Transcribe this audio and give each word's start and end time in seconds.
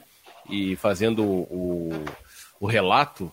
E 0.51 0.75
fazendo 0.77 1.25
o, 1.25 2.05
o 2.59 2.67
relato 2.67 3.31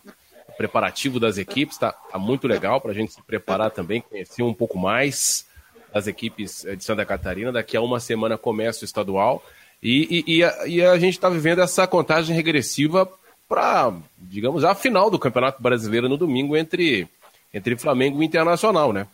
preparativo 0.57 1.19
das 1.19 1.37
equipes. 1.39 1.77
Tá, 1.77 1.91
tá 1.91 2.19
muito 2.19 2.47
legal 2.47 2.79
para 2.79 2.91
a 2.91 2.93
gente 2.93 3.13
se 3.13 3.21
preparar 3.23 3.71
também, 3.71 4.01
conhecer 4.01 4.43
um 4.43 4.53
pouco 4.53 4.77
mais 4.77 5.47
das 5.91 6.05
equipes 6.05 6.65
de 6.77 6.83
Santa 6.83 7.05
Catarina. 7.05 7.51
Daqui 7.51 7.75
a 7.75 7.81
uma 7.81 7.99
semana 7.99 8.37
começa 8.37 8.83
o 8.83 8.85
estadual. 8.85 9.43
E, 9.81 10.23
e, 10.27 10.37
e, 10.37 10.43
a, 10.43 10.67
e 10.67 10.83
a 10.83 10.99
gente 10.99 11.13
está 11.13 11.29
vivendo 11.29 11.61
essa 11.61 11.87
contagem 11.87 12.35
regressiva 12.35 13.11
para, 13.49 13.91
digamos, 14.15 14.63
a 14.63 14.75
final 14.75 15.09
do 15.09 15.17
Campeonato 15.17 15.61
Brasileiro 15.61 16.07
no 16.07 16.15
domingo 16.15 16.55
entre, 16.55 17.07
entre 17.51 17.75
Flamengo 17.75 18.21
e 18.21 18.25
Internacional, 18.25 18.93
né? 18.93 19.07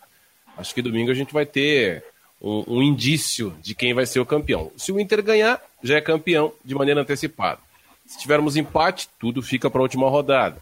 Acho 0.58 0.74
que 0.74 0.82
domingo 0.82 1.10
a 1.10 1.14
gente 1.14 1.32
vai 1.32 1.46
ter 1.46 2.04
um, 2.40 2.64
um, 2.68 2.82
indício 2.82 3.56
de 3.62 3.74
quem 3.74 3.94
vai 3.94 4.04
ser 4.04 4.20
o 4.20 4.26
campeão. 4.26 4.70
Se 4.76 4.92
o 4.92 5.00
Inter 5.00 5.22
ganhar, 5.22 5.60
já 5.82 5.96
é 5.96 6.00
campeão 6.02 6.52
de 6.62 6.74
maneira 6.74 7.00
antecipada. 7.00 7.58
Se 8.04 8.18
tivermos 8.18 8.56
empate, 8.56 9.08
tudo 9.18 9.42
fica 9.42 9.70
para 9.70 9.80
a 9.80 9.82
última 9.82 10.08
rodada. 10.08 10.58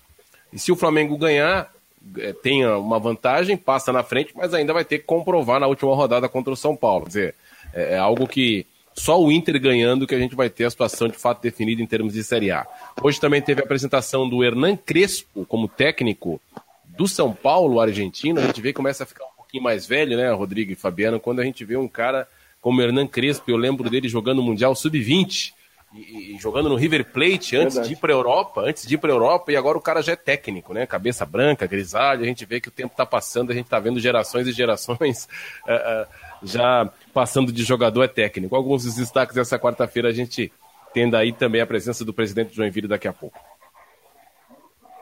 E 0.52 0.58
se 0.58 0.70
o 0.70 0.76
Flamengo 0.76 1.18
ganhar, 1.18 1.70
é, 2.18 2.32
tenha 2.32 2.78
uma 2.78 3.00
vantagem, 3.00 3.56
passa 3.56 3.92
na 3.92 4.04
frente, 4.04 4.32
mas 4.36 4.54
ainda 4.54 4.72
vai 4.72 4.84
ter 4.84 4.98
que 4.98 5.04
comprovar 5.04 5.58
na 5.58 5.66
última 5.66 5.94
rodada 5.94 6.28
contra 6.28 6.52
o 6.52 6.56
São 6.56 6.76
Paulo. 6.76 7.04
Quer 7.04 7.08
dizer, 7.08 7.34
é, 7.72 7.94
é 7.94 7.98
algo 7.98 8.28
que 8.28 8.66
só 8.94 9.20
o 9.20 9.30
Inter 9.30 9.60
ganhando 9.60 10.06
que 10.06 10.14
a 10.14 10.18
gente 10.18 10.34
vai 10.34 10.48
ter 10.48 10.64
a 10.64 10.70
situação 10.70 11.08
de 11.08 11.16
fato 11.16 11.42
definida 11.42 11.82
em 11.82 11.86
termos 11.86 12.12
de 12.12 12.22
Série 12.22 12.50
A. 12.50 12.66
Hoje 13.02 13.20
também 13.20 13.42
teve 13.42 13.60
a 13.60 13.64
apresentação 13.64 14.28
do 14.28 14.42
Hernan 14.44 14.76
Crespo 14.76 15.44
como 15.46 15.68
técnico 15.68 16.40
do 16.86 17.08
São 17.08 17.32
Paulo, 17.32 17.80
argentino. 17.80 18.40
A 18.40 18.46
gente 18.46 18.60
vê 18.60 18.68
que 18.68 18.76
começa 18.76 19.02
a 19.02 19.06
ficar 19.06 19.24
um 19.24 19.36
pouquinho 19.36 19.62
mais 19.62 19.86
velho, 19.86 20.16
né, 20.16 20.30
Rodrigo 20.32 20.72
e 20.72 20.76
Fabiano, 20.76 21.18
quando 21.18 21.40
a 21.40 21.44
gente 21.44 21.64
vê 21.64 21.76
um 21.76 21.88
cara 21.88 22.28
como 22.60 22.80
Hernan 22.80 23.06
Crespo, 23.06 23.50
eu 23.50 23.56
lembro 23.56 23.90
dele 23.90 24.08
jogando 24.08 24.38
o 24.38 24.42
Mundial 24.42 24.74
Sub-20 24.74 25.52
e, 25.94 26.34
e, 26.34 26.38
jogando 26.38 26.68
no 26.68 26.74
River 26.74 27.04
Plate 27.12 27.56
antes 27.56 27.74
Verdade. 27.74 27.88
de 27.88 27.92
ir 27.94 27.96
para 27.96 28.12
a 28.12 28.16
Europa, 28.16 28.60
antes 28.62 28.86
de 28.86 28.94
ir 28.94 28.98
para 28.98 29.10
a 29.10 29.14
Europa, 29.14 29.52
e 29.52 29.56
agora 29.56 29.78
o 29.78 29.80
cara 29.80 30.02
já 30.02 30.12
é 30.12 30.16
técnico, 30.16 30.74
né? 30.74 30.86
Cabeça 30.86 31.24
branca, 31.24 31.66
grisalha, 31.66 32.22
a 32.22 32.26
gente 32.26 32.44
vê 32.44 32.60
que 32.60 32.68
o 32.68 32.72
tempo 32.72 32.92
está 32.92 33.06
passando, 33.06 33.52
a 33.52 33.54
gente 33.54 33.66
está 33.66 33.78
vendo 33.78 34.00
gerações 34.00 34.46
e 34.48 34.52
gerações 34.52 35.28
uh, 35.66 35.72
uh, 36.04 36.06
já 36.42 36.90
passando 37.12 37.52
de 37.52 37.62
jogador 37.62 38.02
é 38.02 38.08
técnico. 38.08 38.56
Alguns 38.56 38.84
dos 38.84 38.96
destaques 38.96 39.36
dessa 39.36 39.58
quarta-feira 39.58 40.08
a 40.08 40.12
gente 40.12 40.52
tendo 40.92 41.16
aí 41.16 41.32
também 41.32 41.60
a 41.60 41.66
presença 41.66 42.04
do 42.04 42.12
presidente 42.12 42.50
do 42.50 42.54
Joinville 42.54 42.88
daqui 42.88 43.08
a 43.08 43.12
pouco. 43.12 43.38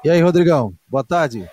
E 0.05 0.11
aí, 0.11 0.21
Rodrigão, 0.21 0.75
boa 0.89 1.05
tarde. 1.05 1.49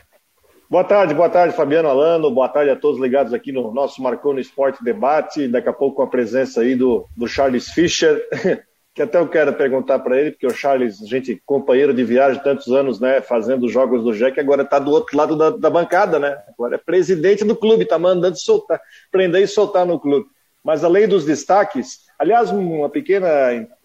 Boa 0.69 0.83
tarde, 0.83 1.15
boa 1.15 1.29
tarde, 1.29 1.55
Fabiano 1.55 1.89
Alano. 1.89 2.29
Boa 2.29 2.47
tarde 2.47 2.69
a 2.69 2.75
todos 2.75 3.01
ligados 3.01 3.33
aqui 3.33 3.51
no 3.51 3.73
nosso 3.73 4.03
Marcou 4.03 4.33
no 4.33 4.39
Esporte 4.39 4.83
Debate. 4.83 5.47
Daqui 5.47 5.67
a 5.67 5.73
pouco 5.73 5.97
com 5.97 6.03
a 6.03 6.07
presença 6.07 6.61
aí 6.61 6.75
do, 6.75 7.07
do 7.17 7.27
Charles 7.27 7.69
Fischer, 7.69 8.23
que 8.99 9.03
até 9.03 9.17
eu 9.17 9.29
quero 9.29 9.53
perguntar 9.53 9.99
para 9.99 10.19
ele, 10.19 10.31
porque 10.31 10.45
o 10.45 10.53
Charles, 10.53 10.97
gente, 10.97 11.41
companheiro 11.45 11.93
de 11.93 12.03
viagem 12.03 12.43
tantos 12.43 12.67
anos, 12.67 12.99
né, 12.99 13.21
fazendo 13.21 13.69
jogos 13.69 14.03
do 14.03 14.11
Jack, 14.11 14.37
agora 14.37 14.63
está 14.63 14.77
do 14.77 14.91
outro 14.91 15.15
lado 15.15 15.37
da, 15.37 15.51
da, 15.51 15.69
bancada, 15.69 16.19
né? 16.19 16.37
Agora 16.49 16.75
é 16.75 16.77
presidente 16.77 17.45
do 17.45 17.55
clube, 17.55 17.83
está 17.83 17.97
mandando 17.97 18.37
soltar, 18.37 18.81
prender 19.09 19.41
e 19.41 19.47
soltar 19.47 19.85
no 19.85 19.97
clube. 19.97 20.27
Mas 20.61 20.83
além 20.83 21.07
dos 21.07 21.23
destaques, 21.23 21.99
aliás, 22.19 22.51
uma 22.51 22.89
pequena, 22.89 23.29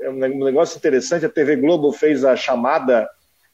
um 0.01 0.45
negócio 0.45 0.77
interessante, 0.77 1.25
a 1.25 1.29
TV 1.29 1.55
Globo 1.55 1.93
fez 1.93 2.25
a 2.25 2.35
chamada 2.35 3.09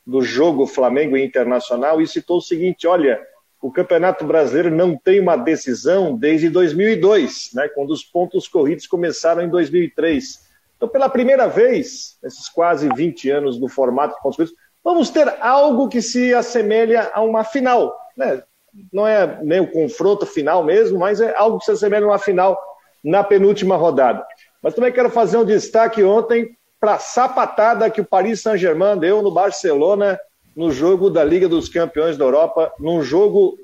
do 0.06 0.22
jogo 0.22 0.66
Flamengo 0.66 1.15
Internacional 1.15 2.00
e 2.00 2.06
citou 2.06 2.38
o 2.38 2.42
seguinte, 2.42 2.87
olha, 2.87 3.21
o 3.60 3.71
Campeonato 3.71 4.25
Brasileiro 4.25 4.75
não 4.75 4.97
tem 4.97 5.21
uma 5.21 5.37
decisão 5.37 6.16
desde 6.16 6.48
2002, 6.48 7.50
né, 7.53 7.69
quando 7.69 7.91
os 7.91 8.03
pontos 8.03 8.48
corridos 8.48 8.87
começaram 8.87 9.42
em 9.42 9.50
2003. 9.50 10.48
Então, 10.81 10.89
pela 10.89 11.11
primeira 11.11 11.47
vez, 11.47 12.17
nesses 12.23 12.49
quase 12.49 12.89
20 12.95 13.29
anos 13.29 13.59
do 13.61 13.69
formato 13.69 14.15
de 14.15 14.21
corridos, 14.23 14.55
vamos 14.83 15.11
ter 15.11 15.29
algo 15.39 15.91
que 15.91 16.01
se 16.01 16.33
assemelha 16.33 17.11
a 17.13 17.21
uma 17.21 17.45
final. 17.45 17.95
Né? 18.17 18.43
Não 18.91 19.07
é 19.07 19.39
nem 19.43 19.61
o 19.61 19.71
confronto 19.71 20.25
final 20.25 20.65
mesmo, 20.65 20.99
mas 20.99 21.21
é 21.21 21.37
algo 21.37 21.59
que 21.59 21.67
se 21.67 21.73
assemelha 21.73 22.07
a 22.07 22.09
uma 22.09 22.19
final 22.19 22.59
na 23.05 23.23
penúltima 23.23 23.77
rodada. 23.77 24.25
Mas 24.63 24.73
também 24.73 24.91
quero 24.91 25.11
fazer 25.11 25.37
um 25.37 25.45
destaque 25.45 26.03
ontem 26.03 26.57
para 26.81 26.95
a 26.95 26.99
sapatada 26.99 27.91
que 27.91 28.01
o 28.01 28.07
Paris 28.07 28.41
Saint-Germain 28.41 28.99
deu 28.99 29.21
no 29.21 29.31
Barcelona 29.31 30.19
no 30.57 30.71
jogo 30.71 31.11
da 31.11 31.23
Liga 31.23 31.47
dos 31.47 31.69
Campeões 31.69 32.17
da 32.17 32.25
Europa, 32.25 32.73
num 32.79 33.03
jogo 33.03 33.59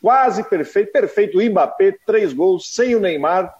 quase 0.00 0.42
perfeito, 0.42 0.90
perfeito 0.90 1.38
o 1.38 1.42
Mbappé, 1.42 1.96
três 2.06 2.32
gols, 2.32 2.74
sem 2.74 2.96
o 2.96 3.00
Neymar, 3.00 3.54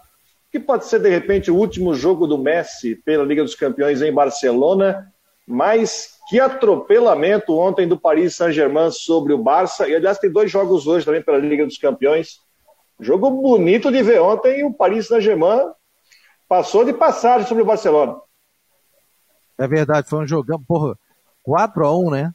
que 0.53 0.61
pode 0.61 0.87
ser 0.87 1.01
de 1.01 1.09
repente 1.09 1.51
o 1.51 1.57
último 1.57 1.95
jogo 1.95 2.27
do 2.27 2.39
Messi 2.39 2.95
pela 2.95 3.25
Liga 3.25 3.43
dos 3.43 3.57
Campeões 3.57 4.03
em 4.03 4.13
Barcelona, 4.13 5.11
mas 5.47 6.19
que 6.29 6.39
atropelamento 6.39 7.59
ontem 7.59 7.89
do 7.89 7.99
Paris 7.99 8.37
Saint-Germain 8.37 8.93
sobre 8.93 9.33
o 9.33 9.39
Barça, 9.39 9.89
e 9.89 9.97
aliás 9.97 10.19
tem 10.19 10.31
dois 10.31 10.51
jogos 10.51 10.87
hoje 10.87 11.05
também 11.05 11.23
pela 11.23 11.39
Liga 11.39 11.67
dos 11.67 11.79
Campeões, 11.79 12.43
Jogo 13.03 13.31
bonito 13.31 13.91
de 13.91 14.01
ver 14.01 14.21
ontem, 14.21 14.65
o 14.65 14.73
Paris 14.73 15.09
Saint-Germain 15.09 15.73
passou 16.49 16.85
de 16.85 16.93
passagem 16.93 17.49
sobre 17.49 17.65
o 17.65 17.67
Barcelona. 17.67 18.17
É 19.59 19.67
verdade, 19.67 20.09
foi 20.09 20.21
um 20.21 20.27
jogão, 20.27 20.63
porra, 20.63 20.97
4x1, 21.47 22.11
né? 22.13 22.33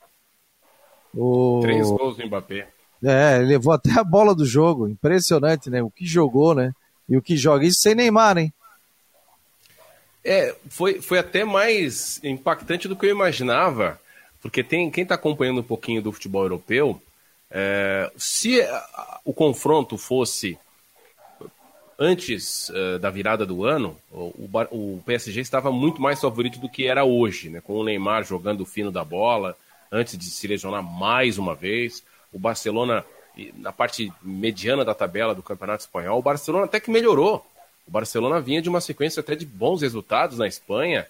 O... 1.16 1.60
Três 1.62 1.90
gols 1.90 2.18
do 2.18 2.28
Mbappé. 2.28 2.68
É, 3.02 3.38
levou 3.38 3.72
até 3.72 3.92
a 3.98 4.04
bola 4.04 4.36
do 4.36 4.46
jogo, 4.46 4.90
impressionante, 4.90 5.70
né? 5.70 5.82
O 5.82 5.90
que 5.90 6.06
jogou, 6.06 6.54
né? 6.54 6.74
E 7.08 7.16
o 7.16 7.22
que 7.22 7.38
joga 7.38 7.66
isso 7.66 7.80
sem 7.80 7.96
Neymar, 7.96 8.38
hein? 8.38 8.54
É, 10.24 10.56
foi, 10.70 11.02
foi 11.02 11.20
até 11.20 11.46
mais 11.46 12.20
impactante 12.24 12.88
do 12.88 12.96
que 12.96 13.06
eu 13.06 13.12
imaginava, 13.12 14.00
porque 14.42 14.62
tem 14.64 14.92
quem 14.92 15.04
está 15.04 15.16
acompanhando 15.16 15.62
um 15.62 15.64
pouquinho 15.64 16.02
do 16.02 16.12
futebol 16.12 16.44
europeu, 16.44 17.02
é, 17.50 18.12
se 18.18 18.60
o 19.24 19.34
confronto 19.34 19.98
fosse 19.98 20.58
antes 21.98 22.70
uh, 22.70 23.00
da 23.00 23.10
virada 23.10 23.46
do 23.46 23.66
ano, 23.66 23.98
o, 24.12 24.50
o, 24.70 25.04
PSG 25.06 25.42
estava 25.42 25.72
muito 25.72 26.02
mais 26.02 26.22
favorito 26.22 26.60
do 26.60 26.70
que 26.70 26.86
era 26.86 27.04
hoje, 27.04 27.50
né? 27.50 27.62
com 27.62 27.74
o 27.74 27.84
Neymar 27.84 28.24
jogando 28.24 28.62
o 28.62 28.66
fino 28.66 28.92
da 28.92 29.04
bola, 29.04 29.58
antes 29.92 30.18
de 30.18 30.26
se 30.26 30.48
lesionar 30.48 30.84
mais 30.84 31.38
uma 31.38 31.56
vez. 31.56 32.04
O 32.32 32.38
Barcelona, 32.38 33.04
na 33.56 33.72
parte 33.72 34.12
mediana 34.22 34.84
da 34.84 34.94
tabela 34.94 35.36
do 35.36 35.44
Campeonato 35.44 35.84
Espanhol, 35.84 36.20
o 36.20 36.24
Barcelona 36.24 36.66
até 36.66 36.80
que 36.80 36.92
melhorou. 36.92 37.46
O 37.88 37.92
Barcelona 37.92 38.42
vinha 38.42 38.62
de 38.62 38.70
uma 38.70 38.82
sequência 38.82 39.22
até 39.22 39.36
de 39.36 39.46
bons 39.46 39.82
resultados 39.82 40.38
na 40.38 40.48
Espanha, 40.48 41.08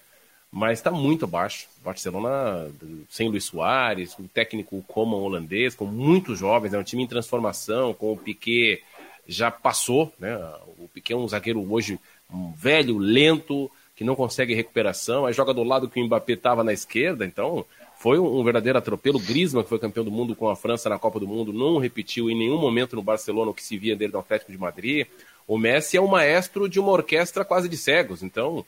mas 0.50 0.78
está 0.78 0.90
muito 0.90 1.24
abaixo. 1.24 1.66
Barcelona 1.84 2.70
sem 3.10 3.28
Luiz 3.28 3.44
Soares, 3.44 4.14
o 4.18 4.28
técnico 4.28 4.84
como 4.86 5.16
holandês, 5.16 5.74
com 5.74 5.84
muitos 5.84 6.38
jovens, 6.38 6.72
é 6.72 6.78
um 6.78 6.84
time 6.84 7.02
em 7.02 7.08
transformação, 7.08 7.92
com 7.92 8.12
o 8.12 8.16
Piquet 8.16 8.82
já 9.26 9.50
passou, 9.50 10.12
né? 10.18 10.36
O 10.78 10.88
Piquet 10.88 11.12
é 11.12 11.16
um 11.16 11.28
zagueiro 11.28 11.60
hoje 11.70 11.98
um 12.32 12.52
velho, 12.52 12.98
lento, 12.98 13.70
que 13.96 14.04
não 14.04 14.14
consegue 14.14 14.54
recuperação, 14.54 15.26
aí 15.26 15.32
joga 15.32 15.52
do 15.52 15.64
lado 15.64 15.88
que 15.88 16.00
o 16.00 16.04
Mbappé 16.04 16.34
estava 16.34 16.62
na 16.62 16.72
esquerda, 16.72 17.26
então 17.26 17.64
foi 17.98 18.18
um, 18.18 18.42
verdadeiro 18.44 18.78
atropelo. 18.78 19.18
Griezmann, 19.18 19.64
que 19.64 19.68
foi 19.68 19.78
campeão 19.78 20.04
do 20.04 20.10
mundo 20.10 20.34
com 20.34 20.48
a 20.48 20.56
França 20.56 20.88
na 20.88 20.98
Copa 20.98 21.18
do 21.18 21.26
Mundo, 21.26 21.52
não 21.52 21.78
repetiu 21.78 22.30
em 22.30 22.38
nenhum 22.38 22.56
momento 22.56 22.94
no 22.94 23.02
Barcelona 23.02 23.50
o 23.50 23.54
que 23.54 23.62
se 23.62 23.76
via 23.76 23.96
dele 23.96 24.12
no 24.12 24.20
Atlético 24.20 24.52
de 24.52 24.58
Madrid. 24.58 25.06
O 25.46 25.58
Messi 25.58 25.96
é 25.96 26.00
um 26.00 26.06
maestro 26.06 26.68
de 26.68 26.78
uma 26.78 26.92
orquestra 26.92 27.44
quase 27.44 27.68
de 27.68 27.76
cegos, 27.76 28.22
então 28.22 28.64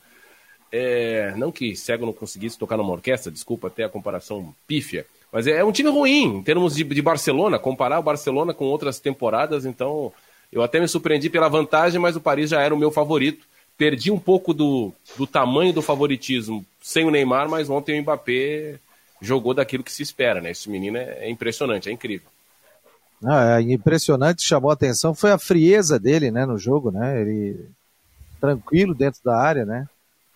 é, 0.73 1.33
não 1.37 1.53
que 1.53 1.77
cego 1.77 2.07
não 2.07 2.13
conseguisse 2.13 2.59
tocar 2.59 2.77
numa 2.77 2.93
orquestra, 2.93 3.31
desculpa 3.31 3.69
até 3.69 3.85
a 3.85 3.89
comparação 3.89 4.55
pífia, 4.67 5.07
mas 5.31 5.47
é, 5.47 5.59
é 5.59 5.65
um 5.65 5.73
time 5.73 5.91
ruim 5.91 6.39
em 6.39 6.43
termos 6.43 6.75
de, 6.75 6.83
de, 6.83 7.03
Barcelona, 7.03 7.59
comparar 7.59 7.99
o 7.99 8.03
Barcelona 8.03 8.53
com 8.53 8.65
outras 8.65 8.99
temporadas, 8.99 9.65
então 9.65 10.13
eu 10.51 10.63
até 10.63 10.81
me 10.81 10.89
surpreendi 10.89 11.31
pela 11.31 11.49
vantagem, 11.49 12.01
mas 12.01 12.17
o 12.17 12.21
Paris 12.21 12.51
já 12.51 12.61
era 12.61 12.75
o 12.75 12.79
meu 12.79 12.91
favorito. 12.91 13.47
Perdi 13.79 14.11
um 14.11 14.19
pouco 14.19 14.53
do, 14.53 14.93
do 15.17 15.27
tamanho 15.27 15.73
do 15.73 15.81
favoritismo 15.81 16.67
sem 16.83 17.05
o 17.05 17.11
Neymar, 17.11 17.49
mas 17.49 17.71
ontem 17.71 17.99
o 17.99 18.03
Mbappé 18.03 18.81
jogou 19.21 19.55
daquilo 19.55 19.85
que 19.85 19.93
se 19.93 20.03
espera, 20.03 20.41
né? 20.41 20.51
Esse 20.51 20.69
menino 20.71 20.97
é, 20.97 21.27
é 21.27 21.31
impressionante, 21.31 21.89
é 21.89 21.93
incrível. 21.93 22.29
Ah, 23.25 23.61
é 23.61 23.63
impressionante, 23.63 24.43
chamou 24.43 24.71
a 24.71 24.75
atenção 24.75 25.15
foi 25.15 25.31
a 25.31 25.39
frieza 25.39 25.99
dele, 25.99 26.31
né, 26.31 26.47
no 26.47 26.57
jogo, 26.57 26.91
né? 26.91 27.21
Ele 27.21 27.69
tranquilo 28.41 28.95
dentro 28.95 29.21
da 29.23 29.37
área, 29.37 29.67
né? 29.67 29.87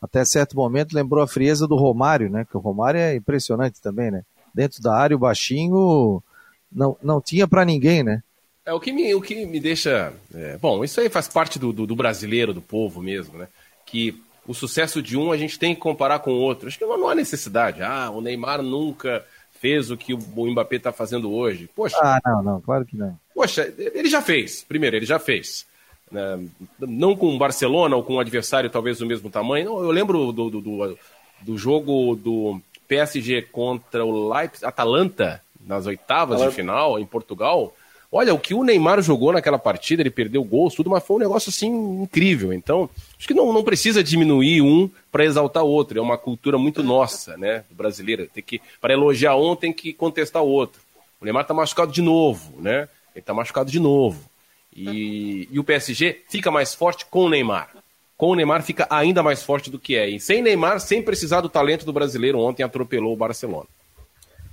até 0.05 0.23
certo 0.23 0.55
momento 0.55 0.95
lembrou 0.95 1.25
a 1.25 1.27
frieza 1.27 1.67
do 1.67 1.77
Romário, 1.77 2.29
né? 2.29 2.45
Que 2.49 2.59
o 2.59 2.61
Romário 2.61 3.01
é 3.01 3.17
impressionante 3.17 3.81
também, 3.81 4.11
né? 4.11 4.23
Dentro 4.53 4.83
da 4.83 4.95
área, 4.95 5.17
o 5.17 5.19
baixinho 5.19 6.23
não, 6.71 6.95
não 7.03 7.23
tinha 7.23 7.49
para 7.49 7.65
ninguém, 7.65 8.03
né? 8.03 8.23
É 8.67 8.73
o 8.75 8.79
que 8.79 8.93
me, 8.93 9.15
o 9.15 9.23
que 9.23 9.47
me 9.47 9.59
deixa. 9.59 10.13
É, 10.35 10.59
bom, 10.59 10.85
isso 10.85 11.01
aí 11.01 11.09
faz 11.09 11.27
parte 11.27 11.59
do, 11.59 11.73
do, 11.73 11.87
do, 11.87 11.97
brasileiro, 11.97 12.53
do 12.53 12.61
povo 12.61 13.03
mesmo, 13.03 13.39
né? 13.39 13.49
Que 13.87 14.23
o 14.47 14.55
sucesso 14.55 15.03
de 15.03 15.17
um 15.17 15.33
a 15.33 15.37
gente 15.37 15.59
tem 15.59 15.75
que 15.75 15.81
comparar 15.81 16.19
com 16.19 16.33
o 16.33 16.41
outro. 16.41 16.69
Acho 16.69 16.79
que 16.79 16.85
não, 16.85 16.99
não 16.99 17.09
há 17.09 17.15
necessidade. 17.15 17.83
Ah, 17.83 18.11
o 18.11 18.21
Neymar 18.21 18.63
nunca 18.63 19.25
fez 19.61 19.91
o 19.91 19.97
que 19.97 20.13
o 20.13 20.19
Mbappé 20.51 20.77
está 20.77 20.93
fazendo 20.93 21.33
hoje. 21.33 21.71
Poxa. 21.75 21.97
Ah, 22.01 22.21
não, 22.25 22.43
não, 22.43 22.61
claro 22.61 22.85
que 22.85 22.97
não. 22.97 23.19
Poxa, 23.35 23.73
ele 23.79 24.09
já 24.09 24.21
fez. 24.21 24.63
Primeiro, 24.63 24.97
ele 24.97 25.07
já 25.07 25.19
fez. 25.19 25.67
Né? 26.11 26.39
Não 26.79 27.17
com 27.17 27.35
o 27.35 27.39
Barcelona 27.39 27.97
ou 27.97 28.03
com 28.03 28.15
um 28.15 28.21
adversário 28.21 28.69
talvez 28.69 28.99
do 28.99 29.07
mesmo 29.07 29.31
tamanho. 29.31 29.83
Eu 29.83 29.91
lembro 29.91 30.33
do, 30.33 30.51
do, 30.51 30.61
do, 30.61 30.99
do 31.41 31.59
jogo 31.59 32.15
do 32.15 32.61
PSG 32.87 33.43
contra 33.43 34.05
o 34.05 34.33
Leipzig, 34.33 34.67
Atalanta, 34.67 35.43
nas 35.67 35.87
oitavas 35.87 36.41
de 36.41 36.51
final, 36.51 36.99
em 36.99 37.07
Portugal. 37.07 37.75
Olha, 38.17 38.33
o 38.33 38.39
que 38.39 38.55
o 38.55 38.63
Neymar 38.63 39.03
jogou 39.03 39.33
naquela 39.33 39.59
partida, 39.59 40.01
ele 40.01 40.09
perdeu 40.09 40.45
gols, 40.45 40.73
tudo, 40.73 40.89
mas 40.89 41.05
foi 41.05 41.17
um 41.17 41.19
negócio 41.19 41.51
assim 41.51 41.67
incrível. 42.01 42.53
Então, 42.53 42.89
acho 43.19 43.27
que 43.27 43.35
não, 43.35 43.53
não 43.53 43.65
precisa 43.65 44.05
diminuir 44.05 44.63
um 44.63 44.89
para 45.11 45.25
exaltar 45.25 45.65
o 45.65 45.69
outro. 45.69 45.99
É 45.99 46.01
uma 46.01 46.17
cultura 46.17 46.57
muito 46.57 46.81
nossa, 46.81 47.37
né, 47.37 47.65
brasileira. 47.73 48.29
Tem 48.33 48.41
que 48.41 48.63
para 48.81 48.93
elogiar 48.93 49.35
um 49.35 49.57
tem 49.57 49.73
que 49.73 49.93
contestar 49.93 50.45
o 50.45 50.49
outro. 50.49 50.81
O 51.21 51.25
Neymar 51.25 51.43
está 51.43 51.53
machucado 51.53 51.91
de 51.91 52.01
novo, 52.01 52.55
né? 52.61 52.89
Ele 53.17 53.21
está 53.21 53.35
machucado 53.35 53.69
de 53.69 53.81
novo. 53.81 54.31
E, 54.73 55.49
e 55.51 55.59
o 55.59 55.65
PSG 55.65 56.23
fica 56.31 56.53
mais 56.53 56.73
forte 56.73 57.07
com 57.07 57.25
o 57.25 57.29
Neymar. 57.29 57.69
Com 58.17 58.29
o 58.29 58.37
Neymar 58.37 58.63
fica 58.63 58.87
ainda 58.91 59.25
mais 59.25 59.43
forte 59.43 59.69
do 59.69 59.79
que 59.79 59.97
é. 59.97 60.09
E 60.09 60.21
sem 60.21 60.41
Neymar, 60.41 60.79
sem 60.79 61.03
precisar 61.03 61.41
do 61.41 61.49
talento 61.49 61.85
do 61.85 61.93
brasileiro, 61.93 62.39
ontem 62.39 62.63
atropelou 62.63 63.13
o 63.13 63.17
Barcelona. 63.17 63.67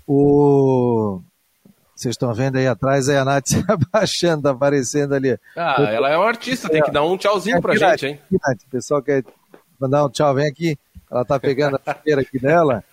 O... 0.08 1.22
Vocês 2.02 2.14
estão 2.14 2.34
vendo 2.34 2.58
aí 2.58 2.66
atrás, 2.66 3.08
aí 3.08 3.16
a 3.16 3.24
Nath 3.24 3.50
se 3.50 3.64
abaixando, 3.70 4.42
tá 4.42 4.50
aparecendo 4.50 5.14
ali. 5.14 5.38
Ah, 5.56 5.76
ela 5.84 6.10
é 6.10 6.18
uma 6.18 6.28
artista, 6.28 6.68
tem 6.68 6.82
que 6.82 6.90
dar 6.90 7.04
um 7.04 7.16
tchauzinho 7.16 7.62
pra 7.62 7.76
gente, 7.76 8.08
hein? 8.08 8.20
Nath, 8.32 8.64
o 8.64 8.70
pessoal 8.72 9.04
quer 9.04 9.24
mandar 9.80 10.04
um 10.04 10.10
tchau, 10.10 10.34
vem 10.34 10.48
aqui. 10.48 10.80
Ela 11.12 11.24
tá 11.24 11.40
pegando 11.40 11.76
a 11.76 11.80
chuteira 11.94 12.22
aqui 12.22 12.40
dela, 12.40 12.84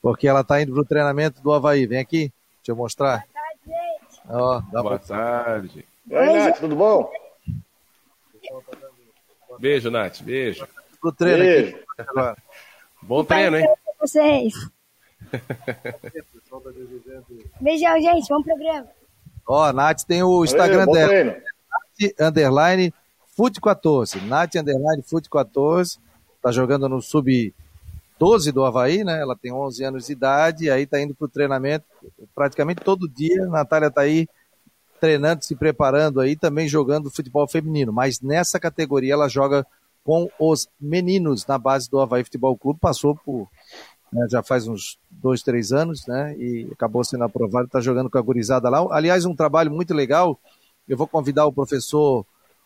porque 0.00 0.26
ela 0.26 0.42
tá 0.42 0.62
indo 0.62 0.72
pro 0.72 0.86
treinamento 0.86 1.42
do 1.42 1.52
Havaí. 1.52 1.86
Vem 1.86 1.98
aqui, 1.98 2.32
deixa 2.60 2.70
eu 2.70 2.76
mostrar. 2.76 3.26
Boa 3.26 3.34
tarde, 3.34 3.60
gente. 3.66 4.22
Ó, 4.26 4.60
Boa 4.62 4.84
pra... 4.84 4.98
tarde. 5.00 5.86
Oi, 6.10 6.32
Nath, 6.32 6.58
tudo 6.58 6.76
bom? 6.76 7.10
Beijo, 9.58 9.90
Nath, 9.90 10.22
beijo. 10.22 10.66
Pro 10.98 11.12
treino 11.12 11.40
beijo. 11.40 11.76
aqui. 11.98 12.42
Bom 13.02 13.22
treino, 13.22 13.58
hein? 13.58 13.68
vocês. 14.00 14.54
Beijão, 17.60 18.00
gente. 18.00 18.28
Bom 18.28 18.42
programa. 18.42 18.86
Ó, 19.46 19.64
a 19.64 19.72
Nath 19.72 20.02
tem 20.02 20.22
o 20.22 20.44
Instagram 20.44 20.86
dela. 20.86 21.24
Nath 21.24 22.20
underline 22.20 22.92
Fute 23.36 23.60
14. 23.60 24.20
Nath 24.22 24.56
underline 24.56 25.02
Fute 25.02 25.30
14. 25.30 25.98
Tá 26.42 26.50
jogando 26.50 26.88
no 26.88 27.02
sub 27.02 27.54
12 28.18 28.52
do 28.52 28.64
Havaí, 28.64 29.04
né? 29.04 29.20
Ela 29.20 29.36
tem 29.36 29.52
11 29.52 29.84
anos 29.84 30.06
de 30.06 30.12
idade, 30.12 30.70
aí 30.70 30.86
tá 30.86 31.00
indo 31.00 31.14
pro 31.14 31.28
treinamento 31.28 31.84
praticamente 32.34 32.82
todo 32.82 33.08
dia. 33.08 33.44
A 33.44 33.48
Natália 33.48 33.90
tá 33.90 34.02
aí 34.02 34.26
treinando, 35.00 35.44
se 35.44 35.54
preparando 35.54 36.20
aí, 36.20 36.36
também 36.36 36.68
jogando 36.68 37.10
futebol 37.10 37.46
feminino. 37.46 37.92
Mas 37.92 38.20
nessa 38.20 38.58
categoria 38.58 39.12
ela 39.12 39.28
joga 39.28 39.66
com 40.02 40.28
os 40.38 40.68
meninos 40.80 41.46
na 41.46 41.58
base 41.58 41.90
do 41.90 42.00
Havaí 42.00 42.24
Futebol 42.24 42.56
Clube. 42.56 42.80
Passou 42.80 43.14
por 43.14 43.48
né, 44.16 44.26
já 44.30 44.42
faz 44.42 44.66
uns 44.66 44.98
dois, 45.10 45.42
três 45.42 45.72
anos, 45.72 46.06
né? 46.06 46.34
E 46.38 46.68
acabou 46.72 47.04
sendo 47.04 47.24
aprovado, 47.24 47.66
está 47.66 47.80
jogando 47.80 48.08
com 48.08 48.16
a 48.16 48.22
gurizada 48.22 48.70
lá. 48.70 48.86
Aliás, 48.90 49.26
um 49.26 49.36
trabalho 49.36 49.70
muito 49.70 49.92
legal. 49.92 50.40
Eu 50.88 50.96
vou 50.96 51.06
convidar 51.06 51.44
o 51.44 51.52
professor, 51.52 52.24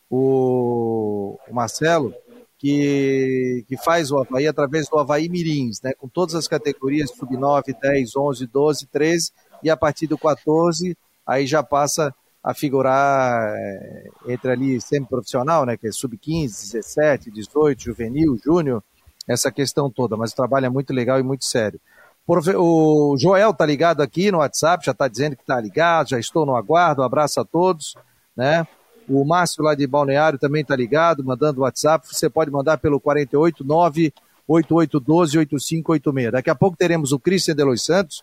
o, 0.08 1.37
o 1.49 1.55
Marcelo, 1.55 2.14
que, 2.56 3.64
que 3.67 3.76
faz 3.79 4.12
o 4.12 4.19
Havaí 4.19 4.47
através 4.47 4.88
do 4.88 4.99
Havaí 4.99 5.29
Mirins, 5.29 5.81
né? 5.82 5.93
Com 5.94 6.06
todas 6.06 6.37
as 6.37 6.47
categorias, 6.47 7.11
sub-9, 7.11 7.76
10, 7.81 8.17
11, 8.17 8.47
12, 8.47 8.87
13, 8.87 9.32
e 9.62 9.70
a 9.70 9.76
partir 9.76 10.06
do 10.06 10.17
14, 10.17 10.97
aí 11.26 11.47
já 11.47 11.62
passa 11.64 12.14
a 12.43 12.55
figurar 12.55 13.55
é, 13.55 14.05
entre 14.29 14.52
ali 14.52 14.81
semi-profissional, 14.81 15.67
né, 15.67 15.76
que 15.76 15.87
é 15.87 15.93
sub-15, 15.93 16.73
17, 16.73 17.31
18, 17.31 17.82
juvenil, 17.82 18.38
júnior, 18.43 18.82
essa 19.31 19.50
questão 19.53 19.88
toda, 19.88 20.17
mas 20.17 20.32
o 20.32 20.37
trabalho 20.37 20.67
é 20.67 20.69
muito 20.69 20.93
legal 20.93 21.21
e 21.21 21.23
muito 21.23 21.44
sério. 21.44 21.81
O 22.27 23.17
Joel 23.19 23.55
tá 23.55 23.65
ligado 23.65 24.03
aqui 24.03 24.31
no 24.31 24.38
WhatsApp, 24.38 24.85
já 24.85 24.93
está 24.93 25.09
dizendo 25.09 25.37
que 25.37 25.43
está 25.43 25.61
ligado, 25.61 26.11
já 26.11 26.19
estou 26.19 26.44
no 26.44 26.56
aguardo, 26.56 27.03
um 27.03 27.05
abraço 27.05 27.41
a 27.41 27.44
todos, 27.44 27.97
né? 28.37 28.67
O 29.09 29.25
Márcio 29.25 29.65
lá 29.65 29.75
de 29.75 29.87
Balneário 29.87 30.38
também 30.38 30.62
está 30.62 30.77
ligado, 30.77 31.25
mandando 31.25 31.62
WhatsApp, 31.62 32.06
você 32.06 32.29
pode 32.29 32.50
mandar 32.50 32.79
pelo 32.79 33.00
489 33.00 34.12
8812 34.47 35.38
8586. 35.38 36.33
Daqui 36.33 36.50
a 36.50 36.55
pouco 36.55 36.76
teremos 36.76 37.12
o 37.12 37.19
Cristian 37.19 37.55
de 37.55 37.65
Los 37.65 37.85
Santos 37.85 38.23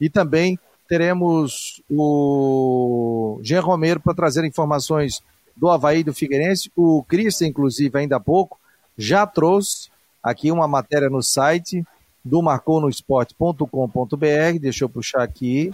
e 0.00 0.10
também 0.10 0.58
teremos 0.88 1.82
o 1.90 3.40
Jean 3.42 3.60
Romero 3.60 4.00
para 4.00 4.14
trazer 4.14 4.44
informações 4.44 5.22
do 5.56 5.70
Havaí 5.70 6.02
do 6.02 6.14
Figueirense. 6.14 6.70
O 6.76 7.02
Cristian, 7.04 7.48
inclusive, 7.48 7.98
ainda 7.98 8.16
há 8.16 8.20
pouco, 8.20 8.58
já 8.96 9.26
trouxe 9.26 9.88
aqui 10.26 10.50
uma 10.50 10.66
matéria 10.66 11.08
no 11.08 11.22
site 11.22 11.86
do 12.24 12.42
marconosport.com.br. 12.42 14.58
Deixa 14.60 14.84
eu 14.84 14.88
puxar 14.88 15.22
aqui 15.22 15.70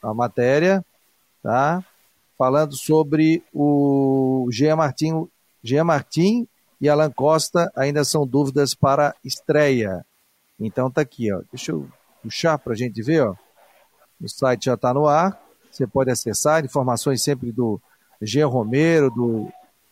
a 0.00 0.14
matéria, 0.14 0.84
tá? 1.42 1.84
Falando 2.38 2.76
sobre 2.76 3.42
o 3.52 4.48
Jean 4.52 4.76
Martin, 4.76 5.28
Jean 5.64 5.82
Martin 5.82 6.46
e 6.80 6.88
Alan 6.88 7.10
Costa 7.10 7.72
ainda 7.74 8.04
são 8.04 8.24
dúvidas 8.24 8.72
para 8.72 9.12
estreia. 9.24 10.06
Então 10.60 10.88
tá 10.88 11.00
aqui, 11.00 11.32
ó. 11.32 11.42
Deixa 11.50 11.72
eu 11.72 11.88
puxar 12.22 12.56
para 12.56 12.74
a 12.74 12.76
gente 12.76 13.02
ver, 13.02 13.26
ó. 13.26 13.34
O 14.20 14.28
site 14.28 14.66
já 14.66 14.74
está 14.74 14.94
no 14.94 15.08
ar. 15.08 15.42
Você 15.72 15.88
pode 15.88 16.08
acessar 16.08 16.64
informações 16.64 17.24
sempre 17.24 17.50
do 17.50 17.80
Jean 18.22 18.46
Romero, 18.46 19.10
do, 19.10 19.48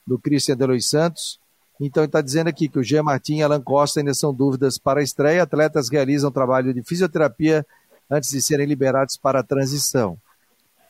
do 0.06 0.16
de 0.16 0.66
Los 0.66 0.88
Santos. 0.88 1.41
Então, 1.80 2.02
ele 2.02 2.08
está 2.08 2.20
dizendo 2.20 2.48
aqui 2.48 2.68
que 2.68 2.78
o 2.78 2.84
Jean 2.84 3.02
Martin 3.02 3.36
e 3.36 3.42
Alan 3.42 3.60
Costa 3.60 4.00
ainda 4.00 4.14
são 4.14 4.32
dúvidas 4.32 4.78
para 4.78 5.00
a 5.00 5.02
estreia. 5.02 5.42
Atletas 5.42 5.88
realizam 5.90 6.30
trabalho 6.30 6.72
de 6.72 6.82
fisioterapia 6.82 7.66
antes 8.10 8.30
de 8.30 8.40
serem 8.40 8.66
liberados 8.66 9.16
para 9.16 9.40
a 9.40 9.42
transição. 9.42 10.16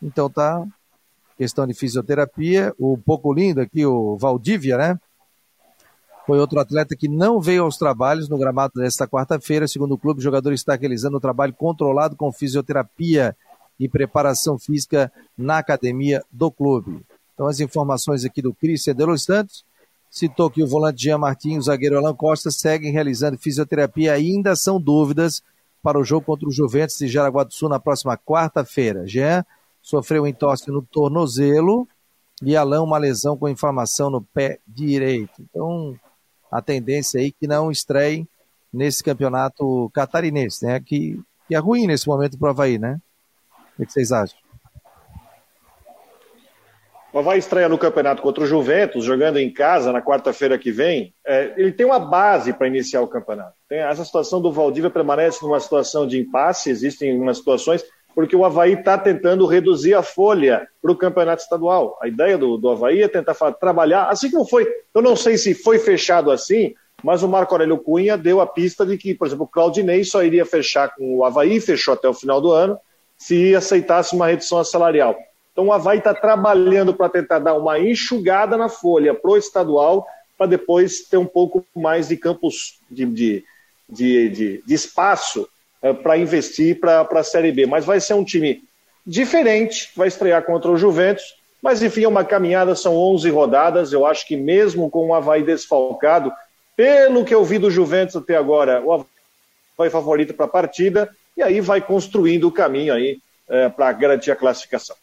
Então, 0.03 0.29
tá 0.29 0.67
questão 1.37 1.67
de 1.67 1.75
fisioterapia. 1.75 2.75
O 2.79 2.99
pouco 2.99 3.33
lindo 3.33 3.61
aqui, 3.61 3.87
o 3.87 4.17
Valdívia, 4.17 4.77
né? 4.77 5.01
Foi 6.27 6.39
outro 6.39 6.61
atleta 6.61 6.95
que 6.95 7.09
não 7.09 7.41
veio 7.41 7.65
aos 7.65 7.77
trabalhos 7.77 8.29
no 8.29 8.39
gramado 8.39 8.75
desta 8.77 9.09
quarta-feira. 9.09 9.67
Segundo 9.67 9.93
o 9.93 9.99
clube, 9.99 10.21
o 10.21 10.23
jogador 10.23 10.53
está 10.53 10.75
realizando 10.75 11.17
um 11.17 11.21
trabalho 11.21 11.53
controlado 11.53 12.17
com 12.17 12.31
fisioterapia 12.33 13.37
e 13.79 13.89
preparação 13.89 14.59
física 14.59 15.11
na 15.37 15.59
academia 15.59 16.23
do 16.31 16.51
clube. 16.51 17.05
Então, 17.35 17.47
as 17.47 17.59
informações 17.59 18.25
aqui 18.25 18.41
do 18.41 18.55
Cristian 18.55 18.95
de 18.95 19.19
Santos. 19.19 19.65
Citou 20.13 20.51
que 20.51 20.63
o 20.63 20.67
volante 20.67 21.05
Jean 21.05 21.17
Martins 21.17 21.55
e 21.55 21.59
o 21.59 21.63
zagueiro 21.63 21.97
Alan 21.97 22.15
Costa 22.15 22.51
seguem 22.51 22.93
realizando 22.93 23.39
fisioterapia. 23.39 24.13
Ainda 24.13 24.55
são 24.55 24.79
dúvidas 24.79 25.43
para 25.83 25.99
o 25.99 26.05
jogo 26.05 26.27
contra 26.27 26.47
o 26.47 26.53
Juventus 26.53 26.99
de 26.99 27.09
Jaraguá 27.09 27.45
do 27.45 27.55
Sul 27.55 27.71
na 27.71 27.81
próxima 27.81 28.15
quarta-feira. 28.19 29.07
Jean 29.07 29.43
sofreu 29.81 30.25
um 30.25 30.27
entorse 30.27 30.71
no 30.71 30.83
tornozelo 30.83 31.89
e 32.43 32.55
Alan 32.55 32.83
uma 32.83 32.99
lesão 32.99 33.39
com 33.39 33.49
inflamação 33.49 34.11
no 34.11 34.21
pé 34.21 34.59
direito. 34.69 35.33
Então, 35.41 35.99
a 36.51 36.61
tendência 36.61 37.19
aí 37.19 37.33
que 37.33 37.47
não 37.47 37.71
estreiem 37.71 38.29
nesse 38.71 39.03
campeonato 39.03 39.91
catarinense, 39.95 40.67
né? 40.67 40.79
Que, 40.79 41.19
que 41.49 41.55
é 41.55 41.59
ruim 41.59 41.87
nesse 41.87 42.07
momento 42.07 42.37
para 42.37 42.49
o 42.49 42.51
Havaí, 42.51 42.79
né? 42.79 43.01
O 43.79 43.87
que 43.87 43.91
vocês 43.91 44.13
acham? 44.13 44.42
O 47.13 47.19
Havaí 47.19 47.39
estreia 47.39 47.69
no 47.69 47.77
campeonato 47.77 48.23
contra 48.23 48.43
o 48.43 48.47
Juventus, 48.47 49.05
jogando 49.05 49.37
em 49.37 49.53
casa 49.53 49.93
na 49.93 50.01
quarta-feira 50.01 50.59
que 50.59 50.73
vem. 50.73 51.13
É, 51.27 51.53
ele 51.59 51.71
tem 51.71 51.85
uma 51.85 51.99
base 51.99 52.55
para 52.55 52.67
iniciar 52.67 53.03
o 53.03 53.07
campeonato. 53.07 53.53
Tem, 53.69 53.81
essa 53.81 54.03
situação 54.03 54.41
do 54.41 54.51
Valdívia 54.51 54.89
permanece 54.89 55.45
numa 55.45 55.61
situação 55.61 56.07
de 56.07 56.19
impasse, 56.19 56.71
existem 56.71 57.15
umas 57.21 57.37
situações, 57.37 57.85
porque 58.15 58.35
o 58.35 58.47
Havaí 58.47 58.73
está 58.73 58.97
tentando 58.97 59.45
reduzir 59.45 59.93
a 59.93 60.03
folha 60.03 60.67
para 60.81 60.91
o 60.91 60.97
campeonato 60.97 61.43
estadual. 61.43 61.99
A 62.01 62.09
ideia 62.09 62.39
do, 62.39 62.57
do 62.57 62.71
Havaí 62.71 63.03
é 63.03 63.09
tentar 63.09 63.35
trabalhar, 63.53 64.09
assim 64.09 64.31
como 64.31 64.49
foi. 64.49 64.67
Eu 64.95 65.03
não 65.03 65.15
sei 65.15 65.37
se 65.37 65.53
foi 65.53 65.79
fechado 65.79 66.31
assim, 66.31 66.73
mas 67.03 67.23
o 67.23 67.29
Marco 67.29 67.53
Aurélio 67.53 67.77
Cunha 67.77 68.17
deu 68.17 68.41
a 68.41 68.47
pista 68.47 68.87
de 68.87 68.97
que, 68.97 69.15
por 69.15 69.27
exemplo, 69.27 69.45
o 69.45 69.49
Claudinei 69.49 70.03
só 70.03 70.25
iria 70.25 70.47
fechar 70.47 70.95
com 70.95 71.19
o 71.19 71.25
Havaí, 71.27 71.61
fechou 71.61 71.93
até 71.93 72.09
o 72.09 72.15
final 72.15 72.41
do 72.41 72.53
ano, 72.53 72.79
se 73.19 73.55
aceitasse 73.55 74.15
uma 74.15 74.29
redução 74.29 74.65
salarial. 74.65 75.15
Então 75.53 75.67
o 75.67 75.73
Havaí 75.73 75.99
está 75.99 76.15
trabalhando 76.15 76.95
para 76.95 77.09
tentar 77.09 77.39
dar 77.39 77.55
uma 77.55 77.79
enxugada 77.79 78.57
na 78.57 78.69
folha 78.69 79.15
pro 79.15 79.37
estadual, 79.37 80.07
para 80.37 80.47
depois 80.47 81.03
ter 81.03 81.19
um 81.19 81.27
pouco 81.27 81.65
mais 81.75 82.09
de 82.09 82.17
campos 82.17 82.79
de, 82.91 83.05
de, 83.05 83.45
de, 83.89 84.29
de, 84.31 84.63
de 84.67 84.75
espaço 84.75 85.49
é, 85.83 85.93
para 85.93 86.17
investir 86.17 86.81
para 86.81 87.03
a 87.03 87.25
Série 87.25 87.53
B. 87.53 87.67
Mas 87.67 87.85
vai 87.85 88.01
ser 88.01 88.15
um 88.15 88.25
time 88.25 88.65
diferente, 89.07 89.91
vai 89.95 90.09
estrear 90.09 90.43
contra 90.43 90.71
o 90.71 90.77
Juventus, 90.77 91.37
mas 91.63 91.83
enfim, 91.83 92.05
é 92.05 92.09
uma 92.09 92.25
caminhada, 92.25 92.75
são 92.75 92.97
11 92.97 93.29
rodadas. 93.31 93.93
Eu 93.93 94.07
acho 94.07 94.27
que 94.27 94.37
mesmo 94.37 94.91
com 94.91 95.09
o 95.09 95.15
Havaí 95.15 95.43
desfalcado, 95.43 96.33
pelo 96.75 97.25
que 97.25 97.35
eu 97.35 97.45
vi 97.45 97.59
do 97.59 97.71
Juventus 97.71 98.17
até 98.17 98.37
agora, 98.37 98.83
o 98.83 98.93
Havaí 98.93 99.91
favorito 99.91 100.33
para 100.33 100.47
a 100.47 100.49
partida, 100.49 101.15
e 101.37 101.43
aí 101.43 101.61
vai 101.61 101.81
construindo 101.81 102.49
o 102.49 102.53
caminho 102.53 102.95
aí 102.95 103.21
é, 103.49 103.69
para 103.69 103.93
garantir 103.93 104.31
a 104.31 104.37
classificação. 104.37 104.97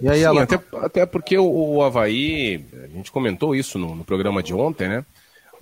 E 0.00 0.08
aí, 0.08 0.20
Sim, 0.20 0.38
até, 0.38 0.58
até 0.78 1.06
porque 1.06 1.36
o, 1.36 1.44
o 1.44 1.82
Havaí, 1.82 2.64
a 2.84 2.86
gente 2.88 3.12
comentou 3.12 3.54
isso 3.54 3.78
no, 3.78 3.94
no, 3.94 4.04
programa 4.04 4.42
de 4.42 4.54
ontem, 4.54 4.88
né? 4.88 5.04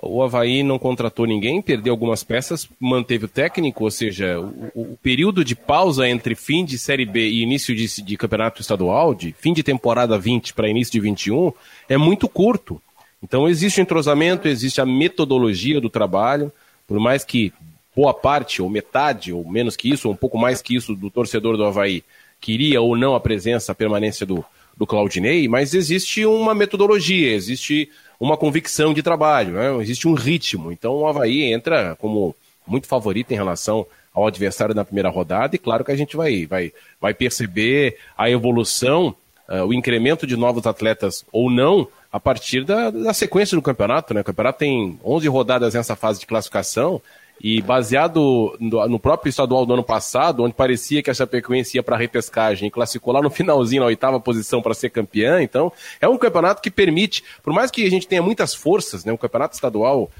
O 0.00 0.22
Havaí 0.22 0.62
não 0.62 0.78
contratou 0.78 1.26
ninguém, 1.26 1.60
perdeu 1.60 1.92
algumas 1.92 2.22
peças, 2.22 2.68
manteve 2.78 3.24
o 3.24 3.28
técnico, 3.28 3.82
ou 3.82 3.90
seja, 3.90 4.38
o, 4.38 4.92
o 4.92 4.98
período 5.02 5.44
de 5.44 5.56
pausa 5.56 6.08
entre 6.08 6.36
fim 6.36 6.64
de 6.64 6.78
Série 6.78 7.04
B 7.04 7.28
e 7.28 7.42
início 7.42 7.74
de, 7.74 8.02
de 8.02 8.16
campeonato 8.16 8.60
estadual, 8.60 9.12
de 9.12 9.32
fim 9.32 9.52
de 9.52 9.64
temporada 9.64 10.16
20 10.16 10.54
para 10.54 10.68
início 10.68 10.92
de 10.92 11.00
21, 11.00 11.52
é 11.88 11.96
muito 11.96 12.28
curto. 12.28 12.80
Então 13.20 13.48
existe 13.48 13.80
o 13.80 13.82
entrosamento, 13.82 14.46
existe 14.46 14.80
a 14.80 14.86
metodologia 14.86 15.80
do 15.80 15.90
trabalho, 15.90 16.52
por 16.86 17.00
mais 17.00 17.24
que 17.24 17.52
boa 17.94 18.14
parte, 18.14 18.62
ou 18.62 18.70
metade, 18.70 19.32
ou 19.32 19.44
menos 19.50 19.76
que 19.76 19.90
isso, 19.90 20.06
ou 20.06 20.14
um 20.14 20.16
pouco 20.16 20.38
mais 20.38 20.62
que 20.62 20.76
isso 20.76 20.94
do 20.94 21.10
torcedor 21.10 21.56
do 21.56 21.64
Havaí 21.64 22.04
queria 22.40 22.80
ou 22.80 22.96
não 22.96 23.14
a 23.14 23.20
presença, 23.20 23.72
a 23.72 23.74
permanência 23.74 24.24
do, 24.24 24.44
do 24.76 24.86
Claudinei, 24.86 25.48
mas 25.48 25.74
existe 25.74 26.24
uma 26.24 26.54
metodologia, 26.54 27.34
existe 27.34 27.90
uma 28.18 28.36
convicção 28.36 28.92
de 28.92 29.02
trabalho, 29.02 29.54
né? 29.54 29.76
existe 29.82 30.08
um 30.08 30.14
ritmo. 30.14 30.72
Então 30.72 30.96
o 30.96 31.06
Havaí 31.06 31.52
entra 31.52 31.96
como 31.96 32.34
muito 32.66 32.86
favorito 32.86 33.32
em 33.32 33.36
relação 33.36 33.86
ao 34.14 34.26
adversário 34.26 34.74
na 34.74 34.84
primeira 34.84 35.08
rodada, 35.08 35.54
e 35.54 35.58
claro 35.58 35.84
que 35.84 35.92
a 35.92 35.96
gente 35.96 36.16
vai, 36.16 36.46
vai, 36.46 36.72
vai 37.00 37.14
perceber 37.14 37.96
a 38.16 38.28
evolução, 38.28 39.14
uh, 39.48 39.64
o 39.64 39.72
incremento 39.72 40.26
de 40.26 40.36
novos 40.36 40.66
atletas 40.66 41.24
ou 41.32 41.50
não, 41.50 41.88
a 42.12 42.18
partir 42.18 42.64
da, 42.64 42.90
da 42.90 43.14
sequência 43.14 43.54
do 43.54 43.62
campeonato. 43.62 44.14
Né? 44.14 44.20
O 44.20 44.24
campeonato 44.24 44.58
tem 44.58 44.98
11 45.04 45.28
rodadas 45.28 45.74
nessa 45.74 45.94
fase 45.94 46.20
de 46.20 46.26
classificação, 46.26 47.00
e 47.40 47.62
baseado 47.62 48.56
no, 48.58 48.98
próprio 48.98 49.30
estadual 49.30 49.64
do 49.64 49.74
ano 49.74 49.84
passado, 49.84 50.42
onde 50.42 50.54
parecia 50.54 51.02
que 51.02 51.10
a 51.10 51.14
Chapecoense 51.14 51.76
ia 51.76 51.82
para 51.82 51.96
a 51.96 51.98
repescagem 51.98 52.68
e 52.68 52.70
classificou 52.70 53.12
lá 53.12 53.22
no 53.22 53.30
finalzinho, 53.30 53.82
na 53.82 53.86
oitava 53.86 54.18
posição, 54.18 54.60
para 54.60 54.74
ser 54.74 54.90
campeã, 54.90 55.42
então 55.42 55.72
é 56.00 56.08
um 56.08 56.18
campeonato 56.18 56.60
que 56.60 56.70
permite, 56.70 57.22
por 57.42 57.52
mais 57.52 57.70
que 57.70 57.84
a 57.86 57.90
gente 57.90 58.08
tenha 58.08 58.22
muitas 58.22 58.54
forças, 58.54 59.04
né, 59.04 59.12
o 59.12 59.18
campeonato 59.18 59.54
estadual 59.54 60.10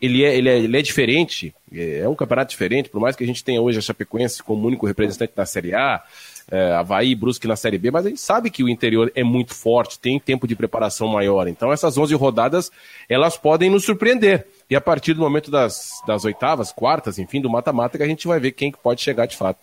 ele 0.00 0.24
é, 0.24 0.36
ele, 0.36 0.48
é, 0.48 0.58
ele 0.58 0.78
é 0.78 0.82
diferente, 0.82 1.54
é 1.72 2.06
um 2.08 2.14
campeonato 2.14 2.50
diferente, 2.50 2.90
por 2.90 3.00
mais 3.00 3.16
que 3.16 3.24
a 3.24 3.26
gente 3.26 3.42
tenha 3.42 3.62
hoje 3.62 3.78
a 3.78 3.82
Chapecoense 3.82 4.42
como 4.42 4.66
único 4.66 4.86
representante 4.86 5.32
da 5.34 5.46
Série 5.46 5.74
A, 5.74 6.02
é, 6.50 6.72
Havaí 6.72 7.14
Brusque 7.14 7.48
na 7.48 7.56
Série 7.56 7.78
B, 7.78 7.90
mas 7.90 8.06
a 8.06 8.08
gente 8.08 8.20
sabe 8.20 8.50
que 8.50 8.62
o 8.62 8.68
interior 8.68 9.10
é 9.14 9.24
muito 9.24 9.54
forte, 9.54 9.98
tem 9.98 10.18
tempo 10.18 10.46
de 10.46 10.54
preparação 10.54 11.08
maior. 11.08 11.48
Então 11.48 11.72
essas 11.72 11.98
11 11.98 12.14
rodadas, 12.14 12.70
elas 13.08 13.36
podem 13.36 13.70
nos 13.70 13.84
surpreender. 13.84 14.46
E 14.70 14.76
a 14.76 14.80
partir 14.80 15.14
do 15.14 15.20
momento 15.20 15.50
das, 15.50 15.90
das 16.06 16.24
oitavas, 16.24 16.72
quartas, 16.72 17.18
enfim, 17.18 17.40
do 17.40 17.50
mata-mata, 17.50 17.98
que 17.98 18.04
a 18.04 18.08
gente 18.08 18.26
vai 18.26 18.38
ver 18.38 18.52
quem 18.52 18.70
que 18.70 18.78
pode 18.78 19.00
chegar 19.00 19.26
de 19.26 19.36
fato. 19.36 19.58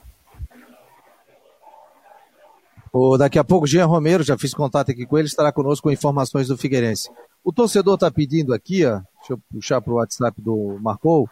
O, 2.91 3.17
daqui 3.17 3.39
a 3.39 3.43
pouco, 3.43 3.65
Jean 3.65 3.87
Romero, 3.87 4.23
já 4.23 4.37
fiz 4.37 4.53
contato 4.53 4.91
aqui 4.91 5.05
com 5.05 5.17
ele, 5.17 5.27
estará 5.27 5.51
conosco 5.51 5.87
com 5.87 5.91
informações 5.91 6.47
do 6.47 6.57
Figueirense. 6.57 7.09
O 7.43 7.51
torcedor 7.51 7.95
está 7.95 8.11
pedindo 8.11 8.53
aqui, 8.53 8.85
ó, 8.85 9.01
deixa 9.17 9.33
eu 9.33 9.39
puxar 9.51 9.81
para 9.81 9.93
o 9.93 9.95
WhatsApp 9.95 10.39
do 10.39 10.77
Marcou. 10.79 11.27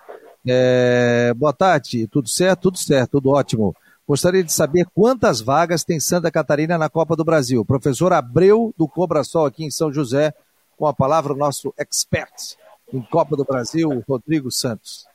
É, 0.46 1.32
boa 1.36 1.54
tarde, 1.54 2.08
tudo 2.08 2.28
certo? 2.28 2.64
Tudo 2.64 2.80
certo, 2.80 3.12
tudo 3.12 3.30
ótimo. 3.30 3.76
Gostaria 4.12 4.44
de 4.44 4.52
saber 4.52 4.88
quantas 4.94 5.40
vagas 5.40 5.86
tem 5.86 5.98
Santa 5.98 6.30
Catarina 6.30 6.78
na 6.78 6.90
Copa 6.90 7.16
do 7.16 7.24
Brasil. 7.24 7.64
Professor 7.64 8.12
Abreu 8.12 8.74
do 8.78 8.86
Cobra 8.86 9.24
Sol 9.24 9.46
aqui 9.46 9.64
em 9.64 9.72
São 9.72 9.90
José, 9.90 10.34
com 10.76 10.86
a 10.86 10.94
palavra 10.94 11.32
o 11.32 11.38
nosso 11.38 11.74
expert 11.78 12.58
em 12.94 13.02
Copa 13.02 13.38
do 13.38 13.46
Brasil, 13.46 14.04
Rodrigo 14.06 14.52
Santos. 14.52 15.06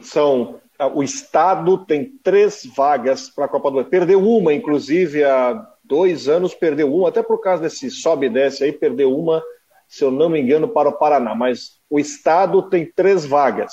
São 0.00 0.60
ah, 0.78 0.86
o 0.86 1.02
estado 1.02 1.84
tem 1.84 2.06
três 2.22 2.62
vagas 2.74 3.28
para 3.28 3.44
a 3.44 3.48
Copa 3.48 3.68
do 3.68 3.74
Brasil. 3.74 3.90
Perdeu 3.90 4.26
uma, 4.26 4.54
inclusive, 4.54 5.24
há 5.24 5.70
dois 5.84 6.26
anos 6.26 6.54
perdeu 6.54 6.90
uma, 6.90 7.10
até 7.10 7.22
por 7.22 7.42
causa 7.42 7.64
desse 7.64 7.90
sobe 7.90 8.28
e 8.28 8.30
desce 8.30 8.64
aí, 8.64 8.72
perdeu 8.72 9.14
uma, 9.14 9.42
se 9.86 10.02
eu 10.02 10.10
não 10.10 10.30
me 10.30 10.40
engano, 10.40 10.68
para 10.68 10.88
o 10.88 10.96
Paraná. 10.96 11.34
Mas 11.34 11.82
o 11.90 12.00
estado 12.00 12.62
tem 12.70 12.90
três 12.90 13.26
vagas, 13.26 13.72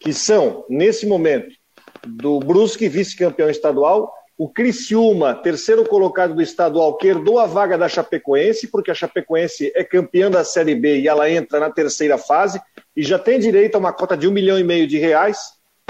que 0.00 0.12
são, 0.12 0.64
nesse 0.68 1.06
momento, 1.06 1.61
do 2.06 2.38
Brusque, 2.40 2.88
vice-campeão 2.88 3.48
estadual. 3.48 4.12
O 4.36 4.48
Criciúma, 4.48 5.34
terceiro 5.34 5.84
colocado 5.84 6.34
do 6.34 6.42
estadual, 6.42 6.96
que 6.96 7.06
herdou 7.06 7.38
a 7.38 7.46
vaga 7.46 7.76
da 7.78 7.88
Chapecoense, 7.88 8.66
porque 8.68 8.90
a 8.90 8.94
Chapecoense 8.94 9.70
é 9.74 9.84
campeã 9.84 10.30
da 10.30 10.42
Série 10.42 10.74
B 10.74 11.00
e 11.00 11.08
ela 11.08 11.30
entra 11.30 11.60
na 11.60 11.70
terceira 11.70 12.18
fase 12.18 12.60
e 12.96 13.02
já 13.02 13.18
tem 13.18 13.38
direito 13.38 13.76
a 13.76 13.78
uma 13.78 13.92
cota 13.92 14.16
de 14.16 14.26
um 14.26 14.32
milhão 14.32 14.58
e 14.58 14.64
meio 14.64 14.86
de 14.86 14.98
reais, 14.98 15.38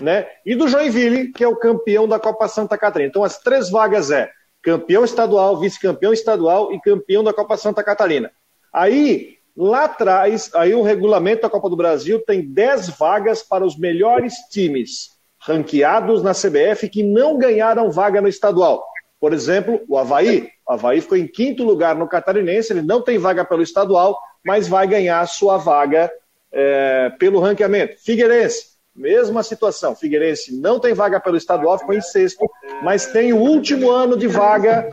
né? 0.02 0.26
E 0.44 0.54
do 0.54 0.68
Joinville, 0.68 1.32
que 1.32 1.42
é 1.42 1.48
o 1.48 1.56
campeão 1.56 2.06
da 2.06 2.18
Copa 2.18 2.46
Santa 2.48 2.76
Catarina. 2.76 3.08
Então 3.08 3.24
as 3.24 3.38
três 3.38 3.70
vagas 3.70 4.10
é 4.10 4.30
campeão 4.62 5.04
estadual, 5.04 5.58
vice-campeão 5.58 6.12
estadual 6.12 6.72
e 6.72 6.80
campeão 6.80 7.24
da 7.24 7.32
Copa 7.32 7.56
Santa 7.56 7.82
Catarina. 7.82 8.30
Aí, 8.72 9.38
lá 9.56 9.84
atrás, 9.84 10.50
aí 10.54 10.74
o 10.74 10.82
regulamento 10.82 11.42
da 11.42 11.50
Copa 11.50 11.70
do 11.70 11.76
Brasil 11.76 12.20
tem 12.24 12.42
10 12.42 12.90
vagas 12.90 13.42
para 13.42 13.64
os 13.64 13.78
melhores 13.78 14.34
times 14.50 15.11
ranqueados 15.44 16.22
na 16.22 16.32
CBF 16.32 16.88
que 16.88 17.02
não 17.02 17.36
ganharam 17.36 17.90
vaga 17.90 18.20
no 18.20 18.28
estadual. 18.28 18.84
Por 19.20 19.32
exemplo, 19.32 19.80
o 19.88 19.98
Havaí. 19.98 20.48
O 20.66 20.72
Havaí 20.72 21.00
ficou 21.00 21.18
em 21.18 21.26
quinto 21.26 21.64
lugar 21.64 21.94
no 21.94 22.08
Catarinense, 22.08 22.72
ele 22.72 22.82
não 22.82 23.02
tem 23.02 23.18
vaga 23.18 23.44
pelo 23.44 23.62
estadual, 23.62 24.18
mas 24.44 24.68
vai 24.68 24.86
ganhar 24.86 25.26
sua 25.26 25.56
vaga 25.56 26.10
é, 26.52 27.10
pelo 27.18 27.40
ranqueamento. 27.40 27.96
Figueirense, 28.04 28.72
mesma 28.94 29.42
situação. 29.42 29.96
Figueirense 29.96 30.56
não 30.60 30.78
tem 30.78 30.94
vaga 30.94 31.20
pelo 31.20 31.36
estadual, 31.36 31.78
ficou 31.78 31.94
em 31.94 32.00
sexto, 32.00 32.48
mas 32.82 33.06
tem 33.06 33.32
o 33.32 33.38
último 33.38 33.90
ano 33.90 34.16
de 34.16 34.28
vaga 34.28 34.88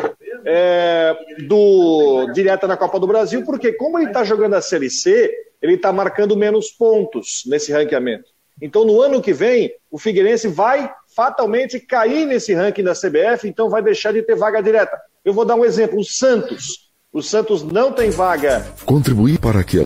é, 0.46 1.16
do 1.48 2.32
direta 2.34 2.68
na 2.68 2.78
Copa 2.78 3.00
do 3.00 3.08
Brasil, 3.08 3.44
porque 3.44 3.74
como 3.74 4.00
ele 4.00 4.08
está 4.08 4.24
jogando 4.24 4.56
a 4.56 4.62
Série 4.62 4.90
C, 4.90 5.32
ele 5.62 5.76
está 5.76 5.92
marcando 5.92 6.36
menos 6.38 6.70
pontos 6.70 7.44
nesse 7.46 7.72
ranqueamento. 7.72 8.39
Então, 8.62 8.84
no 8.84 9.02
ano 9.02 9.22
que 9.22 9.34
vem, 9.34 9.72
o 9.90 9.98
Figueirense 9.98 10.48
vai 10.48 10.94
fatalmente 11.16 11.80
cair 11.80 12.26
nesse 12.26 12.54
ranking 12.54 12.84
da 12.84 12.94
CBF, 12.94 13.48
então 13.48 13.70
vai 13.70 13.82
deixar 13.82 14.12
de 14.12 14.22
ter 14.22 14.36
vaga 14.36 14.62
direta. 14.62 15.00
Eu 15.24 15.34
vou 15.34 15.46
dar 15.46 15.56
um 15.56 15.66
exemplo: 15.66 16.00
o 16.00 16.04
Santos. 16.04 16.90
O 17.12 17.22
Santos 17.24 17.64
não 17.64 17.92
tem 17.92 18.12
vaga. 18.12 18.66
Contribuir 18.86 19.40
para 19.40 19.64
que. 19.64 19.84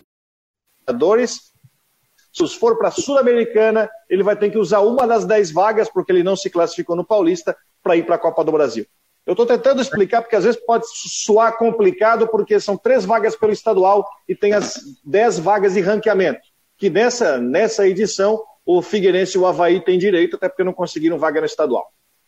Se 2.32 2.48
for 2.58 2.76
para 2.76 2.88
a 2.88 2.90
Sul-Americana, 2.90 3.88
ele 4.10 4.24
vai 4.24 4.36
ter 4.36 4.50
que 4.50 4.58
usar 4.58 4.80
uma 4.80 5.06
das 5.06 5.24
dez 5.24 5.52
vagas, 5.52 5.88
porque 5.88 6.10
ele 6.10 6.24
não 6.24 6.34
se 6.34 6.50
classificou 6.50 6.96
no 6.96 7.04
Paulista, 7.04 7.56
para 7.82 7.96
ir 7.96 8.04
para 8.04 8.16
a 8.16 8.18
Copa 8.18 8.42
do 8.42 8.50
Brasil. 8.50 8.84
Eu 9.24 9.32
estou 9.32 9.46
tentando 9.46 9.80
explicar, 9.80 10.20
porque 10.20 10.36
às 10.36 10.44
vezes 10.44 10.60
pode 10.66 10.84
soar 10.88 11.56
complicado, 11.56 12.26
porque 12.26 12.58
são 12.58 12.76
três 12.76 13.04
vagas 13.04 13.36
pelo 13.36 13.52
estadual 13.52 14.06
e 14.28 14.34
tem 14.34 14.52
as 14.52 14.80
dez 15.04 15.38
vagas 15.38 15.74
de 15.74 15.80
ranqueamento. 15.80 16.40
Que 16.76 16.90
nessa, 16.90 17.38
nessa 17.38 17.86
edição 17.86 18.42
o 18.66 18.80
Figueirense 18.82 19.36
e 19.36 19.40
o 19.40 19.46
Havaí 19.46 19.80
têm 19.80 19.98
direito, 19.98 20.36
até 20.36 20.48
porque 20.48 20.64
não 20.64 20.72
conseguiram 20.72 21.18
vaga 21.18 21.40
no 21.40 21.46
estadual. 21.46 21.86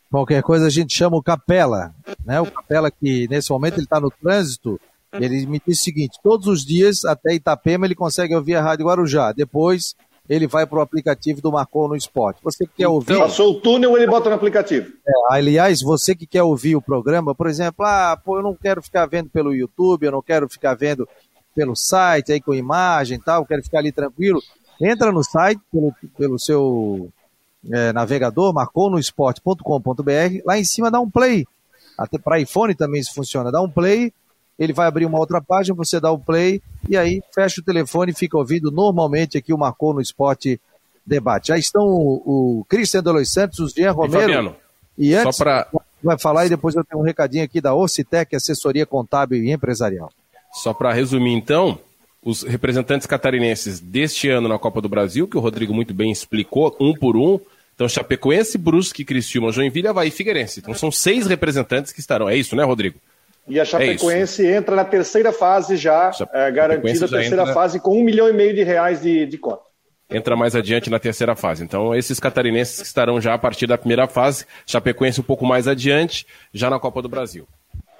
Qualquer 0.09 0.41
coisa 0.41 0.67
a 0.67 0.69
gente 0.69 0.95
chama 0.95 1.17
o 1.17 1.23
Capela, 1.23 1.93
né? 2.25 2.39
O 2.39 2.49
Capela 2.49 2.89
que 2.89 3.27
nesse 3.27 3.51
momento 3.51 3.75
ele 3.75 3.83
está 3.83 3.99
no 3.99 4.09
trânsito, 4.09 4.79
ele 5.13 5.45
me 5.45 5.61
disse 5.65 5.81
o 5.81 5.83
seguinte, 5.83 6.19
todos 6.23 6.47
os 6.47 6.65
dias 6.65 7.03
até 7.03 7.33
Itapema 7.33 7.85
ele 7.85 7.95
consegue 7.95 8.35
ouvir 8.35 8.55
a 8.55 8.61
Rádio 8.61 8.85
Guarujá, 8.85 9.31
depois 9.31 9.95
ele 10.29 10.47
vai 10.47 10.65
para 10.65 10.79
o 10.79 10.81
aplicativo 10.81 11.41
do 11.41 11.51
Marcou 11.51 11.87
no 11.87 11.95
Esporte. 11.95 12.39
Você 12.43 12.65
que 12.65 12.73
quer 12.77 12.87
ouvir. 12.87 13.13
Então, 13.13 13.25
passou 13.25 13.51
o 13.51 13.61
túnel, 13.61 13.95
ele 13.95 14.07
bota 14.07 14.29
no 14.29 14.35
aplicativo. 14.35 14.91
É, 15.07 15.11
aliás, 15.33 15.81
você 15.81 16.13
que 16.13 16.27
quer 16.27 16.43
ouvir 16.43 16.75
o 16.75 16.81
programa, 16.81 17.33
por 17.33 17.47
exemplo, 17.47 17.85
ah, 17.85 18.19
pô, 18.23 18.37
eu 18.37 18.43
não 18.43 18.53
quero 18.53 18.81
ficar 18.81 19.05
vendo 19.05 19.29
pelo 19.29 19.55
YouTube, 19.55 20.05
eu 20.05 20.11
não 20.11 20.21
quero 20.21 20.49
ficar 20.49 20.75
vendo 20.75 21.07
pelo 21.55 21.75
site 21.75 22.33
aí 22.33 22.41
com 22.41 22.53
imagem 22.53 23.17
e 23.17 23.21
tal, 23.21 23.45
quero 23.45 23.63
ficar 23.63 23.79
ali 23.79 23.91
tranquilo. 23.91 24.41
Entra 24.79 25.11
no 25.11 25.23
site 25.23 25.61
pelo, 25.71 25.93
pelo 26.17 26.39
seu 26.39 27.09
é, 27.71 27.91
navegador, 27.91 28.53
marcou 28.53 28.89
no 28.89 28.99
esporte.com.br, 28.99 30.41
lá 30.45 30.57
em 30.57 30.63
cima 30.63 30.91
dá 30.91 30.99
um 30.99 31.09
play. 31.09 31.45
Até 31.97 32.17
para 32.17 32.39
iPhone 32.39 32.75
também 32.75 33.01
isso 33.01 33.13
funciona. 33.13 33.51
Dá 33.51 33.61
um 33.61 33.69
play, 33.69 34.13
ele 34.57 34.73
vai 34.73 34.87
abrir 34.87 35.05
uma 35.05 35.19
outra 35.19 35.41
página, 35.41 35.75
você 35.75 35.99
dá 35.99 36.11
o 36.11 36.19
play 36.19 36.61
e 36.87 36.95
aí 36.95 37.21
fecha 37.33 37.59
o 37.59 37.63
telefone 37.63 38.11
e 38.11 38.15
fica 38.15 38.37
ouvindo 38.37 38.71
normalmente 38.71 39.37
aqui 39.37 39.51
o 39.51 39.57
Marcou 39.57 39.93
no 39.93 40.01
Esporte 40.01 40.59
Debate. 41.05 41.47
Já 41.47 41.57
estão 41.57 41.83
o, 41.83 42.59
o 42.59 42.65
Cristian 42.65 43.01
Delois 43.01 43.31
Santos, 43.31 43.59
o 43.59 43.69
Jean 43.69 43.91
Romero. 43.91 44.17
E, 44.17 44.21
Fabiano, 44.21 44.55
e 44.97 45.13
antes, 45.15 45.37
pra... 45.37 45.67
vai 46.03 46.17
falar 46.19 46.45
e 46.45 46.49
depois 46.49 46.75
eu 46.75 46.83
tenho 46.83 47.01
um 47.01 47.05
recadinho 47.05 47.43
aqui 47.43 47.59
da 47.59 47.73
Ocitec, 47.73 48.35
assessoria 48.35 48.85
contábil 48.85 49.43
e 49.43 49.51
empresarial. 49.51 50.11
Só 50.53 50.73
para 50.73 50.93
resumir 50.93 51.33
então, 51.33 51.79
os 52.27 52.43
representantes 52.43 53.07
catarinenses 53.07 53.79
deste 53.79 54.27
ano 54.27 54.49
na 54.49 54.59
Copa 54.59 54.81
do 54.81 54.89
Brasil, 54.89 55.27
que 55.27 55.37
o 55.37 55.39
Rodrigo 55.39 55.73
muito 55.73 55.93
bem 55.93 56.11
explicou, 56.11 56.75
um 56.77 56.93
por 56.93 57.15
um, 57.15 57.39
então, 57.73 57.87
Chapecoense, 57.87 58.57
Brusque, 58.57 59.05
Criciúma, 59.05 59.51
Joinville, 59.51 59.87
Havaí 59.87 60.07
e 60.09 60.11
Figueirense. 60.11 60.59
Então, 60.59 60.73
são 60.73 60.91
seis 60.91 61.27
representantes 61.27 61.93
que 61.93 61.99
estarão. 61.99 62.27
É 62.27 62.35
isso, 62.35 62.55
né, 62.55 62.63
Rodrigo? 62.63 62.99
E 63.47 63.59
a 63.59 63.63
Chapecoense 63.63 64.45
é 64.45 64.57
entra 64.57 64.75
na 64.75 64.83
terceira 64.83 65.31
fase 65.31 65.77
já, 65.77 66.11
é, 66.33 66.51
garantida 66.51 67.05
a 67.05 67.07
terceira 67.07 67.43
entra... 67.43 67.53
fase 67.53 67.79
com 67.79 67.97
um 67.97 68.03
milhão 68.03 68.27
e 68.27 68.33
meio 68.33 68.53
de 68.53 68.63
reais 68.63 69.01
de, 69.01 69.25
de 69.25 69.37
cota. 69.37 69.61
Entra 70.09 70.35
mais 70.35 70.55
adiante 70.55 70.89
na 70.89 70.99
terceira 70.99 71.35
fase. 71.35 71.63
Então, 71.63 71.95
esses 71.95 72.19
catarinenses 72.19 72.81
que 72.81 72.87
estarão 72.87 73.21
já 73.21 73.35
a 73.35 73.37
partir 73.37 73.67
da 73.67 73.77
primeira 73.77 74.07
fase, 74.07 74.45
Chapecoense 74.65 75.21
um 75.21 75.23
pouco 75.23 75.45
mais 75.45 75.67
adiante, 75.67 76.25
já 76.53 76.69
na 76.69 76.79
Copa 76.79 77.01
do 77.01 77.07
Brasil. 77.07 77.47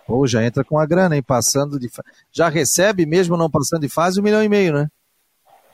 Ou 0.08 0.26
já 0.26 0.44
entra 0.44 0.64
com 0.64 0.80
a 0.80 0.86
grana, 0.86 1.16
hein? 1.16 1.24
Passando 1.24 1.80
de. 1.80 1.90
Já 2.32 2.48
recebe, 2.48 3.06
mesmo 3.06 3.36
não 3.36 3.50
passando 3.50 3.82
de 3.82 3.90
fase, 3.90 4.20
um 4.20 4.24
milhão 4.24 4.44
e 4.44 4.50
meio, 4.50 4.74
né? 4.74 4.88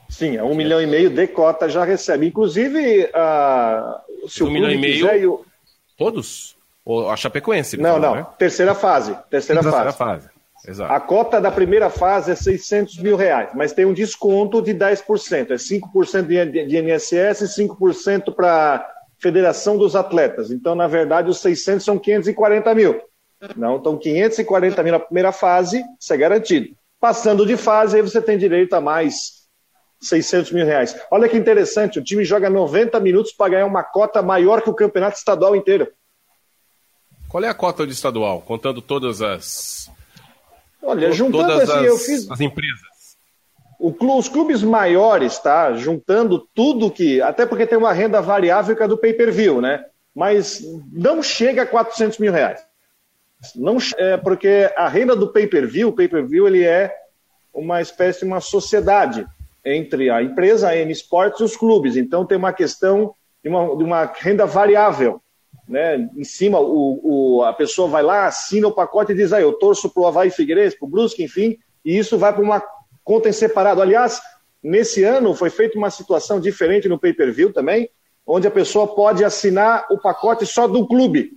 Sim, 0.10 0.38
é 0.38 0.44
um 0.44 0.56
milhão 0.56 0.82
e 0.82 0.88
meio 0.88 1.10
de 1.10 1.28
cota 1.28 1.70
já 1.70 1.84
recebe. 1.84 2.28
Inclusive, 2.28 3.06
uh, 3.06 4.30
se 4.30 4.44
um 4.44 4.48
o 4.48 4.52
milhão 4.52 4.70
e 4.70 4.78
meio. 4.78 5.08
Quiser, 5.08 5.24
eu... 5.24 5.46
Todos? 5.98 6.56
Ou 6.86 7.10
a 7.10 7.16
Chapecoense? 7.16 7.78
Não, 7.78 8.00
não. 8.00 8.16
Né? 8.16 8.26
Terceira 8.38 8.76
fase. 8.76 9.16
Terceira, 9.30 9.62
terceira 9.62 9.94
fase. 9.94 10.28
fase. 10.28 10.34
Exato. 10.66 10.94
A 10.94 11.00
cota 11.00 11.42
da 11.42 11.52
primeira 11.52 11.90
fase 11.90 12.32
é 12.32 12.36
600 12.36 12.98
mil 13.00 13.18
reais, 13.18 13.50
mas 13.54 13.74
tem 13.74 13.86
um 13.86 13.94
desconto 13.94 14.62
de 14.62 14.74
10%. 14.74 15.52
É 15.52 15.56
5% 15.56 16.68
de 16.68 16.78
INSS 16.78 17.42
e 17.42 17.68
5% 17.68 18.34
para 18.34 18.88
Federação 19.20 19.78
dos 19.78 19.96
Atletas. 19.96 20.52
Então, 20.52 20.74
na 20.74 20.88
verdade, 20.88 21.30
os 21.30 21.40
600 21.40 21.84
são 21.84 21.98
540 21.98 22.76
mil. 22.76 23.02
Não, 23.56 23.78
então 23.78 23.98
540 23.98 24.84
mil 24.84 24.94
na 24.94 25.00
primeira 25.00 25.32
fase, 25.32 25.84
isso 26.00 26.14
é 26.14 26.18
garantido. 26.18 26.76
Passando 27.00 27.46
de 27.46 27.58
fase, 27.58 27.98
aí 27.98 28.02
você 28.02 28.22
tem 28.22 28.38
direito 28.38 28.74
a 28.74 28.82
mais 28.82 29.44
600 30.02 30.52
mil 30.52 30.66
reais. 30.66 30.96
Olha 31.12 31.28
que 31.28 31.38
interessante, 31.38 32.00
o 32.00 32.04
time 32.04 32.24
joga 32.24 32.50
90 32.50 33.00
minutos 33.00 33.34
para 33.34 33.52
ganhar 33.52 33.66
uma 33.66 33.84
cota 33.84 34.22
maior 34.22 34.62
que 34.62 34.70
o 34.70 34.74
campeonato 34.74 35.18
estadual 35.18 35.56
inteiro. 35.56 35.92
Qual 37.28 37.44
é 37.44 37.50
a 37.50 37.54
cota 37.54 37.86
de 37.86 37.94
estadual, 37.94 38.42
contando 38.42 38.82
todas 38.82 39.22
as. 39.22 39.90
Olha, 40.82 41.12
juntando 41.12 41.48
todas 41.48 41.70
assim, 41.70 41.80
as, 41.80 41.86
eu 41.86 41.98
fiz. 41.98 42.32
As 42.32 42.40
empresas. 42.40 43.18
O, 43.80 43.94
os 44.18 44.30
clubes 44.30 44.62
maiores, 44.62 45.40
tá? 45.40 45.74
Juntando 45.74 46.48
tudo 46.54 46.92
que. 46.92 47.22
Até 47.22 47.46
porque 47.46 47.66
tem 47.66 47.78
uma 47.78 47.92
renda 47.92 48.22
variável 48.22 48.76
que 48.76 48.84
é 48.84 48.88
do 48.88 48.98
pay 48.98 49.14
per 49.14 49.32
view, 49.32 49.60
né? 49.60 49.84
Mas 50.14 50.62
não 50.92 51.24
chega 51.24 51.64
a 51.64 51.66
400 51.66 52.20
mil 52.20 52.32
reais. 52.32 52.64
Não, 53.56 53.78
é 53.98 54.18
porque 54.18 54.72
a 54.76 54.88
renda 54.88 55.16
do 55.16 55.32
pay 55.32 55.48
per 55.48 55.68
view, 55.68 55.90
o 55.90 55.94
pay 55.94 56.08
per 56.08 56.26
view 56.26 56.48
ele 56.48 56.64
é 56.64 56.94
uma 57.54 57.82
espécie 57.82 58.20
de 58.20 58.26
uma 58.26 58.42
sociedade 58.42 59.26
entre 59.66 60.10
a 60.10 60.22
empresa, 60.22 60.70
a 60.70 60.78
M 60.78 60.92
Sports 60.92 61.40
e 61.40 61.44
os 61.44 61.56
clubes. 61.56 61.96
Então 61.96 62.26
tem 62.26 62.38
uma 62.38 62.54
questão 62.54 63.14
de 63.44 63.50
uma, 63.50 63.76
de 63.76 63.84
uma 63.84 64.06
renda 64.06 64.46
variável 64.46 65.22
né? 65.68 66.10
Em 66.16 66.24
cima, 66.24 66.60
o, 66.60 67.00
o, 67.04 67.44
a 67.44 67.54
pessoa 67.54 67.88
vai 67.88 68.04
lá, 68.04 68.28
assina 68.28 68.68
o 68.68 68.72
pacote 68.72 69.12
e 69.12 69.16
diz, 69.16 69.32
ah, 69.32 69.42
eu 69.42 69.54
torço 69.54 69.90
para 69.90 70.04
o 70.04 70.08
Havaí 70.08 70.30
Figueirense, 70.30 70.78
para 70.78 70.86
o 70.86 70.90
Brusque, 70.90 71.24
enfim, 71.24 71.58
e 71.84 71.98
isso 71.98 72.18
vai 72.18 72.34
para 72.34 72.42
uma 72.42 72.64
conta 73.04 73.30
em 73.30 73.34
separado. 73.34 73.82
Aliás, 73.82 74.22
nesse 74.62 75.04
ano 75.04 75.34
foi 75.34 75.50
feita 75.50 75.78
uma 75.78 75.90
situação 75.90 76.40
diferente 76.40 76.90
no 76.90 77.00
pay-per-view 77.00 77.54
também, 77.54 77.90
onde 78.26 78.48
a 78.48 78.52
pessoa 78.52 78.94
pode 78.94 79.24
assinar 79.24 79.86
o 79.90 79.98
pacote 79.98 80.46
só 80.46 80.68
do 80.68 80.88
clube. 80.88 81.34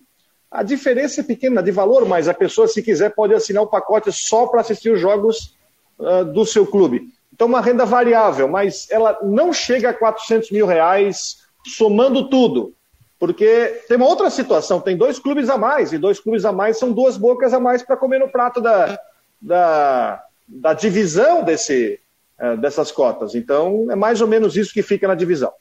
A 0.51 0.63
diferença 0.63 1.21
é 1.21 1.25
pequena 1.25 1.63
de 1.63 1.71
valor, 1.71 2.07
mas 2.07 2.29
a 2.29 2.35
pessoa, 2.35 2.69
se 2.69 2.83
quiser, 2.83 3.15
pode 3.15 3.35
assinar 3.35 3.63
o 3.63 3.67
pacote 3.67 4.13
só 4.13 4.47
para 4.47 4.61
assistir 4.61 4.91
os 4.91 5.01
jogos 5.01 5.57
uh, 5.99 6.25
do 6.25 6.47
seu 6.47 6.67
clube. 6.67 7.09
Então, 7.33 7.49
uma 7.49 7.61
renda 7.61 7.85
variável, 7.85 8.49
mas 8.49 8.87
ela 8.91 9.19
não 9.23 9.53
chega 9.53 9.91
a 9.91 9.95
400 9.95 10.51
mil 10.51 10.67
reais 10.67 11.39
somando 11.65 12.29
tudo. 12.29 12.73
Porque 13.19 13.83
tem 13.89 13.97
uma 13.97 14.07
outra 14.07 14.31
situação, 14.31 14.81
tem 14.81 14.97
dois 14.97 15.19
clubes 15.19 15.49
a 15.49 15.57
mais, 15.57 15.93
e 15.93 15.99
dois 15.99 16.21
clubes 16.21 16.45
a 16.45 16.53
mais 16.53 16.79
são 16.79 16.93
duas 16.93 17.17
bocas 17.17 17.53
a 17.53 17.61
mais 17.61 17.83
para 17.83 17.97
comer 17.97 18.19
no 18.19 18.29
prato 18.29 18.61
da, 18.61 18.99
da, 19.41 20.23
da 20.47 20.75
divisão 20.75 21.43
desse, 21.43 21.99
é, 22.39 22.57
dessas 22.57 22.93
cotas. 22.93 23.35
Então, 23.35 23.87
é 23.91 23.95
mais 23.95 24.21
ou 24.21 24.29
menos 24.29 24.57
isso 24.57 24.73
que 24.73 24.83
fica 24.83 25.09
na 25.09 25.15
divisão. 25.15 25.53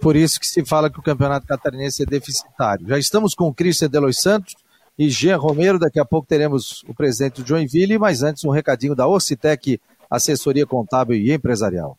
Por 0.00 0.16
isso 0.16 0.40
que 0.40 0.46
se 0.46 0.64
fala 0.64 0.90
que 0.90 0.98
o 0.98 1.02
campeonato 1.02 1.46
catarinense 1.46 2.02
é 2.02 2.06
deficitário. 2.06 2.88
Já 2.88 2.98
estamos 2.98 3.34
com 3.34 3.48
o 3.48 3.54
Cristian 3.54 3.88
Delois 3.88 4.20
Santos 4.20 4.54
e 4.98 5.10
Jean 5.10 5.36
Romero. 5.36 5.78
Daqui 5.78 6.00
a 6.00 6.04
pouco 6.04 6.26
teremos 6.26 6.82
o 6.88 6.94
presidente 6.94 7.42
do 7.42 7.46
Joinville, 7.46 7.98
mas 7.98 8.22
antes 8.22 8.44
um 8.44 8.50
recadinho 8.50 8.94
da 8.94 9.06
Ocitec, 9.06 9.80
assessoria 10.10 10.66
contábil 10.66 11.16
e 11.16 11.32
empresarial. 11.32 11.98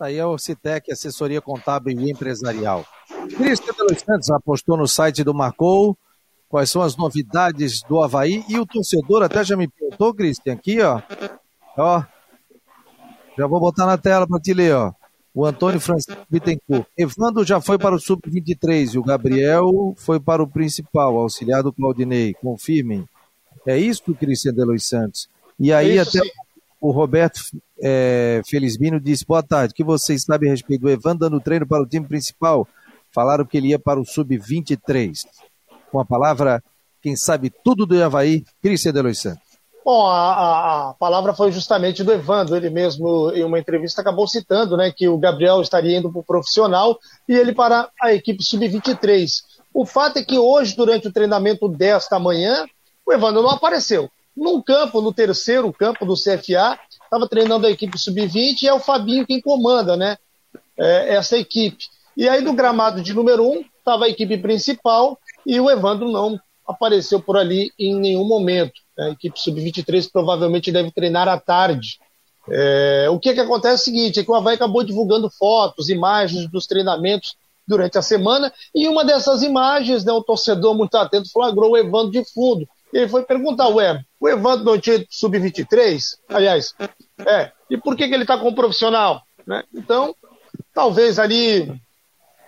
Aí 0.00 0.16
é 0.16 0.26
o 0.26 0.36
Citec, 0.36 0.90
assessoria 0.90 1.40
contábil 1.40 1.98
e 1.98 2.10
empresarial. 2.10 2.84
Cristian 3.36 3.72
Delos 3.74 4.02
Santos 4.04 4.30
apostou 4.30 4.76
no 4.76 4.88
site 4.88 5.22
do 5.22 5.32
Marcou. 5.32 5.96
Quais 6.48 6.70
são 6.70 6.82
as 6.82 6.96
novidades 6.96 7.82
do 7.82 8.02
Havaí? 8.02 8.44
E 8.48 8.58
o 8.58 8.66
torcedor 8.66 9.22
até 9.22 9.44
já 9.44 9.56
me 9.56 9.68
perguntou, 9.68 10.12
Cristian, 10.12 10.54
aqui, 10.54 10.80
ó. 10.80 11.00
Ó. 11.76 12.02
Já 13.38 13.46
vou 13.46 13.60
botar 13.60 13.86
na 13.86 13.96
tela 13.96 14.26
para 14.26 14.40
te 14.40 14.52
ler, 14.52 14.74
ó. 14.74 14.92
O 15.32 15.44
Antônio 15.44 15.80
Francisco 15.80 16.24
Bittencourt. 16.28 16.86
Evandro 16.96 17.44
já 17.44 17.60
foi 17.60 17.78
para 17.78 17.94
o 17.94 18.00
Sub-23 18.00 18.94
e 18.94 18.98
o 18.98 19.02
Gabriel 19.02 19.94
foi 19.96 20.20
para 20.20 20.42
o 20.42 20.48
principal, 20.48 21.16
auxiliar 21.18 21.62
do 21.62 21.72
Claudinei. 21.72 22.34
Confirmem. 22.34 23.08
É 23.66 23.76
isso, 23.78 24.14
Cristian 24.14 24.54
Delos 24.54 24.86
Santos. 24.86 25.28
E 25.58 25.72
aí, 25.72 25.96
isso, 25.96 26.18
até 26.18 26.28
sim. 26.28 26.34
o 26.80 26.90
Roberto 26.90 27.40
é, 27.80 28.40
Felizmino 28.46 29.00
disse: 29.00 29.24
Boa 29.26 29.42
tarde. 29.42 29.72
O 29.72 29.74
que 29.74 29.84
vocês 29.84 30.22
sabem 30.22 30.48
a 30.48 30.52
respeito 30.52 30.82
do 30.82 30.90
Evan 30.90 31.16
dando 31.16 31.40
treino 31.40 31.66
para 31.66 31.82
o 31.82 31.86
time 31.86 32.06
principal? 32.06 32.66
Falaram 33.12 33.44
que 33.44 33.56
ele 33.56 33.68
ia 33.68 33.78
para 33.78 34.00
o 34.00 34.04
Sub-23. 34.04 35.20
Com 35.90 36.00
a 36.00 36.04
palavra, 36.04 36.62
quem 37.00 37.14
sabe 37.14 37.52
tudo 37.62 37.86
do 37.86 38.02
Havaí, 38.02 38.44
Cristian 38.60 38.92
Delois 38.92 39.18
Santos. 39.20 39.44
Bom, 39.84 40.06
a, 40.06 40.32
a, 40.32 40.90
a, 40.90 40.94
palavra 40.94 41.34
foi 41.34 41.52
justamente 41.52 42.02
do 42.02 42.10
Evandro, 42.10 42.56
ele 42.56 42.70
mesmo 42.70 43.30
em 43.32 43.44
uma 43.44 43.58
entrevista 43.58 44.00
acabou 44.00 44.26
citando 44.26 44.78
né, 44.78 44.90
que 44.90 45.06
o 45.06 45.18
Gabriel 45.18 45.60
estaria 45.60 45.98
indo 45.98 46.10
para 46.10 46.20
o 46.20 46.24
profissional 46.24 46.98
e 47.28 47.34
ele 47.34 47.52
para 47.52 47.90
a 48.00 48.14
equipe 48.14 48.42
sub-23. 48.42 49.42
O 49.74 49.84
fato 49.84 50.18
é 50.18 50.24
que 50.24 50.38
hoje, 50.38 50.74
durante 50.74 51.08
o 51.08 51.12
treinamento 51.12 51.68
desta 51.68 52.18
manhã, 52.18 52.64
o 53.04 53.12
Evandro 53.12 53.42
não 53.42 53.50
apareceu. 53.50 54.08
Num 54.34 54.62
campo, 54.62 55.02
no 55.02 55.12
terceiro 55.12 55.70
campo 55.70 56.06
do 56.06 56.14
CFA, 56.14 56.78
estava 57.14 57.28
treinando 57.28 57.66
a 57.66 57.70
equipe 57.70 57.96
sub-20 57.96 58.62
e 58.62 58.68
é 58.68 58.74
o 58.74 58.80
Fabinho 58.80 59.26
quem 59.26 59.40
comanda, 59.40 59.96
né? 59.96 60.18
É, 60.76 61.14
essa 61.14 61.38
equipe. 61.38 61.86
E 62.16 62.28
aí, 62.28 62.42
do 62.42 62.52
gramado 62.52 63.00
de 63.00 63.14
número 63.14 63.48
um, 63.48 63.64
estava 63.78 64.04
a 64.06 64.08
equipe 64.08 64.36
principal 64.38 65.18
e 65.46 65.60
o 65.60 65.70
Evandro 65.70 66.10
não 66.10 66.38
apareceu 66.66 67.20
por 67.20 67.36
ali 67.36 67.70
em 67.78 67.94
nenhum 67.94 68.24
momento. 68.24 68.72
A 68.98 69.10
equipe 69.10 69.38
sub-23 69.38 70.10
provavelmente 70.12 70.72
deve 70.72 70.90
treinar 70.90 71.28
à 71.28 71.38
tarde. 71.38 71.98
É, 72.48 73.06
o 73.10 73.18
que, 73.18 73.32
que 73.32 73.40
acontece 73.40 73.74
é 73.74 73.92
o 73.92 73.94
seguinte, 73.94 74.20
é 74.20 74.24
que 74.24 74.30
o 74.30 74.34
Havaí 74.34 74.56
acabou 74.56 74.82
divulgando 74.82 75.30
fotos, 75.30 75.88
imagens 75.88 76.48
dos 76.50 76.66
treinamentos 76.66 77.36
durante 77.66 77.96
a 77.96 78.02
semana, 78.02 78.52
e 78.74 78.86
uma 78.86 79.04
dessas 79.04 79.42
imagens, 79.42 80.04
né, 80.04 80.12
um 80.12 80.22
torcedor 80.22 80.74
muito 80.74 80.94
atento 80.96 81.30
flagrou 81.32 81.72
o 81.72 81.76
Evandro 81.76 82.10
de 82.10 82.22
fundo. 82.32 82.68
Ele 82.94 83.08
foi 83.08 83.24
perguntar, 83.24 83.66
ué, 83.70 84.00
o 84.20 84.28
Evandro 84.28 84.64
não 84.64 84.78
tinha 84.78 85.04
sub-23? 85.10 86.00
Aliás, 86.28 86.72
é, 87.26 87.50
e 87.68 87.76
por 87.76 87.96
que, 87.96 88.06
que 88.06 88.14
ele 88.14 88.22
está 88.22 88.38
com 88.38 88.46
o 88.46 88.54
profissional? 88.54 89.20
Né? 89.44 89.64
Então, 89.74 90.14
talvez 90.72 91.18
ali 91.18 91.74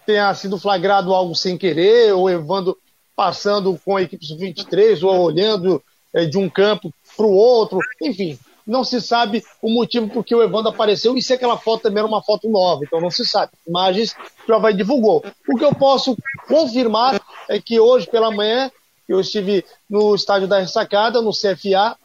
tenha 0.06 0.32
sido 0.34 0.56
flagrado 0.56 1.12
algo 1.12 1.34
sem 1.34 1.58
querer, 1.58 2.14
ou 2.14 2.30
Evandro 2.30 2.78
passando 3.16 3.76
com 3.84 3.96
a 3.96 4.02
equipe 4.02 4.24
sub-23, 4.24 5.02
ou 5.02 5.20
olhando 5.20 5.82
é, 6.14 6.24
de 6.24 6.38
um 6.38 6.48
campo 6.48 6.94
para 7.16 7.26
o 7.26 7.34
outro, 7.34 7.80
enfim, 8.00 8.38
não 8.64 8.84
se 8.84 9.00
sabe 9.00 9.42
o 9.60 9.68
motivo 9.68 10.08
por 10.08 10.24
que 10.24 10.34
o 10.34 10.42
Evandro 10.42 10.70
apareceu 10.70 11.16
e 11.16 11.22
se 11.22 11.32
aquela 11.32 11.56
foto 11.56 11.82
também 11.82 11.98
era 11.98 12.06
uma 12.06 12.22
foto 12.22 12.48
nova, 12.48 12.82
então 12.84 13.00
não 13.00 13.10
se 13.10 13.26
sabe. 13.26 13.52
Imagens 13.66 14.14
que 14.44 14.52
o 14.52 14.54
Havaí 14.54 14.74
divulgou. 14.74 15.24
O 15.48 15.56
que 15.56 15.64
eu 15.64 15.74
posso 15.74 16.16
confirmar 16.46 17.20
é 17.48 17.60
que 17.60 17.80
hoje 17.80 18.08
pela 18.08 18.30
manhã 18.30 18.70
eu 19.08 19.20
estive 19.20 19.64
no 19.88 20.14
estádio 20.14 20.48
da 20.48 20.58
Ressacada, 20.58 21.22
no 21.22 21.30
CFA, 21.30 21.96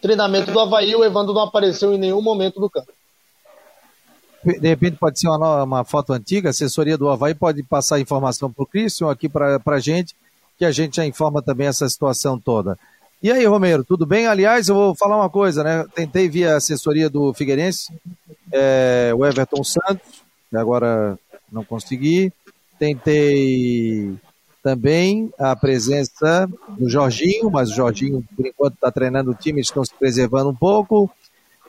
treinamento 0.00 0.52
do 0.52 0.60
Havaí, 0.60 0.94
o 0.94 1.04
Evandro 1.04 1.34
não 1.34 1.42
apareceu 1.42 1.92
em 1.92 1.98
nenhum 1.98 2.22
momento 2.22 2.60
do 2.60 2.70
campo. 2.70 2.92
De 4.44 4.68
repente 4.68 4.96
pode 4.96 5.18
ser 5.18 5.28
uma, 5.28 5.64
uma 5.64 5.84
foto 5.84 6.12
antiga, 6.12 6.48
a 6.48 6.50
assessoria 6.50 6.96
do 6.96 7.08
Havaí 7.08 7.34
pode 7.34 7.62
passar 7.62 7.98
informação 7.98 8.52
para 8.52 8.62
o 8.62 8.66
Christian 8.66 9.10
aqui 9.10 9.28
para 9.28 9.60
a 9.66 9.80
gente, 9.80 10.14
que 10.56 10.64
a 10.64 10.70
gente 10.70 10.96
já 10.96 11.04
informa 11.04 11.42
também 11.42 11.66
essa 11.66 11.88
situação 11.88 12.38
toda. 12.38 12.78
E 13.20 13.32
aí, 13.32 13.44
Romero, 13.46 13.82
tudo 13.82 14.06
bem? 14.06 14.28
Aliás, 14.28 14.68
eu 14.68 14.76
vou 14.76 14.94
falar 14.94 15.16
uma 15.16 15.28
coisa, 15.28 15.64
né? 15.64 15.84
Tentei 15.92 16.28
via 16.28 16.56
assessoria 16.56 17.10
do 17.10 17.34
Figueirense, 17.34 17.92
é, 18.52 19.12
o 19.14 19.26
Everton 19.26 19.64
Santos, 19.64 20.22
agora 20.54 21.18
não 21.50 21.64
consegui. 21.64 22.32
Tentei 22.78 24.16
também 24.62 25.32
a 25.38 25.54
presença 25.54 26.48
do 26.76 26.88
Jorginho, 26.88 27.50
mas 27.50 27.70
o 27.70 27.74
Jorginho, 27.74 28.24
por 28.36 28.46
enquanto, 28.46 28.74
está 28.74 28.90
treinando 28.90 29.30
o 29.30 29.34
time, 29.34 29.60
estão 29.60 29.84
se 29.84 29.94
preservando 29.94 30.50
um 30.50 30.54
pouco. 30.54 31.10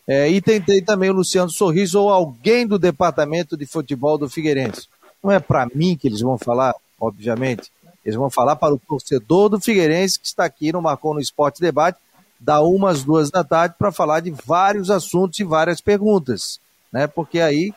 É, 0.07 0.29
e 0.29 0.41
tentei 0.41 0.81
também 0.81 1.09
o 1.09 1.13
Luciano 1.13 1.51
Sorriso 1.51 2.01
ou 2.01 2.09
alguém 2.09 2.65
do 2.65 2.79
departamento 2.79 3.55
de 3.55 3.65
futebol 3.65 4.17
do 4.17 4.29
Figueirense. 4.29 4.87
Não 5.23 5.31
é 5.31 5.39
para 5.39 5.67
mim 5.73 5.95
que 5.95 6.07
eles 6.07 6.21
vão 6.21 6.37
falar, 6.37 6.73
obviamente, 6.99 7.71
eles 8.03 8.17
vão 8.17 8.29
falar 8.29 8.55
para 8.55 8.73
o 8.73 8.79
torcedor 8.79 9.49
do 9.49 9.59
Figueirense 9.59 10.19
que 10.19 10.25
está 10.25 10.45
aqui 10.45 10.71
no 10.71 10.81
Marcou 10.81 11.13
no 11.13 11.19
Esporte 11.19 11.61
Debate, 11.61 11.99
da 12.39 12.61
umas 12.61 13.03
duas 13.03 13.29
da 13.29 13.43
tarde, 13.43 13.75
para 13.77 13.91
falar 13.91 14.21
de 14.21 14.31
vários 14.31 14.89
assuntos 14.89 15.37
e 15.39 15.43
várias 15.43 15.81
perguntas, 15.81 16.59
né? 16.91 17.05
Porque 17.05 17.39
aí 17.39 17.73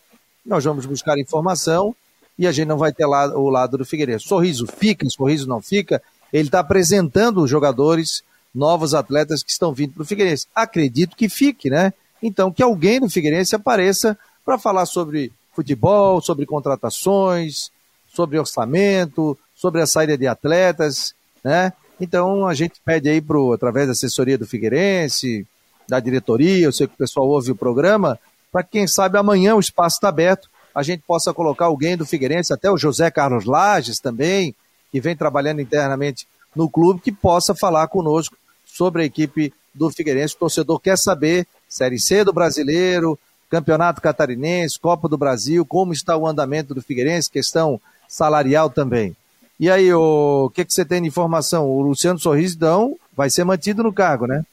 nós 0.46 0.64
vamos 0.64 0.86
buscar 0.86 1.18
informação 1.18 1.94
e 2.38 2.46
a 2.46 2.52
gente 2.52 2.68
não 2.68 2.78
vai 2.78 2.92
ter 2.92 3.06
lá 3.06 3.26
o 3.36 3.48
lado 3.48 3.78
do 3.78 3.84
Figueirense. 3.84 4.26
Sorriso 4.26 4.66
fica, 4.66 5.08
sorriso 5.08 5.46
não 5.46 5.60
fica. 5.60 6.02
Ele 6.32 6.48
está 6.48 6.60
apresentando 6.60 7.42
os 7.42 7.50
jogadores, 7.50 8.22
novos 8.54 8.94
atletas 8.94 9.42
que 9.42 9.50
estão 9.50 9.72
vindo 9.72 9.94
para 9.94 10.02
o 10.02 10.06
Figueirense. 10.06 10.46
Acredito 10.54 11.16
que 11.16 11.28
fique, 11.28 11.68
né? 11.70 11.92
Então 12.22 12.50
que 12.50 12.62
alguém 12.62 13.00
do 13.00 13.10
Figueirense 13.10 13.54
apareça 13.54 14.18
para 14.44 14.58
falar 14.58 14.86
sobre 14.86 15.32
futebol, 15.54 16.20
sobre 16.20 16.46
contratações, 16.46 17.70
sobre 18.12 18.38
orçamento, 18.38 19.38
sobre 19.54 19.80
a 19.80 19.86
saída 19.86 20.16
de 20.16 20.26
atletas, 20.26 21.14
né? 21.44 21.72
Então 22.00 22.46
a 22.46 22.54
gente 22.54 22.80
pede 22.84 23.08
aí 23.08 23.20
pro, 23.20 23.52
através 23.52 23.86
da 23.86 23.92
assessoria 23.92 24.38
do 24.38 24.46
Figueirense, 24.46 25.46
da 25.88 26.00
diretoria, 26.00 26.64
eu 26.64 26.72
sei 26.72 26.86
que 26.86 26.94
o 26.94 26.98
pessoal 26.98 27.28
ouve 27.28 27.50
o 27.50 27.56
programa, 27.56 28.18
para 28.50 28.62
quem 28.62 28.86
sabe 28.86 29.18
amanhã 29.18 29.54
o 29.54 29.60
espaço 29.60 29.96
está 29.96 30.08
aberto, 30.08 30.48
a 30.74 30.82
gente 30.82 31.02
possa 31.06 31.32
colocar 31.32 31.66
alguém 31.66 31.96
do 31.96 32.06
Figueirense, 32.06 32.52
até 32.52 32.70
o 32.70 32.78
José 32.78 33.10
Carlos 33.10 33.44
Lages 33.44 33.98
também, 33.98 34.54
que 34.90 35.00
vem 35.00 35.16
trabalhando 35.16 35.60
internamente 35.60 36.26
no 36.54 36.68
clube, 36.68 37.00
que 37.00 37.12
possa 37.12 37.54
falar 37.54 37.88
conosco 37.88 38.36
sobre 38.64 39.02
a 39.02 39.04
equipe 39.04 39.52
do 39.74 39.90
Figueirense. 39.90 40.34
O 40.34 40.38
torcedor 40.38 40.80
quer 40.80 40.98
saber 40.98 41.46
Série 41.68 41.98
C 41.98 42.24
do 42.24 42.32
Brasileiro, 42.32 43.18
Campeonato 43.50 44.00
Catarinense, 44.00 44.78
Copa 44.78 45.08
do 45.08 45.18
Brasil, 45.18 45.64
como 45.64 45.92
está 45.92 46.16
o 46.16 46.26
andamento 46.26 46.74
do 46.74 46.82
Figueirense, 46.82 47.30
questão 47.30 47.80
salarial 48.08 48.70
também. 48.70 49.16
E 49.60 49.70
aí, 49.70 49.92
o 49.92 50.50
que, 50.54 50.64
que 50.64 50.72
você 50.72 50.84
tem 50.84 51.02
de 51.02 51.08
informação? 51.08 51.66
O 51.66 51.82
Luciano 51.82 52.18
Sorrisão 52.18 52.96
vai 53.14 53.30
ser 53.30 53.44
mantido 53.44 53.82
no 53.82 53.92
cargo, 53.92 54.26
né? 54.26 54.44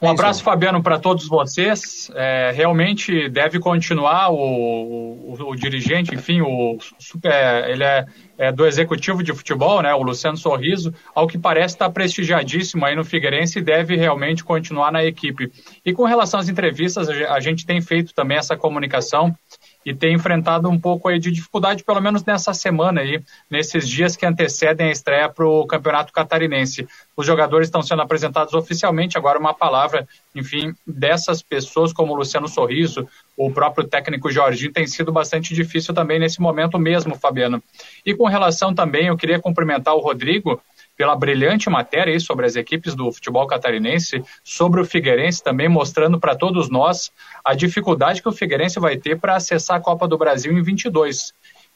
Um 0.00 0.10
abraço, 0.10 0.42
Fabiano, 0.42 0.82
para 0.82 0.98
todos 0.98 1.28
vocês. 1.28 2.10
É, 2.14 2.52
realmente 2.54 3.28
deve 3.28 3.58
continuar 3.58 4.30
o, 4.30 4.36
o, 4.36 5.36
o, 5.50 5.56
dirigente, 5.56 6.14
enfim, 6.14 6.40
o 6.40 6.78
super, 6.98 7.32
ele 7.68 7.84
é, 7.84 8.06
é, 8.36 8.52
do 8.52 8.66
executivo 8.66 9.22
de 9.22 9.32
futebol, 9.32 9.82
né? 9.82 9.94
O 9.94 10.02
Luciano 10.02 10.36
Sorriso, 10.36 10.92
ao 11.14 11.26
que 11.26 11.38
parece 11.38 11.74
está 11.74 11.88
prestigiadíssimo 11.88 12.84
aí 12.84 12.94
no 12.94 13.04
Figueirense 13.04 13.58
e 13.58 13.62
deve 13.62 13.96
realmente 13.96 14.44
continuar 14.44 14.90
na 14.90 15.04
equipe. 15.04 15.50
E 15.84 15.92
com 15.92 16.04
relação 16.04 16.40
às 16.40 16.48
entrevistas, 16.48 17.08
a 17.08 17.40
gente 17.40 17.66
tem 17.66 17.80
feito 17.80 18.14
também 18.14 18.38
essa 18.38 18.56
comunicação 18.56 19.34
e 19.84 19.94
tem 19.94 20.14
enfrentado 20.14 20.68
um 20.68 20.78
pouco 20.78 21.08
aí 21.08 21.18
de 21.18 21.30
dificuldade, 21.30 21.84
pelo 21.84 22.00
menos 22.00 22.24
nessa 22.24 22.54
semana 22.54 23.00
aí, 23.00 23.22
nesses 23.50 23.88
dias 23.88 24.16
que 24.16 24.24
antecedem 24.24 24.88
a 24.88 24.92
estreia 24.92 25.28
para 25.28 25.46
o 25.46 25.66
Campeonato 25.66 26.12
Catarinense. 26.12 26.86
Os 27.16 27.26
jogadores 27.26 27.68
estão 27.68 27.82
sendo 27.82 28.02
apresentados 28.02 28.54
oficialmente, 28.54 29.18
agora 29.18 29.38
uma 29.38 29.54
palavra, 29.54 30.08
enfim, 30.34 30.74
dessas 30.86 31.42
pessoas 31.42 31.92
como 31.92 32.12
o 32.12 32.16
Luciano 32.16 32.48
Sorriso, 32.48 33.06
o 33.36 33.50
próprio 33.50 33.86
técnico 33.86 34.30
Jorginho, 34.30 34.72
tem 34.72 34.86
sido 34.86 35.12
bastante 35.12 35.54
difícil 35.54 35.92
também 35.92 36.18
nesse 36.18 36.40
momento 36.40 36.78
mesmo, 36.78 37.16
Fabiano. 37.16 37.62
E 38.04 38.14
com 38.14 38.26
relação 38.26 38.74
também, 38.74 39.08
eu 39.08 39.16
queria 39.16 39.40
cumprimentar 39.40 39.94
o 39.94 40.00
Rodrigo, 40.00 40.60
pela 40.96 41.16
brilhante 41.16 41.68
matéria 41.68 42.18
sobre 42.20 42.46
as 42.46 42.56
equipes 42.56 42.94
do 42.94 43.12
futebol 43.12 43.46
catarinense, 43.46 44.22
sobre 44.42 44.80
o 44.80 44.84
Figueirense 44.84 45.42
também 45.42 45.68
mostrando 45.68 46.18
para 46.18 46.34
todos 46.34 46.70
nós 46.70 47.10
a 47.44 47.54
dificuldade 47.54 48.22
que 48.22 48.28
o 48.28 48.32
Figueirense 48.32 48.78
vai 48.78 48.96
ter 48.96 49.18
para 49.18 49.36
acessar 49.36 49.76
a 49.76 49.80
Copa 49.80 50.06
do 50.06 50.18
Brasil 50.18 50.52
em 50.52 50.62
22. 50.62 51.32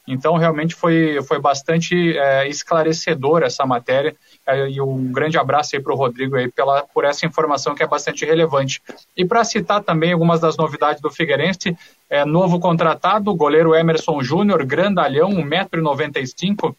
Então, 0.08 0.38
realmente 0.38 0.74
foi, 0.74 1.20
foi 1.22 1.38
bastante 1.38 2.16
é, 2.16 2.48
esclarecedor 2.48 3.42
essa 3.42 3.66
matéria. 3.66 4.16
É, 4.46 4.66
e 4.70 4.80
um 4.80 5.12
grande 5.12 5.36
abraço 5.36 5.76
aí 5.76 5.82
para 5.82 5.92
o 5.92 5.96
Rodrigo 5.96 6.34
aí 6.34 6.50
pela, 6.50 6.82
por 6.82 7.04
essa 7.04 7.26
informação 7.26 7.74
que 7.74 7.82
é 7.82 7.86
bastante 7.86 8.24
relevante. 8.24 8.80
E 9.14 9.24
para 9.26 9.44
citar 9.44 9.82
também 9.82 10.14
algumas 10.14 10.40
das 10.40 10.56
novidades 10.56 11.02
do 11.02 11.10
Figueirense, 11.10 11.76
é, 12.08 12.24
novo 12.24 12.58
contratado, 12.58 13.34
goleiro 13.34 13.74
Emerson 13.74 14.22
Júnior, 14.22 14.64
grandalhão, 14.64 15.28
1,95m, 15.30 16.74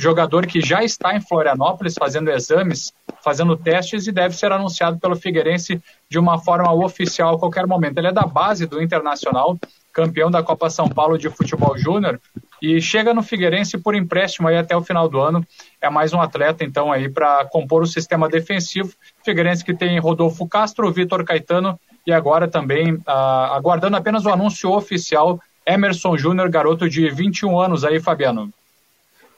jogador 0.00 0.46
que 0.46 0.62
já 0.62 0.82
está 0.82 1.14
em 1.14 1.20
Florianópolis 1.20 1.94
fazendo 1.98 2.30
exames, 2.30 2.90
fazendo 3.22 3.54
testes 3.54 4.06
e 4.06 4.12
deve 4.12 4.34
ser 4.34 4.50
anunciado 4.50 4.98
pelo 4.98 5.14
Figueirense 5.14 5.78
de 6.08 6.18
uma 6.18 6.38
forma 6.38 6.72
oficial 6.72 7.34
a 7.34 7.38
qualquer 7.38 7.66
momento. 7.66 7.98
Ele 7.98 8.08
é 8.08 8.12
da 8.12 8.22
base 8.22 8.66
do 8.66 8.82
Internacional, 8.82 9.58
campeão 9.92 10.30
da 10.30 10.42
Copa 10.42 10.70
São 10.70 10.88
Paulo 10.88 11.18
de 11.18 11.28
Futebol 11.28 11.76
Júnior 11.76 12.18
e 12.62 12.80
chega 12.80 13.12
no 13.12 13.22
Figueirense 13.22 13.76
por 13.76 13.94
empréstimo 13.94 14.48
aí 14.48 14.56
até 14.56 14.74
o 14.74 14.82
final 14.82 15.06
do 15.06 15.20
ano. 15.20 15.46
É 15.82 15.90
mais 15.90 16.14
um 16.14 16.20
atleta 16.20 16.64
então 16.64 16.90
aí 16.90 17.06
para 17.06 17.44
compor 17.44 17.82
o 17.82 17.86
sistema 17.86 18.26
defensivo. 18.26 18.94
Figueirense 19.22 19.62
que 19.62 19.74
tem 19.74 19.98
Rodolfo 19.98 20.48
Castro, 20.48 20.90
Vitor 20.90 21.24
Caetano 21.24 21.78
e 22.06 22.12
agora 22.12 22.48
também 22.48 22.98
ah, 23.06 23.54
aguardando 23.54 23.98
apenas 23.98 24.24
o 24.24 24.30
anúncio 24.30 24.70
oficial 24.70 25.38
Emerson 25.66 26.16
Júnior, 26.16 26.48
garoto 26.48 26.88
de 26.88 27.10
21 27.10 27.60
anos 27.60 27.84
aí, 27.84 28.00
Fabiano. 28.00 28.50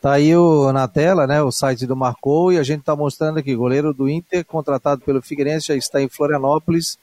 Tá 0.03 0.15
aí 0.15 0.37
o, 0.37 0.73
na 0.73 0.89
tela, 0.89 1.29
né, 1.29 1.41
o 1.41 1.53
site 1.53 1.87
do 1.87 1.95
Marcou 1.95 2.53
e 2.53 2.59
a 2.59 2.65
gente 2.65 2.81
está 2.81 2.97
mostrando 2.97 3.39
aqui, 3.39 3.55
goleiro 3.55 3.95
do 3.95 4.09
Inter, 4.09 4.45
contratado 4.45 5.01
pelo 5.03 5.23
Figueirense, 5.23 5.69
já 5.69 5.77
está 5.77 6.03
em 6.03 6.09
Florianópolis. 6.09 6.99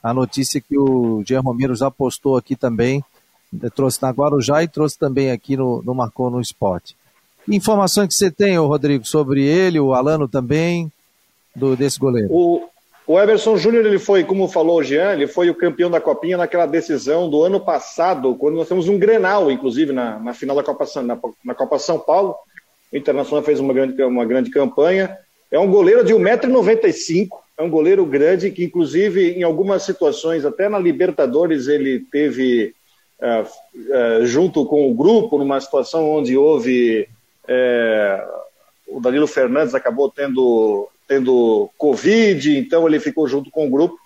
A 0.00 0.14
notícia 0.14 0.60
que 0.60 0.78
o 0.78 1.24
Jean 1.26 1.40
Romero 1.40 1.74
já 1.74 1.90
postou 1.90 2.36
aqui 2.36 2.54
também, 2.54 3.02
trouxe 3.74 4.00
na 4.00 4.10
Guarujá 4.10 4.62
e 4.62 4.68
trouxe 4.68 4.96
também 4.96 5.32
aqui 5.32 5.56
no, 5.56 5.82
no 5.82 5.96
Marcou 5.96 6.30
no 6.30 6.40
Esporte. 6.40 6.96
Informações 7.48 8.06
que 8.06 8.14
você 8.14 8.30
tem, 8.30 8.56
Rodrigo, 8.56 9.04
sobre 9.04 9.42
ele, 9.42 9.80
o 9.80 9.92
Alano 9.92 10.28
também, 10.28 10.92
do, 11.56 11.74
desse 11.74 11.98
goleiro? 11.98 12.28
O, 12.30 12.68
o 13.06 13.18
Everson 13.18 13.56
Júnior, 13.56 13.84
ele 13.84 13.98
foi, 13.98 14.24
como 14.24 14.48
falou 14.48 14.78
o 14.78 14.82
Jean, 14.82 15.12
ele 15.12 15.26
foi 15.26 15.50
o 15.50 15.54
campeão 15.54 15.90
da 15.90 16.00
Copinha 16.00 16.36
naquela 16.36 16.66
decisão 16.66 17.28
do 17.28 17.42
ano 17.42 17.60
passado, 17.60 18.34
quando 18.34 18.56
nós 18.56 18.68
temos 18.68 18.88
um 18.88 18.98
Grenal, 18.98 19.50
inclusive, 19.50 19.92
na, 19.92 20.18
na 20.18 20.32
final 20.32 20.56
da 20.56 20.62
Copa, 20.62 20.86
na, 21.02 21.18
na 21.44 21.54
Copa 21.54 21.78
São 21.78 21.98
Paulo. 21.98 22.34
O 22.92 22.96
Internacional 22.96 23.44
fez 23.44 23.60
uma 23.60 23.74
grande, 23.74 24.02
uma 24.02 24.24
grande 24.24 24.50
campanha. 24.50 25.18
É 25.50 25.58
um 25.58 25.70
goleiro 25.70 26.02
de 26.02 26.14
1,95m, 26.14 27.28
é 27.58 27.62
um 27.62 27.70
goleiro 27.70 28.04
grande 28.06 28.50
que, 28.50 28.64
inclusive, 28.64 29.32
em 29.32 29.42
algumas 29.42 29.82
situações, 29.82 30.44
até 30.44 30.68
na 30.68 30.78
Libertadores, 30.78 31.68
ele 31.68 32.00
teve 32.10 32.74
uh, 33.20 34.20
uh, 34.22 34.26
junto 34.26 34.64
com 34.66 34.90
o 34.90 34.94
grupo, 34.94 35.38
numa 35.38 35.60
situação 35.60 36.10
onde 36.10 36.36
houve 36.36 37.06
uh, 37.44 38.44
o 38.86 39.00
Danilo 39.00 39.26
Fernandes 39.26 39.74
acabou 39.74 40.10
tendo, 40.10 40.88
tendo 41.06 41.70
Covid, 41.76 42.58
então 42.58 42.86
ele 42.86 43.00
ficou 43.00 43.26
junto 43.28 43.50
com 43.50 43.66
o 43.66 43.70
grupo. 43.70 43.96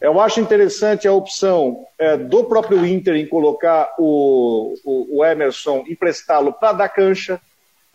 Eu 0.00 0.20
acho 0.20 0.40
interessante 0.40 1.08
a 1.08 1.12
opção 1.12 1.84
é, 1.98 2.16
do 2.16 2.44
próprio 2.44 2.84
Inter 2.84 3.16
em 3.16 3.26
colocar 3.26 3.94
o, 3.98 4.74
o, 4.84 5.18
o 5.18 5.24
Emerson, 5.24 5.84
emprestá-lo 5.88 6.52
para 6.52 6.72
dar 6.72 6.88
cancha, 6.88 7.40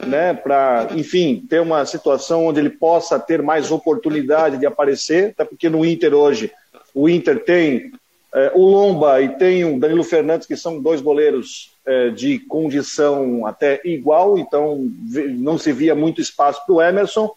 né, 0.05 0.33
para, 0.33 0.87
enfim, 0.95 1.45
ter 1.47 1.61
uma 1.61 1.85
situação 1.85 2.47
onde 2.47 2.59
ele 2.59 2.71
possa 2.71 3.19
ter 3.19 3.41
mais 3.41 3.71
oportunidade 3.71 4.57
de 4.57 4.65
aparecer, 4.65 5.29
até 5.29 5.45
porque 5.45 5.69
no 5.69 5.85
Inter 5.85 6.13
hoje, 6.13 6.51
o 6.93 7.07
Inter 7.07 7.43
tem 7.43 7.91
é, 8.33 8.51
o 8.55 8.65
Lomba 8.65 9.21
e 9.21 9.29
tem 9.29 9.63
o 9.65 9.79
Danilo 9.79 10.03
Fernandes, 10.03 10.47
que 10.47 10.55
são 10.55 10.81
dois 10.81 11.01
goleiros 11.01 11.71
é, 11.85 12.09
de 12.09 12.39
condição 12.39 13.45
até 13.45 13.81
igual, 13.83 14.37
então 14.37 14.89
não 15.37 15.57
se 15.57 15.71
via 15.71 15.93
muito 15.93 16.21
espaço 16.21 16.65
para 16.65 16.75
o 16.75 16.81
Emerson. 16.81 17.29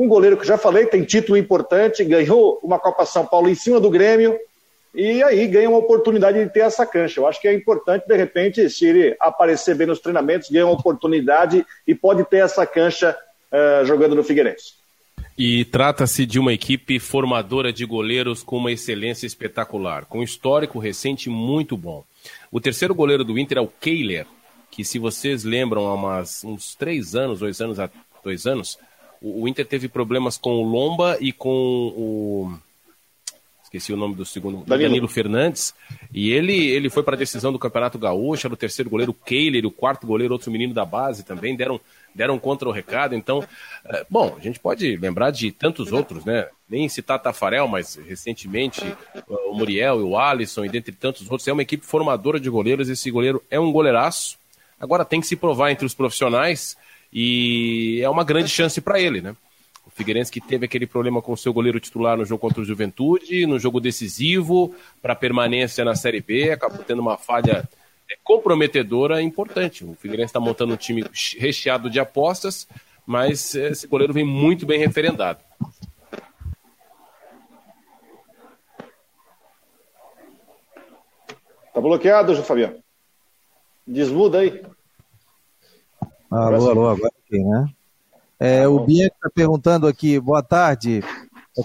Um 0.00 0.08
goleiro 0.08 0.38
que 0.38 0.46
já 0.46 0.56
falei, 0.56 0.86
tem 0.86 1.04
título 1.04 1.36
importante, 1.36 2.02
ganhou 2.06 2.58
uma 2.62 2.78
Copa 2.78 3.04
São 3.04 3.26
Paulo 3.26 3.50
em 3.50 3.54
cima 3.54 3.78
do 3.78 3.90
Grêmio, 3.90 4.34
e 4.94 5.22
aí 5.22 5.46
ganha 5.46 5.68
uma 5.68 5.76
oportunidade 5.76 6.42
de 6.42 6.50
ter 6.50 6.60
essa 6.60 6.86
cancha. 6.86 7.20
Eu 7.20 7.26
acho 7.26 7.38
que 7.38 7.46
é 7.46 7.52
importante, 7.52 8.08
de 8.08 8.16
repente, 8.16 8.70
se 8.70 8.86
ele 8.86 9.14
aparecer 9.20 9.74
bem 9.74 9.86
nos 9.86 10.00
treinamentos, 10.00 10.48
ganha 10.48 10.64
uma 10.64 10.72
oportunidade 10.72 11.66
e 11.86 11.94
pode 11.94 12.24
ter 12.24 12.38
essa 12.38 12.64
cancha 12.64 13.14
uh, 13.52 13.84
jogando 13.84 14.14
no 14.14 14.24
Figueirense. 14.24 14.72
E 15.36 15.66
trata-se 15.66 16.24
de 16.24 16.38
uma 16.38 16.54
equipe 16.54 16.98
formadora 16.98 17.70
de 17.70 17.84
goleiros 17.84 18.42
com 18.42 18.56
uma 18.56 18.72
excelência 18.72 19.26
espetacular, 19.26 20.06
com 20.06 20.20
um 20.20 20.22
histórico 20.22 20.78
recente 20.78 21.28
muito 21.28 21.76
bom. 21.76 22.04
O 22.50 22.58
terceiro 22.58 22.94
goleiro 22.94 23.22
do 23.22 23.38
Inter 23.38 23.58
é 23.58 23.60
o 23.60 23.68
Kehler, 23.68 24.24
que 24.70 24.82
se 24.82 24.98
vocês 24.98 25.44
lembram, 25.44 25.86
há 25.86 25.92
umas, 25.92 26.42
uns 26.42 26.74
três 26.74 27.14
anos, 27.14 27.40
dois 27.40 27.60
anos, 27.60 27.76
dois 28.24 28.46
anos, 28.46 28.78
o, 29.20 29.46
Inter 29.46 29.66
teve 29.66 29.88
problemas 29.88 30.38
com 30.38 30.50
o 30.50 30.62
Lomba 30.62 31.16
e 31.20 31.32
com 31.32 31.48
o 31.50 32.52
esqueci 33.70 33.92
o 33.92 33.96
nome 33.96 34.16
do 34.16 34.26
segundo, 34.26 34.64
Danilo, 34.66 34.88
Danilo 34.88 35.08
Fernandes, 35.08 35.72
e 36.12 36.32
ele, 36.32 36.66
ele 36.70 36.90
foi 36.90 37.04
para 37.04 37.14
a 37.14 37.18
decisão 37.18 37.52
do 37.52 37.58
Campeonato 37.58 38.00
Gaúcho, 38.00 38.48
era 38.48 38.54
o 38.54 38.56
terceiro 38.56 38.90
goleiro, 38.90 39.12
o 39.12 39.14
Keiler, 39.14 39.64
o 39.64 39.70
quarto 39.70 40.08
goleiro, 40.08 40.34
outro 40.34 40.50
menino 40.50 40.74
da 40.74 40.84
base 40.84 41.22
também, 41.22 41.54
deram, 41.54 41.80
deram 42.12 42.36
contra 42.36 42.68
o 42.68 42.72
recado, 42.72 43.14
então, 43.14 43.44
é, 43.84 44.04
bom, 44.10 44.34
a 44.36 44.42
gente 44.42 44.58
pode 44.58 44.96
lembrar 44.96 45.30
de 45.30 45.52
tantos 45.52 45.92
outros, 45.92 46.24
né, 46.24 46.48
nem 46.68 46.88
citar 46.88 47.22
Tafarel, 47.22 47.68
mas 47.68 47.94
recentemente 47.94 48.82
o 49.28 49.54
Muriel 49.54 50.00
e 50.00 50.02
o 50.02 50.18
Alisson, 50.18 50.64
e 50.64 50.68
dentre 50.68 50.90
tantos 50.90 51.30
outros, 51.30 51.46
é 51.46 51.52
uma 51.52 51.62
equipe 51.62 51.86
formadora 51.86 52.40
de 52.40 52.50
goleiros, 52.50 52.88
esse 52.88 53.08
goleiro 53.08 53.40
é 53.48 53.60
um 53.60 53.70
goleiraço, 53.70 54.36
agora 54.80 55.04
tem 55.04 55.20
que 55.20 55.28
se 55.28 55.36
provar 55.36 55.70
entre 55.70 55.86
os 55.86 55.94
profissionais, 55.94 56.76
e 57.12 58.00
é 58.02 58.08
uma 58.08 58.24
grande 58.24 58.48
chance 58.48 58.80
para 58.80 59.00
ele, 59.00 59.20
né? 59.20 59.34
O 59.86 59.90
Figueirense 59.90 60.30
que 60.30 60.40
teve 60.40 60.66
aquele 60.66 60.86
problema 60.86 61.20
com 61.20 61.32
o 61.32 61.36
seu 61.36 61.52
goleiro 61.52 61.80
titular 61.80 62.16
no 62.16 62.24
jogo 62.24 62.40
contra 62.40 62.60
o 62.60 62.64
Juventude, 62.64 63.46
no 63.46 63.58
jogo 63.58 63.80
decisivo 63.80 64.74
para 65.02 65.16
permanência 65.16 65.84
na 65.84 65.96
Série 65.96 66.20
B, 66.20 66.52
acabou 66.52 66.84
tendo 66.84 67.00
uma 67.00 67.16
falha 67.16 67.68
é, 68.08 68.16
comprometedora 68.22 69.20
importante. 69.20 69.84
O 69.84 69.94
Figueirense 69.94 70.30
está 70.30 70.40
montando 70.40 70.74
um 70.74 70.76
time 70.76 71.04
recheado 71.38 71.90
de 71.90 71.98
apostas, 71.98 72.68
mas 73.04 73.54
esse 73.54 73.86
goleiro 73.88 74.12
vem 74.12 74.24
muito 74.24 74.64
bem 74.64 74.78
referendado. 74.78 75.40
Tá 81.72 81.80
bloqueado, 81.80 82.36
Fabiano. 82.42 82.82
Desmuda 83.86 84.40
aí. 84.40 84.62
Alô, 86.30 86.70
alô, 86.70 86.88
agora 86.88 87.12
aqui, 87.26 87.42
né? 87.42 87.66
É, 88.38 88.68
o 88.68 88.78
Bianco 88.84 89.16
está 89.16 89.28
perguntando 89.28 89.88
aqui, 89.88 90.18
boa 90.20 90.42
tarde. 90.42 91.02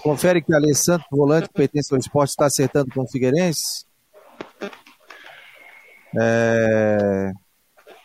Confere 0.02 0.42
que 0.42 0.52
o 0.52 0.56
Alessandro, 0.56 1.06
volante 1.10 1.48
que 1.48 1.54
pertence 1.54 1.94
ao 1.94 2.00
esporte, 2.00 2.30
está 2.30 2.46
acertando 2.46 2.90
com 2.92 3.02
o 3.02 3.08
Figueirense? 3.08 3.86
É... 6.18 7.32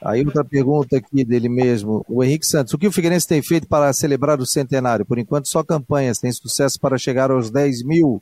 Aí 0.03 0.23
outra 0.23 0.45
pergunta 0.45 0.97
aqui 0.97 1.25
dele 1.25 1.49
mesmo. 1.49 2.05
O 2.07 2.23
Henrique 2.23 2.45
Santos, 2.45 2.73
o 2.73 2.77
que 2.77 2.87
o 2.87 2.91
Figueirense 2.91 3.27
tem 3.27 3.41
feito 3.41 3.67
para 3.67 3.91
celebrar 3.91 4.39
o 4.39 4.45
centenário? 4.45 5.05
Por 5.05 5.17
enquanto, 5.17 5.47
só 5.47 5.63
campanhas. 5.63 6.19
Tem 6.19 6.31
sucesso 6.31 6.79
para 6.79 6.97
chegar 6.97 7.31
aos 7.31 7.49
10 7.49 7.83
mil? 7.83 8.21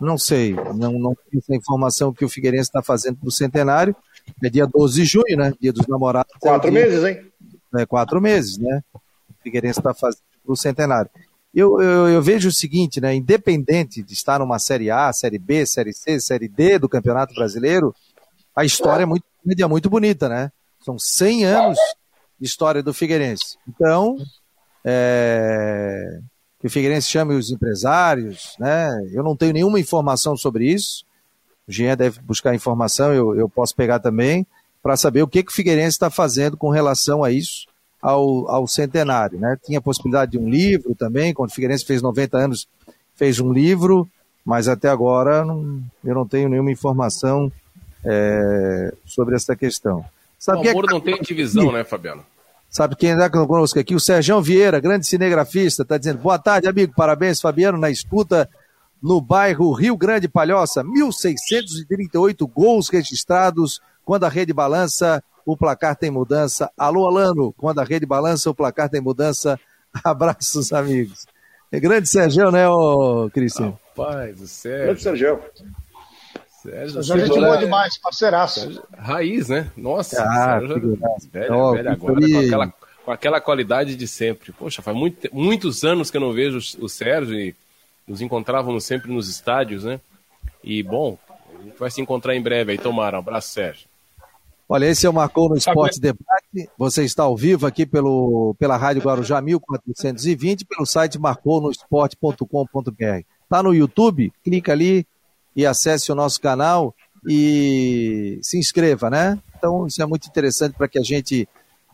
Não 0.00 0.16
sei. 0.16 0.54
Não, 0.54 0.92
não 0.92 1.14
tenho 1.14 1.42
essa 1.42 1.54
informação 1.54 2.12
que 2.12 2.24
o 2.24 2.28
Figueirense 2.28 2.68
está 2.68 2.82
fazendo 2.82 3.16
para 3.16 3.28
o 3.28 3.32
centenário. 3.32 3.94
É 4.42 4.48
dia 4.48 4.66
12 4.66 5.02
de 5.02 5.04
junho, 5.04 5.36
né? 5.36 5.52
Dia 5.60 5.72
dos 5.72 5.86
namorados. 5.88 6.32
Quatro 6.38 6.68
é 6.68 6.70
dia... 6.70 6.80
meses, 6.80 7.04
hein? 7.04 7.33
É, 7.76 7.86
quatro 7.86 8.20
meses, 8.20 8.58
né? 8.58 8.82
O 8.94 9.00
Figueirense 9.42 9.80
está 9.80 9.94
fazendo 9.94 10.22
o 10.46 10.56
centenário. 10.56 11.10
Eu, 11.54 11.80
eu, 11.80 12.08
eu, 12.08 12.22
vejo 12.22 12.48
o 12.48 12.52
seguinte, 12.52 13.00
né? 13.00 13.14
Independente 13.14 14.02
de 14.02 14.12
estar 14.12 14.38
numa 14.38 14.58
Série 14.58 14.90
A, 14.90 15.12
Série 15.12 15.38
B, 15.38 15.64
Série 15.64 15.92
C, 15.92 16.20
Série 16.20 16.48
D 16.48 16.78
do 16.78 16.88
Campeonato 16.88 17.34
Brasileiro, 17.34 17.94
a 18.54 18.64
história 18.64 19.04
é 19.04 19.06
muito, 19.06 19.24
é 19.58 19.66
muito 19.66 19.88
bonita, 19.88 20.28
né? 20.28 20.50
São 20.80 20.98
100 20.98 21.44
anos 21.44 21.78
de 22.40 22.46
história 22.46 22.82
do 22.82 22.92
Figueirense. 22.92 23.56
Então, 23.68 24.16
é, 24.84 26.20
que 26.60 26.66
o 26.66 26.70
Figueirense 26.70 27.08
chame 27.08 27.34
os 27.34 27.50
empresários, 27.50 28.56
né? 28.58 28.90
Eu 29.12 29.22
não 29.22 29.36
tenho 29.36 29.52
nenhuma 29.52 29.80
informação 29.80 30.36
sobre 30.36 30.66
isso. 30.66 31.04
O 31.66 31.72
Jean 31.72 31.96
deve 31.96 32.20
buscar 32.20 32.54
informação, 32.54 33.12
eu, 33.12 33.34
eu 33.34 33.48
posso 33.48 33.74
pegar 33.74 33.98
também 33.98 34.46
para 34.84 34.98
saber 34.98 35.22
o 35.22 35.26
que, 35.26 35.42
que 35.42 35.50
o 35.50 35.54
Figueirense 35.54 35.94
está 35.94 36.10
fazendo 36.10 36.58
com 36.58 36.68
relação 36.68 37.24
a 37.24 37.30
isso, 37.30 37.66
ao, 38.02 38.46
ao 38.50 38.68
centenário. 38.68 39.38
Né? 39.38 39.56
Tinha 39.64 39.78
a 39.78 39.82
possibilidade 39.82 40.32
de 40.32 40.38
um 40.38 40.46
livro 40.46 40.94
também, 40.94 41.32
quando 41.32 41.48
o 41.48 41.54
Figueirense 41.54 41.86
fez 41.86 42.02
90 42.02 42.36
anos, 42.36 42.68
fez 43.16 43.40
um 43.40 43.50
livro, 43.50 44.06
mas 44.44 44.68
até 44.68 44.90
agora 44.90 45.42
não, 45.42 45.82
eu 46.04 46.14
não 46.14 46.28
tenho 46.28 46.50
nenhuma 46.50 46.70
informação 46.70 47.50
é, 48.04 48.92
sobre 49.06 49.34
essa 49.34 49.56
questão. 49.56 50.04
Sabe 50.38 50.68
o 50.68 50.70
amor 50.70 50.84
é 50.84 50.86
que... 50.86 50.92
não 50.92 51.00
tem 51.00 51.18
divisão, 51.22 51.72
né, 51.72 51.82
Fabiano? 51.82 52.22
Sabe 52.68 52.94
quem 52.94 53.12
está 53.12 53.30
conosco 53.30 53.78
aqui? 53.78 53.94
O 53.94 54.00
Sérgio 54.00 54.42
Vieira, 54.42 54.80
grande 54.80 55.06
cinegrafista, 55.06 55.82
está 55.82 55.96
dizendo: 55.96 56.18
boa 56.18 56.38
tarde, 56.38 56.68
amigo, 56.68 56.92
parabéns, 56.94 57.40
Fabiano, 57.40 57.78
na 57.78 57.88
escuta 57.88 58.50
no 59.02 59.20
bairro 59.20 59.72
Rio 59.72 59.96
Grande 59.96 60.28
Palhoça, 60.28 60.84
1.638 60.84 62.46
gols 62.52 62.88
registrados 62.90 63.80
quando 64.04 64.24
a 64.24 64.28
rede 64.28 64.52
balança, 64.52 65.22
o 65.44 65.56
placar 65.56 65.96
tem 65.96 66.10
mudança. 66.10 66.70
Alô, 66.76 67.06
Alano, 67.06 67.52
quando 67.52 67.80
a 67.80 67.84
rede 67.84 68.06
balança, 68.06 68.50
o 68.50 68.54
placar 68.54 68.88
tem 68.88 69.00
mudança. 69.00 69.58
Abraços, 70.04 70.72
amigos. 70.72 71.26
É 71.70 71.80
grande 71.80 72.08
Sérgio, 72.08 72.50
né, 72.50 72.68
ô 72.68 73.28
Cristian? 73.32 73.74
Rapaz, 73.96 74.40
o 74.40 74.46
Sérgio. 74.46 74.84
Grande 74.86 75.02
Sérgio. 75.02 75.40
Sérgio, 76.62 77.02
Sérgio 77.02 77.26
gente 77.26 77.40
boa 77.40 77.56
demais, 77.56 77.98
parceiraço. 77.98 78.60
Sérgio, 78.60 78.82
raiz, 78.96 79.48
né? 79.48 79.70
Nossa, 79.76 80.22
ah, 80.22 80.60
Sérgio, 80.60 80.98
velho, 81.32 81.54
oh, 81.54 81.72
velho 81.72 81.90
agora, 81.90 82.14
com 82.14 82.38
aquela, 82.38 82.74
com 83.04 83.10
aquela 83.12 83.40
qualidade 83.40 83.96
de 83.96 84.06
sempre. 84.06 84.52
Poxa, 84.52 84.82
faz 84.82 84.96
muito, 84.96 85.28
muitos 85.32 85.84
anos 85.84 86.10
que 86.10 86.16
eu 86.16 86.20
não 86.20 86.32
vejo 86.32 86.58
o 86.80 86.88
Sérgio 86.88 87.38
e 87.38 87.54
nos 88.06 88.20
encontrávamos 88.20 88.84
sempre 88.84 89.12
nos 89.12 89.28
estádios, 89.28 89.84
né? 89.84 90.00
E, 90.62 90.82
bom, 90.82 91.18
a 91.58 91.62
gente 91.62 91.78
vai 91.78 91.90
se 91.90 92.00
encontrar 92.00 92.34
em 92.34 92.42
breve 92.42 92.72
aí, 92.72 92.78
tomara. 92.78 93.16
Um 93.16 93.20
abraço, 93.20 93.48
Sérgio. 93.48 93.86
Olha, 94.74 94.86
esse 94.86 95.06
é 95.06 95.08
o 95.08 95.12
Marcou 95.12 95.48
no 95.48 95.56
Esporte 95.56 96.00
Debate. 96.00 96.68
Você 96.76 97.04
está 97.04 97.22
ao 97.22 97.36
vivo 97.36 97.64
aqui 97.64 97.86
pelo, 97.86 98.56
pela 98.58 98.76
Rádio 98.76 99.02
Guarujá 99.02 99.40
1420, 99.40 100.64
pelo 100.64 100.84
site 100.84 101.16
marconosport.com.br. 101.16 103.24
Está 103.44 103.62
no 103.62 103.72
YouTube? 103.72 104.32
Clica 104.42 104.72
ali 104.72 105.06
e 105.54 105.64
acesse 105.64 106.10
o 106.10 106.14
nosso 106.16 106.40
canal 106.40 106.92
e 107.24 108.40
se 108.42 108.58
inscreva, 108.58 109.08
né? 109.08 109.38
Então, 109.56 109.86
isso 109.86 110.02
é 110.02 110.06
muito 110.06 110.26
interessante 110.26 110.76
para 110.76 110.88
que 110.88 110.98
a 110.98 111.04
gente 111.04 111.48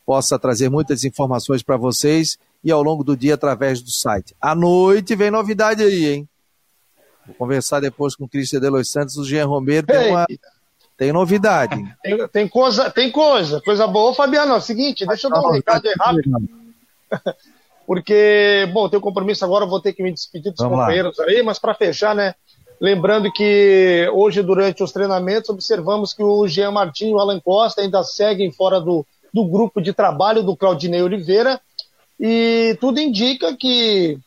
possa 0.06 0.38
trazer 0.38 0.70
muitas 0.70 1.04
informações 1.04 1.62
para 1.62 1.76
vocês 1.76 2.38
e 2.64 2.72
ao 2.72 2.82
longo 2.82 3.04
do 3.04 3.14
dia 3.14 3.34
através 3.34 3.82
do 3.82 3.90
site. 3.90 4.34
À 4.40 4.54
noite 4.54 5.14
vem 5.14 5.30
novidade 5.30 5.82
aí, 5.82 6.14
hein? 6.14 6.28
Vou 7.26 7.34
conversar 7.34 7.80
depois 7.80 8.16
com 8.16 8.24
o 8.24 8.28
Cristian 8.28 8.58
Delos 8.58 8.90
Santos, 8.90 9.18
o 9.18 9.24
Jean 9.26 9.44
Romero 9.44 9.86
tem 9.86 10.12
uma 10.12 10.24
tem 11.00 11.14
novidade. 11.14 11.82
Tem, 12.04 12.28
tem, 12.28 12.46
coisa, 12.48 12.90
tem 12.90 13.10
coisa, 13.10 13.58
coisa 13.62 13.86
boa. 13.86 14.14
Fabiano, 14.14 14.52
é 14.52 14.56
o 14.58 14.60
seguinte, 14.60 15.06
deixa 15.06 15.28
eu 15.28 15.30
dar 15.30 15.40
um 15.40 15.50
recado 15.50 15.88
aí 15.88 15.94
rápido. 15.98 16.30
Porque, 17.86 18.68
bom, 18.70 18.86
tenho 18.86 19.00
compromisso 19.00 19.42
agora, 19.42 19.64
vou 19.64 19.80
ter 19.80 19.94
que 19.94 20.02
me 20.02 20.12
despedir 20.12 20.52
dos 20.52 20.60
Vamos 20.60 20.78
companheiros 20.78 21.16
lá. 21.16 21.24
aí, 21.24 21.42
mas 21.42 21.58
para 21.58 21.72
fechar, 21.72 22.14
né? 22.14 22.34
Lembrando 22.78 23.32
que 23.32 24.10
hoje, 24.12 24.42
durante 24.42 24.82
os 24.82 24.92
treinamentos, 24.92 25.48
observamos 25.48 26.12
que 26.12 26.22
o 26.22 26.46
Jean 26.46 26.70
Martins 26.70 27.10
e 27.10 27.14
o 27.14 27.18
Alan 27.18 27.40
Costa 27.40 27.80
ainda 27.80 28.04
seguem 28.04 28.52
fora 28.52 28.78
do, 28.78 29.04
do 29.32 29.46
grupo 29.46 29.80
de 29.80 29.94
trabalho 29.94 30.42
do 30.42 30.54
Claudinei 30.54 31.02
Oliveira. 31.02 31.58
E 32.18 32.76
tudo 32.78 33.00
indica 33.00 33.56
que 33.56 34.18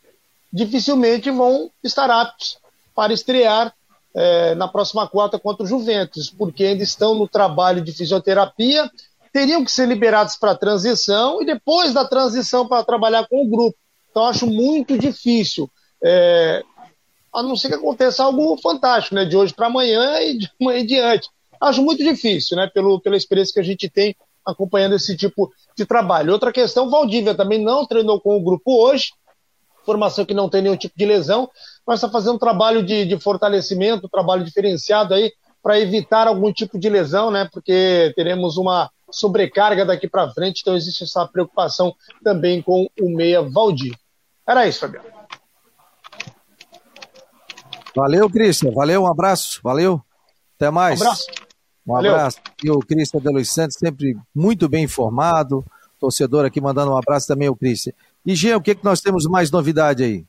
dificilmente 0.52 1.30
vão 1.30 1.70
estar 1.84 2.10
aptos 2.10 2.58
para 2.96 3.14
estrear 3.14 3.74
é, 4.16 4.56
na 4.56 4.68
próxima 4.68 5.08
quarta 5.08 5.40
contra 5.40 5.64
o 5.64 5.68
Juventus, 5.68 6.30
porque 6.30 6.64
ainda 6.64 6.84
estão 6.84 7.16
no 7.16 7.28
trabalho 7.28 7.82
de 7.82 7.92
fisioterapia 7.92 8.90
teriam 9.34 9.66
que 9.66 9.72
ser 9.72 9.88
liberados 9.88 10.36
para 10.36 10.52
a 10.52 10.56
transição 10.56 11.42
e 11.42 11.46
depois 11.46 11.92
da 11.92 12.06
transição 12.06 12.68
para 12.68 12.84
trabalhar 12.84 13.28
com 13.28 13.44
o 13.44 13.50
grupo. 13.50 13.76
Então, 14.12 14.26
acho 14.26 14.46
muito 14.46 14.96
difícil. 14.98 15.68
É, 16.04 16.62
a 17.34 17.42
não 17.42 17.56
ser 17.56 17.70
que 17.70 17.74
aconteça 17.74 18.24
algo 18.24 18.56
fantástico, 18.58 19.16
né? 19.16 19.26
De 19.26 19.36
hoje 19.36 19.52
para 19.52 19.66
amanhã 19.66 20.22
e 20.22 20.38
de 20.38 20.52
amanhã 20.62 20.80
em 20.80 20.86
diante. 20.86 21.28
Acho 21.60 21.82
muito 21.82 22.04
difícil, 22.04 22.56
né? 22.56 22.70
Pelo, 22.72 23.02
pela 23.02 23.18
experiência 23.18 23.56
que 23.56 23.60
a 23.60 23.64
gente 23.64 23.90
tem 23.90 24.16
acompanhando 24.46 24.96
esse 24.96 25.18
tipo 25.18 25.52
de 25.76 25.86
trabalho. 25.86 26.32
Outra 26.32 26.54
questão, 26.54 26.90
Valdívia 26.90 27.34
também 27.34 27.60
não 27.60 27.88
treinou 27.88 28.22
com 28.22 28.38
o 28.38 28.44
grupo 28.44 28.84
hoje, 28.84 29.14
formação 29.84 30.26
que 30.26 30.34
não 30.34 30.50
tem 30.50 30.62
nenhum 30.62 30.78
tipo 30.78 30.94
de 30.96 31.06
lesão, 31.06 31.50
mas 31.86 32.00
está 32.00 32.10
fazendo 32.10 32.36
um 32.36 32.40
trabalho 32.40 32.84
de, 32.84 33.06
de 33.06 33.20
fortalecimento, 33.20 34.06
um 34.06 34.10
trabalho 34.10 34.44
diferenciado 34.44 35.14
aí 35.14 35.32
para 35.62 35.80
evitar 35.80 36.28
algum 36.28 36.52
tipo 36.52 36.78
de 36.78 36.90
lesão, 36.90 37.32
né? 37.32 37.48
Porque 37.52 38.12
teremos 38.16 38.58
uma 38.58 38.90
sobrecarga 39.10 39.86
daqui 39.86 40.08
para 40.08 40.30
frente, 40.32 40.62
então 40.62 40.76
existe 40.76 41.04
essa 41.04 41.26
preocupação 41.28 41.94
também 42.24 42.62
com 42.62 42.88
o 43.00 43.10
meia 43.10 43.42
Valdir. 43.42 43.96
Era 44.48 44.68
isso, 44.68 44.80
Fabiano. 44.80 45.06
Valeu, 47.96 48.30
Cristian. 48.30 48.72
Valeu, 48.72 49.04
um 49.04 49.08
abraço. 49.08 49.60
Valeu. 49.64 50.02
Até 50.58 50.72
mais. 50.72 51.00
Um 51.00 51.04
abraço. 51.04 51.26
Um 51.88 51.94
Valeu. 51.94 52.12
abraço. 52.12 52.38
E 52.64 52.72
o 52.72 52.80
Cristian 52.80 53.22
de 53.22 53.30
Luiz 53.30 53.52
Santos, 53.52 53.78
sempre 53.78 54.18
muito 54.34 54.68
bem 54.68 54.84
informado. 54.86 55.64
Torcedor 56.00 56.44
aqui 56.44 56.60
mandando 56.60 56.92
um 56.92 56.98
abraço 56.98 57.28
também 57.28 57.48
ao 57.48 57.56
Cristian. 57.56 57.94
E, 58.26 58.36
Jean, 58.36 58.58
o 58.58 58.62
que, 58.62 58.76
que 58.76 58.84
nós 58.84 59.00
temos 59.00 59.26
mais 59.26 59.52
novidade 59.52 60.04
aí? 60.04 60.26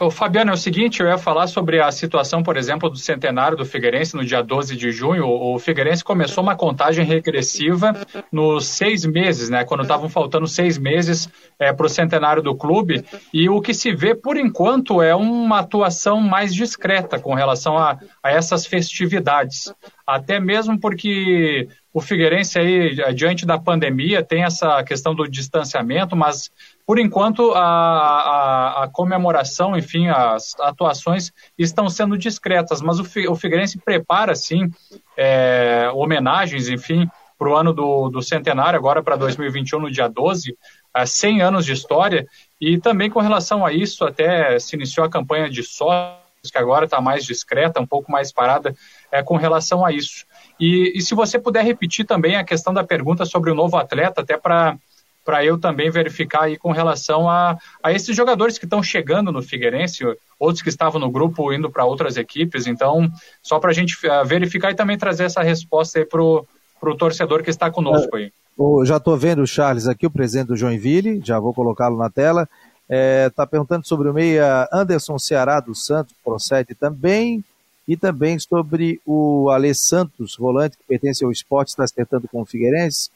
O 0.00 0.10
Fabiano, 0.10 0.50
é 0.50 0.54
o 0.54 0.56
seguinte, 0.56 1.00
eu 1.00 1.08
ia 1.08 1.18
falar 1.18 1.46
sobre 1.46 1.78
a 1.78 1.92
situação, 1.92 2.42
por 2.42 2.56
exemplo, 2.56 2.88
do 2.88 2.96
centenário 2.96 3.54
do 3.54 3.66
Figueirense 3.66 4.16
no 4.16 4.24
dia 4.24 4.42
12 4.42 4.74
de 4.74 4.90
junho. 4.90 5.26
O 5.26 5.58
Figueirense 5.58 6.02
começou 6.02 6.42
uma 6.42 6.56
contagem 6.56 7.04
regressiva 7.04 7.94
nos 8.32 8.66
seis 8.66 9.04
meses, 9.04 9.50
né? 9.50 9.62
Quando 9.62 9.82
estavam 9.82 10.08
faltando 10.08 10.46
seis 10.46 10.78
meses 10.78 11.28
é, 11.58 11.70
para 11.70 11.84
o 11.84 11.88
centenário 11.88 12.42
do 12.42 12.56
clube. 12.56 13.04
E 13.32 13.50
o 13.50 13.60
que 13.60 13.74
se 13.74 13.92
vê, 13.92 14.14
por 14.14 14.38
enquanto, 14.38 15.02
é 15.02 15.14
uma 15.14 15.58
atuação 15.58 16.18
mais 16.18 16.54
discreta 16.54 17.18
com 17.18 17.34
relação 17.34 17.76
a, 17.76 17.98
a 18.22 18.30
essas 18.30 18.64
festividades. 18.64 19.70
Até 20.06 20.40
mesmo 20.40 20.80
porque 20.80 21.68
o 21.92 22.00
Figueirense 22.00 22.58
aí, 22.58 22.94
diante 23.14 23.44
da 23.44 23.58
pandemia, 23.58 24.22
tem 24.22 24.44
essa 24.44 24.82
questão 24.82 25.14
do 25.14 25.28
distanciamento, 25.28 26.16
mas 26.16 26.50
por 26.90 26.98
enquanto, 26.98 27.52
a, 27.52 27.60
a, 27.60 28.82
a, 28.82 28.88
comemoração, 28.88 29.76
enfim, 29.76 30.08
as 30.08 30.58
atuações 30.58 31.30
estão 31.56 31.88
sendo 31.88 32.18
discretas, 32.18 32.82
mas 32.82 32.98
o, 32.98 33.04
o 33.30 33.36
Figueirense 33.36 33.78
prepara, 33.78 34.34
sim, 34.34 34.68
é, 35.16 35.88
homenagens, 35.94 36.68
enfim, 36.68 37.08
para 37.38 37.48
o 37.48 37.54
ano 37.54 37.72
do, 37.72 38.08
do, 38.08 38.20
centenário, 38.20 38.76
agora 38.76 39.04
para 39.04 39.14
2021, 39.14 39.78
no 39.78 39.88
dia 39.88 40.08
12, 40.08 40.58
a 40.92 41.06
100 41.06 41.42
anos 41.42 41.64
de 41.64 41.74
história, 41.74 42.26
e 42.60 42.76
também 42.76 43.08
com 43.08 43.20
relação 43.20 43.64
a 43.64 43.72
isso, 43.72 44.04
até 44.04 44.58
se 44.58 44.74
iniciou 44.74 45.06
a 45.06 45.10
campanha 45.10 45.48
de 45.48 45.62
sócios, 45.62 46.50
que 46.50 46.58
agora 46.58 46.86
está 46.86 47.00
mais 47.00 47.24
discreta, 47.24 47.80
um 47.80 47.86
pouco 47.86 48.10
mais 48.10 48.32
parada 48.32 48.74
é, 49.12 49.22
com 49.22 49.36
relação 49.36 49.86
a 49.86 49.92
isso. 49.92 50.26
E, 50.58 50.92
e 50.96 51.00
se 51.00 51.14
você 51.14 51.38
puder 51.38 51.64
repetir 51.64 52.04
também 52.04 52.34
a 52.34 52.42
questão 52.42 52.74
da 52.74 52.82
pergunta 52.82 53.24
sobre 53.24 53.48
o 53.52 53.54
novo 53.54 53.76
atleta, 53.76 54.22
até 54.22 54.36
para 54.36 54.76
para 55.24 55.44
eu 55.44 55.58
também 55.58 55.90
verificar 55.90 56.44
aí 56.44 56.56
com 56.56 56.72
relação 56.72 57.28
a, 57.28 57.56
a 57.82 57.92
esses 57.92 58.16
jogadores 58.16 58.58
que 58.58 58.64
estão 58.64 58.82
chegando 58.82 59.30
no 59.30 59.42
Figueirense, 59.42 60.04
outros 60.38 60.62
que 60.62 60.68
estavam 60.68 61.00
no 61.00 61.10
grupo 61.10 61.52
indo 61.52 61.70
para 61.70 61.84
outras 61.84 62.16
equipes. 62.16 62.66
Então, 62.66 63.10
só 63.42 63.58
para 63.58 63.70
a 63.70 63.74
gente 63.74 63.96
eh, 64.04 64.24
verificar 64.24 64.70
e 64.70 64.74
também 64.74 64.98
trazer 64.98 65.24
essa 65.24 65.42
resposta 65.42 65.98
aí 65.98 66.04
para 66.04 66.22
o 66.22 66.96
torcedor 66.96 67.42
que 67.42 67.50
está 67.50 67.70
conosco 67.70 68.16
aí. 68.16 68.32
É, 68.58 68.86
já 68.86 68.96
estou 68.96 69.16
vendo 69.16 69.42
o 69.42 69.46
Charles 69.46 69.86
aqui, 69.86 70.06
o 70.06 70.10
presidente 70.10 70.48
do 70.48 70.56
Joinville, 70.56 71.22
já 71.24 71.38
vou 71.38 71.54
colocá-lo 71.54 71.96
na 71.96 72.10
tela. 72.10 72.42
Está 72.42 72.96
é, 72.96 73.30
tá 73.30 73.46
perguntando 73.46 73.86
sobre 73.86 74.08
o 74.08 74.12
meia 74.12 74.68
Anderson 74.72 75.18
Ceará 75.18 75.60
do 75.60 75.74
Santos, 75.74 76.14
procede 76.24 76.74
também. 76.74 77.44
E 77.86 77.96
também 77.96 78.38
sobre 78.38 79.00
o 79.04 79.50
Alê 79.50 79.74
Santos, 79.74 80.36
volante 80.36 80.76
que 80.76 80.84
pertence 80.86 81.24
ao 81.24 81.32
esporte, 81.32 81.70
está 81.70 81.82
acertando 81.82 82.28
com 82.28 82.42
o 82.42 82.46
Figueirense. 82.46 83.10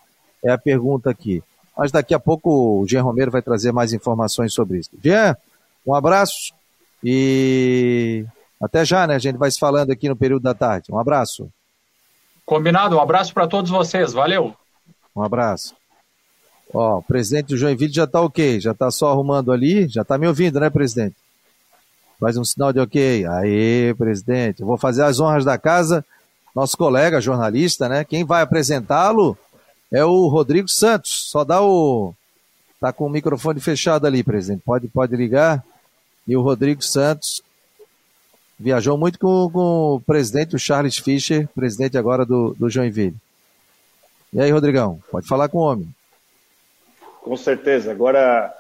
É 0.45 0.51
a 0.51 0.59
pergunta 0.59 1.11
aqui. 1.11 1.43
Mas 1.77 1.91
daqui 1.91 2.15
a 2.15 2.21
pouco 2.21 2.81
o 2.81 2.87
Jean 2.87 3.03
Romero 3.03 3.31
vai 3.31 3.43
trazer 3.43 3.73
mais 3.73 3.93
informações 3.93 4.53
sobre 4.53 4.79
isso. 4.79 4.91
Jean, 5.03 5.37
um 5.87 5.95
abraço 5.95 6.53
e 7.03 8.25
até 8.61 8.85
já, 8.85 9.07
né? 9.07 9.15
A 9.17 9.19
gente 9.19 9.37
vai 9.37 9.51
se 9.51 9.59
falando 9.59 9.91
aqui 9.91 10.09
no 10.09 10.17
período 10.17 10.43
da 10.43 10.55
tarde. 10.55 10.93
Um 10.93 10.99
abraço. 10.99 11.49
Combinado, 12.47 12.97
um 12.97 13.01
abraço 13.01 13.33
para 13.35 13.47
todos 13.47 13.71
vocês, 13.71 14.13
valeu. 14.13 14.55
Um 15.15 15.23
abraço. 15.23 15.75
Ó, 16.73 16.99
o 16.99 17.03
presidente 17.03 17.49
do 17.49 17.57
Joinville 17.57 17.93
já 17.93 18.05
está 18.05 18.21
ok, 18.21 18.61
já 18.61 18.73
está 18.73 18.91
só 18.91 19.11
arrumando 19.11 19.53
ali, 19.53 19.89
já 19.89 20.03
está 20.03 20.19
me 20.19 20.27
ouvindo, 20.27 20.59
né, 20.59 20.69
presidente? 20.71 21.17
Faz 22.19 22.37
um 22.37 22.45
sinal 22.45 22.73
de 22.73 22.81
ok. 22.81 23.27
Aí, 23.27 23.95
presidente, 23.95 24.61
eu 24.61 24.67
vou 24.67 24.77
fazer 24.77 25.03
as 25.05 25.21
honras 25.21 25.45
da 25.45 25.59
casa, 25.59 26.05
nosso 26.55 26.77
colega 26.77 27.21
jornalista, 27.21 27.89
né? 27.89 28.05
Quem 28.05 28.25
vai 28.25 28.43
apresentá-lo 28.43 29.37
é 29.95 30.05
o 30.05 30.27
Rodrigo 30.27 30.69
Santos. 30.69 31.31
Só 31.31 31.45
dá 31.45 31.63
o. 31.63 32.13
Tá 32.81 32.93
com 32.93 33.07
o 33.07 33.11
microfone 33.11 33.61
fechado 33.61 34.07
ali, 34.07 34.25
presidente. 34.25 34.63
Pode, 34.65 34.89
pode 34.89 35.15
ligar. 35.15 35.65
E 36.27 36.37
o 36.37 36.43
Rodrigo 36.43 36.83
Santos 36.83 37.43
viajou 38.59 38.99
muito 38.99 39.19
com, 39.19 39.49
com 39.51 39.95
o 39.95 40.01
presidente, 40.01 40.57
o 40.57 40.59
Charles 40.59 40.99
Fischer, 40.99 41.49
presidente 41.55 41.97
agora 41.97 42.27
do, 42.27 42.55
do 42.59 42.69
Joinville. 42.69 43.17
E 44.33 44.41
aí, 44.41 44.51
Rodrigão, 44.51 44.99
pode 45.13 45.29
falar 45.29 45.49
com 45.49 45.59
o 45.59 45.63
homem. 45.63 45.89
Com 47.23 47.37
certeza. 47.37 47.93
Agora, 47.93 48.53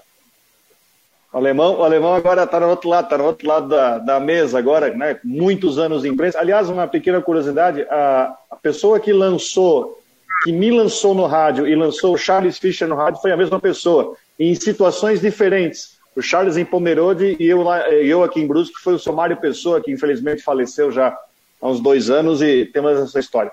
o 1.32 1.36
alemão, 1.36 1.80
o 1.80 1.82
alemão 1.82 2.14
agora 2.14 2.44
está 2.44 2.60
no 2.60 2.68
outro 2.68 2.88
lado, 2.88 3.04
está 3.06 3.18
no 3.18 3.24
outro 3.24 3.48
lado 3.48 3.68
da, 3.68 3.98
da 3.98 4.20
mesa 4.20 4.56
agora, 4.56 4.94
né? 4.94 5.18
Muitos 5.24 5.78
anos 5.78 6.04
em 6.04 6.10
imprensa. 6.10 6.38
Aliás, 6.38 6.70
uma 6.70 6.86
pequena 6.86 7.20
curiosidade: 7.20 7.82
a, 7.90 8.36
a 8.52 8.56
pessoa 8.56 9.00
que 9.00 9.12
lançou 9.12 10.00
que 10.44 10.52
me 10.52 10.70
lançou 10.70 11.14
no 11.14 11.24
rádio 11.24 11.66
e 11.66 11.74
lançou 11.74 12.12
o 12.12 12.18
Charles 12.18 12.58
Fischer 12.58 12.86
no 12.86 12.94
rádio 12.94 13.22
foi 13.22 13.32
a 13.32 13.36
mesma 13.36 13.58
pessoa, 13.58 14.14
em 14.38 14.54
situações 14.54 15.22
diferentes. 15.22 15.94
O 16.14 16.20
Charles 16.20 16.58
em 16.58 16.66
Pomerode 16.66 17.34
e 17.40 17.46
eu, 17.46 17.62
lá, 17.62 17.88
eu 17.88 18.22
aqui 18.22 18.42
em 18.42 18.46
Brusque 18.46 18.78
foi 18.78 18.92
o 18.92 18.98
seu 18.98 19.14
Mário 19.14 19.38
Pessoa, 19.38 19.80
que 19.80 19.90
infelizmente 19.90 20.42
faleceu 20.42 20.92
já 20.92 21.18
há 21.60 21.66
uns 21.66 21.80
dois 21.80 22.10
anos 22.10 22.42
e 22.42 22.66
temos 22.66 23.00
essa 23.00 23.18
história. 23.18 23.50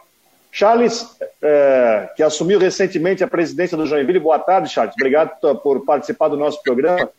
Charles, 0.52 1.18
é, 1.42 2.10
que 2.14 2.22
assumiu 2.22 2.60
recentemente 2.60 3.24
a 3.24 3.28
presidência 3.28 3.78
do 3.78 3.86
Joinville. 3.86 4.20
Boa 4.20 4.38
tarde, 4.38 4.70
Charles. 4.70 4.94
Obrigado 4.94 5.40
por 5.62 5.86
participar 5.86 6.28
do 6.28 6.36
nosso 6.36 6.62
programa. 6.62 7.10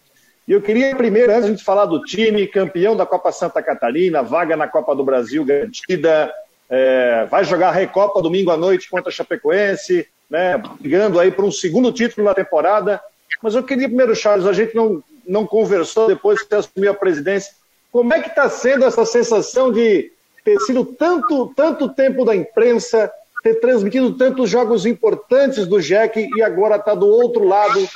E 0.46 0.52
eu 0.52 0.60
queria 0.60 0.94
primeiro, 0.94 1.32
antes 1.32 1.56
de 1.56 1.64
falar 1.64 1.86
do 1.86 2.02
time, 2.02 2.46
campeão 2.46 2.94
da 2.94 3.06
Copa 3.06 3.32
Santa 3.32 3.62
Catarina, 3.62 4.22
vaga 4.22 4.54
na 4.54 4.68
Copa 4.68 4.94
do 4.94 5.02
Brasil 5.02 5.46
garantida, 5.46 6.30
é, 6.74 7.26
vai 7.26 7.44
jogar 7.44 7.68
a 7.68 7.72
Recopa 7.72 8.22
domingo 8.22 8.50
à 8.50 8.56
noite 8.56 8.88
contra 8.88 9.10
a 9.10 9.12
Chapecoense, 9.12 10.08
né, 10.30 10.56
brigando 10.80 11.20
aí 11.20 11.30
por 11.30 11.44
um 11.44 11.52
segundo 11.52 11.92
título 11.92 12.26
na 12.26 12.32
temporada. 12.32 12.98
Mas 13.42 13.54
eu 13.54 13.62
queria 13.62 13.88
primeiro, 13.88 14.16
Charles, 14.16 14.46
a 14.46 14.54
gente 14.54 14.74
não, 14.74 15.04
não 15.28 15.46
conversou 15.46 16.06
depois 16.06 16.40
que 16.40 16.48
você 16.48 16.54
assumiu 16.54 16.90
a 16.90 16.94
presidência. 16.94 17.52
Como 17.92 18.14
é 18.14 18.22
que 18.22 18.30
está 18.30 18.48
sendo 18.48 18.86
essa 18.86 19.04
sensação 19.04 19.70
de 19.70 20.10
ter 20.42 20.58
sido 20.60 20.82
tanto, 20.82 21.52
tanto 21.54 21.90
tempo 21.90 22.24
da 22.24 22.34
imprensa, 22.34 23.12
ter 23.42 23.56
transmitido 23.60 24.16
tantos 24.16 24.48
jogos 24.48 24.86
importantes 24.86 25.66
do 25.66 25.78
Jack 25.78 26.26
e 26.34 26.42
agora 26.42 26.76
está 26.76 26.94
do 26.94 27.06
outro 27.06 27.44
lado, 27.44 27.86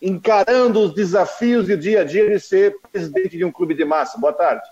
encarando 0.00 0.80
os 0.80 0.94
desafios 0.94 1.66
do 1.66 1.76
dia 1.76 2.00
a 2.00 2.04
dia 2.04 2.30
de 2.30 2.40
ser 2.40 2.76
presidente 2.90 3.36
de 3.36 3.44
um 3.44 3.52
clube 3.52 3.74
de 3.74 3.84
massa? 3.84 4.18
Boa 4.18 4.32
tarde. 4.32 4.62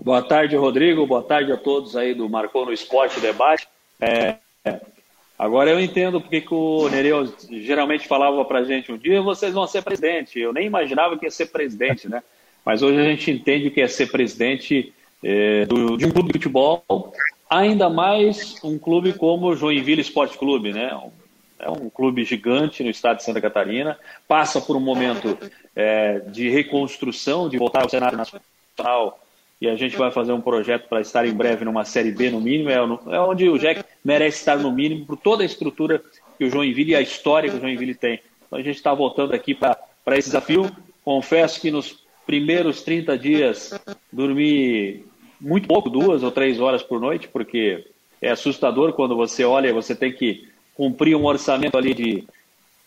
Boa 0.00 0.22
tarde, 0.22 0.54
Rodrigo. 0.54 1.04
Boa 1.08 1.24
tarde 1.24 1.50
a 1.50 1.56
todos 1.56 1.96
aí 1.96 2.14
do 2.14 2.28
Marcou 2.28 2.64
no 2.64 2.72
Esporte 2.72 3.18
Debate. 3.18 3.66
É, 4.00 4.36
agora 5.36 5.70
eu 5.70 5.80
entendo 5.80 6.20
porque 6.20 6.40
que 6.40 6.54
o 6.54 6.88
Nereu 6.88 7.30
geralmente 7.50 8.06
falava 8.06 8.44
para 8.44 8.62
gente 8.62 8.92
um 8.92 8.96
dia 8.96 9.20
vocês 9.20 9.52
vão 9.52 9.66
ser 9.66 9.82
presidente. 9.82 10.38
Eu 10.38 10.52
nem 10.52 10.68
imaginava 10.68 11.18
que 11.18 11.26
ia 11.26 11.30
ser 11.32 11.46
presidente, 11.46 12.08
né? 12.08 12.22
Mas 12.64 12.80
hoje 12.80 13.00
a 13.00 13.02
gente 13.02 13.28
entende 13.32 13.66
o 13.66 13.70
que 13.72 13.80
é 13.80 13.88
ser 13.88 14.08
presidente 14.08 14.94
é, 15.22 15.66
do, 15.66 15.96
de 15.96 16.06
um 16.06 16.12
clube 16.12 16.28
de 16.28 16.38
futebol, 16.38 17.12
ainda 17.50 17.90
mais 17.90 18.62
um 18.62 18.78
clube 18.78 19.14
como 19.14 19.48
o 19.48 19.56
Joinville 19.56 20.00
Esporte 20.00 20.38
Clube, 20.38 20.72
né? 20.72 20.96
É 21.58 21.68
um 21.68 21.90
clube 21.90 22.24
gigante 22.24 22.84
no 22.84 22.90
estado 22.90 23.16
de 23.16 23.24
Santa 23.24 23.40
Catarina, 23.40 23.98
passa 24.28 24.60
por 24.60 24.76
um 24.76 24.80
momento 24.80 25.36
é, 25.74 26.20
de 26.20 26.48
reconstrução, 26.50 27.48
de 27.48 27.58
voltar 27.58 27.82
ao 27.82 27.88
cenário 27.88 28.16
nacional 28.16 29.18
e 29.60 29.68
a 29.68 29.74
gente 29.74 29.96
vai 29.96 30.10
fazer 30.10 30.32
um 30.32 30.40
projeto 30.40 30.88
para 30.88 31.00
estar 31.00 31.26
em 31.26 31.32
breve 31.32 31.64
numa 31.64 31.84
Série 31.84 32.12
B, 32.12 32.30
no 32.30 32.40
mínimo, 32.40 32.70
é, 32.70 32.76
é 32.76 33.20
onde 33.20 33.48
o 33.48 33.58
Jack 33.58 33.84
merece 34.04 34.38
estar 34.38 34.56
no 34.56 34.70
mínimo, 34.70 35.04
por 35.04 35.16
toda 35.16 35.42
a 35.42 35.46
estrutura 35.46 36.02
que 36.36 36.44
o 36.44 36.50
Joinville 36.50 36.92
e 36.92 36.96
a 36.96 37.00
história 37.00 37.50
que 37.50 37.56
o 37.56 37.60
Joinville 37.60 37.94
tem. 37.94 38.20
Então 38.46 38.58
a 38.58 38.62
gente 38.62 38.76
está 38.76 38.94
voltando 38.94 39.34
aqui 39.34 39.54
para 39.54 39.76
esse 40.16 40.28
desafio. 40.28 40.70
Confesso 41.04 41.60
que 41.60 41.70
nos 41.70 42.04
primeiros 42.26 42.82
30 42.82 43.18
dias 43.18 43.80
dormi 44.12 45.04
muito 45.40 45.66
pouco, 45.66 45.90
duas 45.90 46.22
ou 46.22 46.30
três 46.30 46.60
horas 46.60 46.82
por 46.82 47.00
noite, 47.00 47.28
porque 47.28 47.86
é 48.20 48.30
assustador 48.30 48.92
quando 48.92 49.16
você 49.16 49.44
olha, 49.44 49.72
você 49.72 49.94
tem 49.94 50.12
que 50.12 50.48
cumprir 50.74 51.16
um 51.16 51.24
orçamento 51.24 51.76
ali 51.76 51.94
de, 51.94 52.24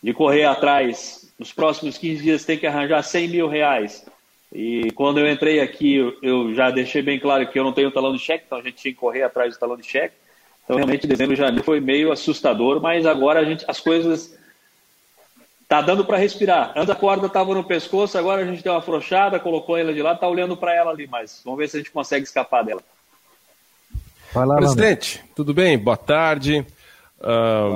de 0.02 0.14
correr 0.14 0.44
atrás. 0.44 1.30
Nos 1.38 1.52
próximos 1.52 1.98
15 1.98 2.22
dias 2.22 2.44
tem 2.44 2.56
que 2.56 2.66
arranjar 2.66 3.02
100 3.02 3.28
mil 3.28 3.48
reais. 3.48 4.06
E 4.52 4.90
quando 4.92 5.18
eu 5.18 5.30
entrei 5.30 5.60
aqui, 5.60 5.96
eu, 6.22 6.54
já 6.54 6.70
deixei 6.70 7.00
bem 7.00 7.18
claro 7.18 7.46
que 7.48 7.58
eu 7.58 7.64
não 7.64 7.72
tenho 7.72 7.90
talão 7.90 8.12
de 8.12 8.18
cheque, 8.18 8.44
então 8.46 8.58
a 8.58 8.62
gente 8.62 8.76
tinha 8.76 8.92
que 8.92 9.00
correr 9.00 9.22
atrás 9.22 9.54
do 9.54 9.58
talão 9.58 9.76
de 9.76 9.86
cheque. 9.86 10.14
Então, 10.62 10.76
realmente, 10.76 11.06
dezembro 11.06 11.32
e 11.32 11.36
janeiro 11.36 11.64
foi 11.64 11.80
meio 11.80 12.12
assustador, 12.12 12.80
mas 12.80 13.06
agora 13.06 13.40
a 13.40 13.44
gente, 13.44 13.64
as 13.66 13.80
coisas 13.80 14.38
tá 15.66 15.80
dando 15.80 16.04
para 16.04 16.18
respirar. 16.18 16.72
Antes 16.76 16.90
a 16.90 16.94
corda 16.94 17.26
estava 17.26 17.54
no 17.54 17.64
pescoço, 17.64 18.18
agora 18.18 18.42
a 18.42 18.44
gente 18.44 18.62
deu 18.62 18.74
uma 18.74 18.80
afrouxada, 18.80 19.40
colocou 19.40 19.76
ela 19.76 19.92
de 19.92 20.02
lado, 20.02 20.20
tá 20.20 20.28
olhando 20.28 20.54
para 20.54 20.74
ela 20.74 20.90
ali, 20.90 21.06
mas 21.06 21.40
vamos 21.42 21.58
ver 21.58 21.68
se 21.68 21.78
a 21.78 21.80
gente 21.80 21.90
consegue 21.90 22.26
escapar 22.26 22.62
dela. 22.62 22.82
Lá, 24.34 24.56
Presidente, 24.56 25.24
tudo 25.34 25.54
bem? 25.54 25.78
Boa 25.78 25.96
tarde. 25.96 26.64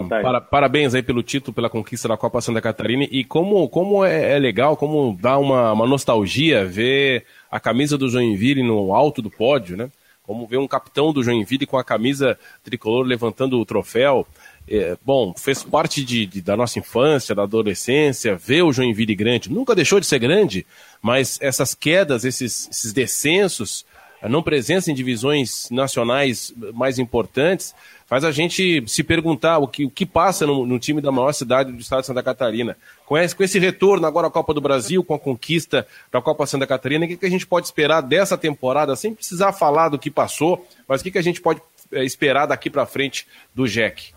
Para, 0.09 0.41
parabéns 0.41 0.95
aí 0.95 1.03
pelo 1.03 1.23
título, 1.23 1.55
pela 1.55 1.71
conquista 1.71 2.09
da 2.09 2.17
Copa 2.17 2.41
Santa 2.41 2.61
Catarina. 2.61 3.07
E 3.11 3.25
como, 3.25 3.69
como 3.69 4.05
é, 4.05 4.33
é 4.33 4.39
legal, 4.39 4.77
como 4.77 5.17
dá 5.21 5.39
uma, 5.39 5.73
uma, 5.73 5.87
nostalgia 5.87 6.65
ver 6.65 7.25
a 7.51 7.61
camisa 7.61 7.97
do 7.97 8.09
Joinville 8.09 8.63
no 8.63 8.93
alto 8.93 9.23
do 9.23 9.31
pódio, 9.31 9.77
né? 9.77 9.89
Como 10.25 10.47
ver 10.47 10.57
um 10.57 10.67
capitão 10.67 11.13
do 11.13 11.23
Joinville 11.23 11.67
com 11.67 11.79
a 11.79 11.85
camisa 11.85 12.37
tricolor 12.65 13.05
levantando 13.05 13.61
o 13.61 13.65
troféu. 13.65 14.27
É, 14.69 14.97
bom, 15.05 15.33
fez 15.37 15.63
parte 15.63 16.05
de, 16.05 16.27
de, 16.27 16.43
da 16.43 16.57
nossa 16.57 16.81
infância, 16.81 17.33
da 17.33 17.45
adolescência, 17.45 18.35
ver 18.35 18.63
o 18.63 18.73
Joinville 18.73 19.15
grande. 19.15 19.53
Nunca 19.53 19.77
deixou 19.77 20.01
de 20.01 20.07
ser 20.07 20.19
grande, 20.19 20.67
mas 21.01 21.39
essas 21.41 21.73
quedas, 21.73 22.25
esses, 22.25 22.69
esses 22.69 22.93
descensos, 22.93 23.87
a 24.23 24.29
não 24.29 24.43
presença 24.43 24.91
em 24.91 24.95
divisões 24.95 25.71
nacionais 25.71 26.53
mais 26.75 26.99
importantes, 26.99 27.75
faz 28.07 28.25
a 28.25 28.31
gente 28.31 28.83
se 28.87 29.03
perguntar 29.03 29.59
o 29.59 29.69
que, 29.69 29.85
o 29.85 29.91
que 29.91 30.07
passa 30.07 30.47
no, 30.47 30.65
no, 30.65 30.79
time 30.79 31.01
da 31.01 31.13
maior 31.13 31.33
cidade 31.33 31.73
do 31.73 31.81
estado 31.81 32.01
de 32.01 32.07
Santa 32.07 32.23
Catarina. 32.23 32.77
Com 33.05 33.19
esse, 33.19 33.35
com 33.35 33.43
esse 33.43 33.59
retorno 33.59 34.07
agora 34.07 34.29
à 34.29 34.31
Copa 34.31 34.55
do 34.55 34.61
Brasil, 34.61 35.05
com 35.05 35.15
a 35.15 35.19
conquista 35.19 35.87
da 36.11 36.21
Copa 36.23 36.47
Santa 36.47 36.67
Catarina, 36.67 37.05
o 37.05 37.09
que, 37.09 37.17
que 37.17 37.27
a 37.27 37.31
gente 37.31 37.47
pode 37.47 37.67
esperar 37.67 38.01
dessa 38.01 38.39
temporada, 38.39 38.97
sem 38.97 39.15
precisar 39.15 39.53
falar 39.53 39.89
do 39.89 39.99
que 39.99 40.11
passou, 40.11 40.67
mas 40.89 41.01
o 41.01 41.05
que, 41.05 41.11
que 41.11 41.19
a 41.19 41.23
gente 41.23 41.41
pode 41.41 41.61
é, 41.93 42.05
esperar 42.05 42.47
daqui 42.47 42.71
para 42.71 42.87
frente 42.87 43.27
do 43.55 43.67
Jack? 43.67 44.15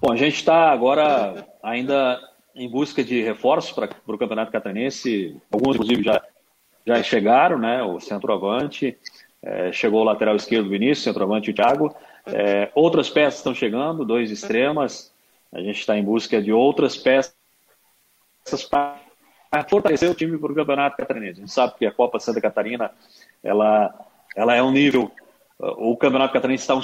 Bom, 0.00 0.12
a 0.12 0.16
gente 0.16 0.34
está 0.34 0.70
agora 0.70 1.46
ainda 1.62 2.20
em 2.54 2.68
busca 2.68 3.02
de 3.02 3.22
reforços 3.22 3.72
para 3.72 3.90
o 4.06 4.18
Campeonato 4.18 4.52
Catarinense. 4.52 5.36
Alguns, 5.50 5.76
inclusive, 5.76 6.02
já 6.02 6.22
já 6.86 7.02
chegaram, 7.02 7.58
né? 7.58 7.82
O 7.82 7.98
centroavante, 7.98 8.96
é, 9.42 9.72
chegou 9.72 10.02
o 10.02 10.04
lateral 10.04 10.36
esquerdo 10.36 10.68
Vinícius, 10.68 11.04
centroavante 11.04 11.50
o 11.50 11.54
Thiago. 11.54 11.94
É, 12.26 12.70
outras 12.74 13.10
peças 13.10 13.40
estão 13.40 13.54
chegando, 13.54 14.04
dois 14.04 14.30
extremas. 14.30 15.12
A 15.52 15.60
gente 15.60 15.78
está 15.80 15.96
em 15.96 16.02
busca 16.02 16.42
de 16.42 16.52
outras 16.52 16.96
peças 16.96 17.34
para 18.68 18.98
fortalecer 19.68 20.10
o 20.10 20.14
time 20.14 20.36
para 20.36 20.52
o 20.52 20.54
Campeonato 20.54 20.96
Catarinense. 20.96 21.38
A 21.38 21.40
gente 21.42 21.52
sabe 21.52 21.74
que 21.78 21.86
a 21.86 21.92
Copa 21.92 22.18
Santa 22.18 22.40
Catarina 22.40 22.90
ela, 23.42 23.94
ela 24.36 24.54
é 24.54 24.62
um 24.62 24.72
nível. 24.72 25.10
O 25.58 25.96
Campeonato 25.96 26.32
Catarinense 26.32 26.64
está 26.64 26.74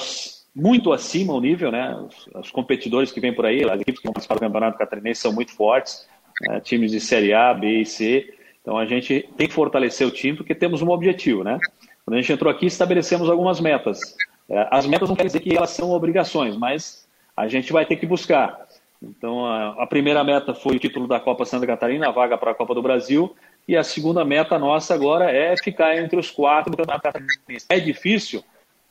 muito 0.54 0.92
acima 0.92 1.32
o 1.32 1.40
nível, 1.40 1.70
né? 1.70 1.96
Os, 1.96 2.28
os, 2.34 2.50
competidores 2.50 3.12
que 3.12 3.20
vêm 3.20 3.32
por 3.32 3.46
aí, 3.46 3.62
as 3.64 3.80
equipes 3.80 4.00
que 4.00 4.06
vão 4.06 4.12
participar 4.12 4.34
do 4.34 4.40
Campeonato 4.40 4.78
Catarinense 4.78 5.20
são 5.20 5.32
muito 5.32 5.52
fortes, 5.52 6.08
né? 6.42 6.60
times 6.60 6.90
de 6.90 7.00
Série 7.00 7.32
A, 7.32 7.54
B 7.54 7.80
e 7.80 7.86
C. 7.86 8.34
Então 8.60 8.76
a 8.76 8.84
gente 8.84 9.28
tem 9.36 9.48
que 9.48 9.54
fortalecer 9.54 10.06
o 10.06 10.10
time 10.10 10.36
porque 10.36 10.54
temos 10.54 10.82
um 10.82 10.90
objetivo, 10.90 11.44
né? 11.44 11.58
Quando 12.04 12.16
a 12.16 12.20
gente 12.20 12.32
entrou 12.32 12.50
aqui, 12.50 12.66
estabelecemos 12.66 13.30
algumas 13.30 13.60
metas. 13.60 14.00
É, 14.48 14.68
as 14.70 14.86
metas 14.86 15.08
não 15.08 15.16
querem 15.16 15.28
dizer 15.28 15.40
que 15.40 15.56
elas 15.56 15.70
são 15.70 15.90
obrigações, 15.90 16.56
mas 16.56 17.06
a 17.36 17.46
gente 17.46 17.72
vai 17.72 17.86
ter 17.86 17.96
que 17.96 18.06
buscar. 18.06 18.66
Então 19.02 19.46
a 19.46 19.86
primeira 19.86 20.22
meta 20.22 20.52
foi 20.52 20.76
o 20.76 20.78
título 20.78 21.06
da 21.06 21.18
Copa 21.18 21.46
Santa 21.46 21.66
Catarina, 21.66 22.08
a 22.08 22.12
vaga 22.12 22.36
para 22.36 22.50
a 22.50 22.54
Copa 22.54 22.74
do 22.74 22.82
Brasil, 22.82 23.34
e 23.66 23.76
a 23.76 23.82
segunda 23.82 24.24
meta 24.24 24.58
nossa 24.58 24.92
agora 24.92 25.30
é 25.30 25.56
ficar 25.56 25.96
entre 25.96 26.18
os 26.18 26.30
quatro 26.30 26.70
do 26.70 26.76
Campeonato 26.76 27.04
Catarinense. 27.04 27.66
É 27.68 27.78
difícil? 27.80 28.44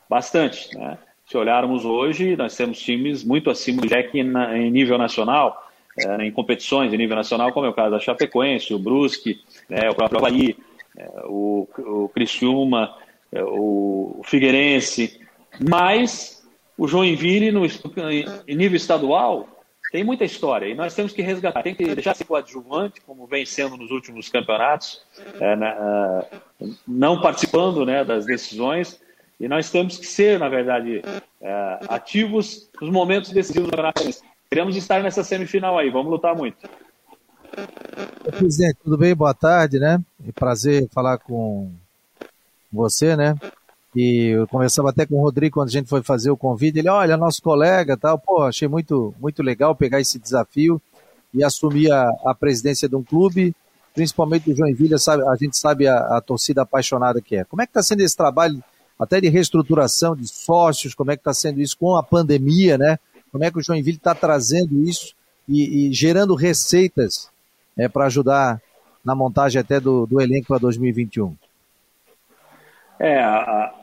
Bastante, 0.10 0.76
né? 0.76 0.98
Se 1.30 1.38
olharmos 1.38 1.86
hoje, 1.86 2.36
nós 2.36 2.56
temos 2.56 2.80
times 2.80 3.24
muito 3.24 3.52
acima 3.52 3.84
do 3.84 3.88
Jack 3.88 4.18
em 4.18 4.72
nível 4.72 4.98
nacional 4.98 5.70
é, 5.96 6.26
em 6.26 6.32
competições 6.32 6.90
de 6.90 6.98
nível 6.98 7.16
nacional, 7.16 7.52
como 7.52 7.68
é 7.68 7.70
o 7.70 7.74
caso 7.74 7.92
da 7.92 8.00
Chapecoense, 8.00 8.74
o 8.74 8.80
Brusque, 8.80 9.40
né, 9.70 9.90
o 9.90 9.96
próprio 9.96 10.20
Havaí, 10.20 10.58
é, 10.98 11.08
o, 11.26 11.68
o 11.78 12.10
Criciúma, 12.10 12.96
é, 13.32 13.44
o 13.44 14.22
Figueirense, 14.24 15.22
mas 15.60 16.44
o 16.76 16.88
Joinville 16.88 17.52
no, 17.52 17.64
em 17.66 18.56
nível 18.56 18.78
estadual 18.78 19.48
tem 19.92 20.04
muita 20.04 20.24
história 20.24 20.68
e 20.68 20.74
nós 20.74 20.96
temos 20.96 21.12
que 21.12 21.22
resgatar, 21.22 21.62
tem 21.62 21.76
que 21.76 21.94
deixar 21.94 22.16
ser 22.16 22.24
coadjuvante, 22.24 23.02
como 23.02 23.28
vem 23.28 23.46
sendo 23.46 23.78
nos 23.78 23.92
últimos 23.92 24.30
campeonatos, 24.30 25.02
é, 25.40 25.56
na, 25.56 26.26
não 26.88 27.22
participando 27.22 27.86
né, 27.86 28.04
das 28.04 28.26
decisões, 28.26 29.00
e 29.40 29.48
nós 29.48 29.70
temos 29.70 29.98
que 29.98 30.06
ser, 30.06 30.38
na 30.38 30.50
verdade, 30.50 31.02
é, 31.42 31.80
ativos 31.88 32.70
nos 32.82 32.90
momentos 32.90 33.32
decisivos 33.32 33.70
do 33.70 33.72
campeonato. 33.72 34.04
Queremos 34.50 34.76
estar 34.76 35.02
nessa 35.02 35.24
semifinal 35.24 35.78
aí, 35.78 35.90
vamos 35.90 36.12
lutar 36.12 36.36
muito. 36.36 36.68
Presidente, 38.38 38.78
tudo 38.84 38.98
bem? 38.98 39.16
Boa 39.16 39.34
tarde, 39.34 39.80
né? 39.80 40.00
É 40.28 40.32
prazer 40.32 40.90
falar 40.90 41.18
com 41.20 41.72
você, 42.72 43.16
né? 43.16 43.36
E 43.96 44.28
eu 44.36 44.48
conversava 44.48 44.90
até 44.90 45.06
com 45.06 45.16
o 45.16 45.22
Rodrigo 45.22 45.56
quando 45.56 45.70
a 45.70 45.72
gente 45.72 45.90
foi 45.90 46.04
fazer 46.04 46.30
o 46.30 46.38
convite. 46.38 46.80
Ele, 46.80 46.90
olha, 46.90 47.18
nosso 47.18 47.42
colega 47.42 47.98
tal. 47.98 48.20
Pô, 48.20 48.44
achei 48.44 48.68
muito, 48.68 49.14
muito 49.20 49.42
legal 49.42 49.74
pegar 49.76 50.00
esse 50.00 50.20
desafio 50.20 50.82
e 51.34 51.44
assumir 51.44 51.92
a, 51.92 52.10
a 52.26 52.36
presidência 52.36 52.88
de 52.88 52.96
um 52.96 53.04
clube, 53.04 53.56
principalmente 53.96 54.50
do 54.50 54.56
Joinville. 54.56 55.00
Sabe, 55.00 55.28
a 55.28 55.36
gente 55.36 55.58
sabe 55.58 55.88
a, 55.88 56.18
a 56.18 56.22
torcida 56.22 56.62
apaixonada 56.62 57.22
que 57.22 57.38
é. 57.38 57.44
Como 57.46 57.62
é 57.62 57.66
que 57.66 57.72
está 57.72 57.82
sendo 57.82 58.02
esse 58.02 58.16
trabalho 58.16 58.62
até 59.00 59.22
de 59.22 59.30
reestruturação 59.30 60.16
de 60.16 60.28
sócios? 60.28 60.94
Como 60.94 61.12
é 61.12 61.16
que 61.16 61.22
está 61.22 61.34
sendo 61.34 61.62
isso 61.62 61.78
com 61.78 61.96
a 61.96 62.04
pandemia, 62.04 62.78
né? 62.78 63.00
Como 63.32 63.44
é 63.44 63.50
que 63.52 63.58
o 63.58 63.64
Joinville 63.64 63.98
está 63.98 64.14
trazendo 64.14 64.84
isso 64.84 65.16
e, 65.48 65.88
e, 65.88 65.94
gerando 65.94 66.36
receitas 66.36 67.32
é, 67.78 67.88
para 67.88 68.06
ajudar 68.08 68.62
na 69.06 69.16
montagem 69.16 69.60
até 69.60 69.80
do, 69.80 70.06
do 70.06 70.20
elenco 70.20 70.48
para 70.48 70.58
2021? 70.58 71.36
É, 73.00 73.20
a, 73.22 73.74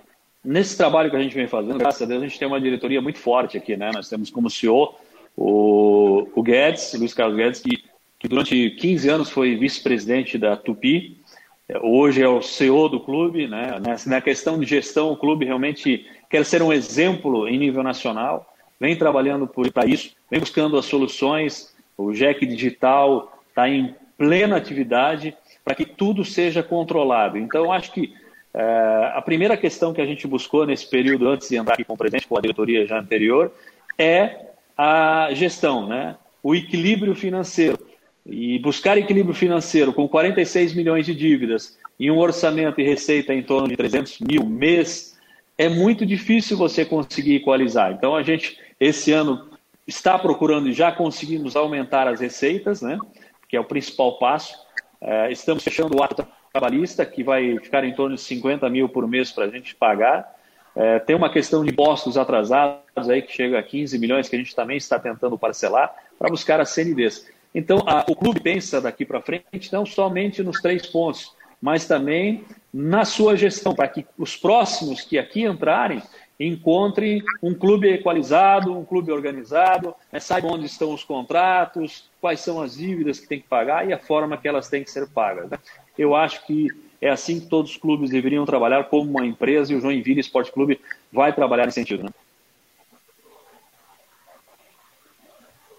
nesse 0.45 0.77
trabalho 0.77 1.11
que 1.11 1.17
a 1.17 1.23
gente 1.23 1.35
vem 1.35 1.49
fazendo, 1.49 1.79
graças 1.79 2.03
a 2.03 2.07
Deus, 2.07 2.23
a 2.23 2.27
gente 2.27 2.39
tem 2.39 2.47
uma 2.47 2.61
diretoria 2.61 3.01
muito 3.01 3.19
forte 3.19 3.57
aqui, 3.57 3.77
né? 3.77 3.91
Nós 3.93 4.09
temos 4.09 4.31
como 4.31 4.51
CEO 4.51 4.95
o, 5.37 6.29
o 6.35 6.43
Guedes, 6.43 6.93
Luiz 6.95 7.14
Carlos 7.14 7.37
Guedes, 7.37 7.61
que, 7.61 7.85
que 8.19 8.29
durante 8.29 8.71
15 8.71 9.09
anos 9.09 9.31
foi 9.31 9.57
vice-presidente 9.57 10.37
da 10.37 10.57
Tupi, 10.57 11.19
hoje 11.83 12.23
é 12.23 12.29
o 12.29 12.41
CEO 12.41 12.89
do 12.89 13.01
clube, 13.01 13.49
né? 13.49 13.81
Na 14.07 14.21
questão 14.21 14.59
de 14.59 14.67
gestão, 14.67 15.12
o 15.12 15.17
clube 15.17 15.45
realmente 15.45 16.07
quer 16.31 16.45
ser 16.45 16.62
um 16.62 16.73
exemplo 16.73 17.49
em 17.49 17.59
nível 17.59 17.83
nacional 17.83 18.47
vem 18.81 18.97
trabalhando 18.97 19.47
para 19.47 19.87
isso, 19.87 20.14
vem 20.31 20.41
buscando 20.41 20.77
as 20.79 20.85
soluções. 20.85 21.75
O 21.97 22.12
Jack 22.12 22.45
Digital 22.45 23.33
está 23.49 23.69
em 23.69 23.95
plena 24.19 24.57
atividade 24.57 25.37
para 25.64 25.75
que 25.75 25.85
tudo 25.85 26.25
seja 26.25 26.62
controlado. 26.62 27.39
Então, 27.39 27.73
acho 27.73 27.93
que 27.93 28.14
é, 28.55 29.12
a 29.14 29.23
primeira 29.23 29.57
questão 29.57 29.93
que 29.93 30.01
a 30.01 30.07
gente 30.07 30.27
buscou 30.27 30.67
nesse 30.67 30.89
período, 30.89 31.29
antes 31.29 31.49
de 31.49 31.57
entrar 31.57 31.75
aqui 31.75 31.85
com 31.85 31.95
o 31.95 31.99
presidente, 31.99 32.27
com 32.27 32.37
a 32.37 32.41
diretoria 32.41 32.87
já 32.87 32.99
anterior, 32.99 33.53
é 33.99 34.47
a 34.77 35.29
gestão, 35.33 35.87
né? 35.87 36.17
o 36.43 36.55
equilíbrio 36.55 37.14
financeiro. 37.14 37.79
E 38.29 38.59
buscar 38.59 38.99
equilíbrio 38.99 39.35
financeiro 39.35 39.93
com 39.93 40.09
46 40.09 40.74
milhões 40.74 41.07
de 41.07 41.14
dívidas 41.14 41.79
e 41.99 42.11
um 42.11 42.18
orçamento 42.18 42.81
e 42.81 42.85
receita 42.85 43.33
em 43.33 43.43
torno 43.43 43.68
de 43.68 43.77
300 43.77 44.18
mil 44.20 44.45
mês, 44.45 45.16
é 45.57 45.68
muito 45.68 46.05
difícil 46.05 46.57
você 46.57 46.85
conseguir 46.85 47.37
equalizar. 47.37 47.93
Então, 47.93 48.14
a 48.14 48.22
gente 48.22 48.59
esse 48.79 49.12
ano 49.12 49.49
está 49.87 50.18
procurando 50.18 50.68
e 50.68 50.72
já 50.72 50.93
conseguimos 50.93 51.57
aumentar 51.57 52.09
as 52.09 52.20
receitas, 52.20 52.83
né? 52.83 52.99
que 53.49 53.57
é 53.57 53.61
o 53.61 53.64
principal 53.64 54.18
passo. 54.18 54.55
É, 55.01 55.31
estamos 55.31 55.62
fechando 55.62 55.97
o 55.97 56.03
ato 56.03 56.27
trabalhista, 56.53 57.05
que 57.07 57.22
vai 57.22 57.59
ficar 57.59 57.85
em 57.85 57.95
torno 57.95 58.16
de 58.16 58.20
50 58.22 58.68
mil 58.68 58.89
por 58.89 59.07
mês 59.07 59.31
para 59.31 59.45
a 59.45 59.49
gente 59.49 59.74
pagar. 59.74 60.35
É, 60.74 60.99
tem 60.99 61.16
uma 61.16 61.31
questão 61.31 61.64
de 61.64 61.70
impostos 61.70 62.18
atrasados 62.18 63.09
aí 63.09 63.22
que 63.22 63.33
chega 63.33 63.59
a 63.59 63.62
15 63.62 63.99
milhões 63.99 64.29
que 64.29 64.37
a 64.37 64.39
gente 64.39 64.55
também 64.55 64.77
está 64.77 64.99
tentando 64.99 65.39
parcelar 65.39 65.95
para 66.18 66.29
buscar 66.29 66.61
as 66.61 66.70
CNDs. 66.70 67.27
Então, 67.57 67.82
a, 67.86 68.04
o 68.07 68.14
clube 68.14 68.38
pensa 68.38 68.82
daqui 68.82 69.07
para 69.07 69.22
frente 69.22 69.72
não 69.72 69.86
somente 69.86 70.42
nos 70.42 70.61
três 70.61 70.86
pontos, 70.86 71.34
mas 71.61 71.86
também 71.86 72.44
na 72.70 73.07
sua 73.07 73.34
gestão, 73.34 73.74
para 73.74 73.88
que 73.88 74.04
os 74.18 74.36
próximos 74.36 75.00
que 75.00 75.18
aqui 75.18 75.42
entrarem 75.42 76.02
encontre 76.38 77.24
um 77.42 77.54
clube 77.54 77.88
equalizado, 77.88 78.76
um 78.76 78.84
clube 78.84 79.11
organizado, 79.11 79.94
né, 80.12 80.20
saiba 80.20 80.48
onde 80.48 80.66
estão 80.66 80.92
os 80.92 81.02
contratos, 81.02 82.11
quais 82.20 82.40
são 82.40 82.61
as 82.61 82.76
dívidas 82.76 83.18
que 83.18 83.26
tem 83.26 83.40
que 83.40 83.48
pagar 83.48 83.88
e 83.88 83.92
a 83.94 83.98
forma 83.98 84.36
que 84.36 84.46
elas 84.46 84.68
têm 84.68 84.84
que 84.84 84.90
ser 84.90 85.09
pagas. 85.09 85.48
Né? 85.48 85.59
Eu 85.96 86.14
acho 86.14 86.46
que 86.46 86.68
É 87.00 87.11
assim 87.11 87.40
que 87.40 87.46
todos 87.46 87.72
os 87.72 87.76
clubes 87.76 88.11
deveriam 88.11 88.44
trabalhar 88.44 88.84
como 88.84 89.11
uma 89.11 89.24
empresa 89.24 89.72
e 89.72 89.76
o 89.76 89.80
Joinville 89.80 90.20
Esporte 90.20 90.52
Clube 90.52 90.80
vai 91.12 91.32
trabalhar 91.32 91.66
nesse 91.66 91.80
sentido. 91.80 92.04
Né? 92.04 92.11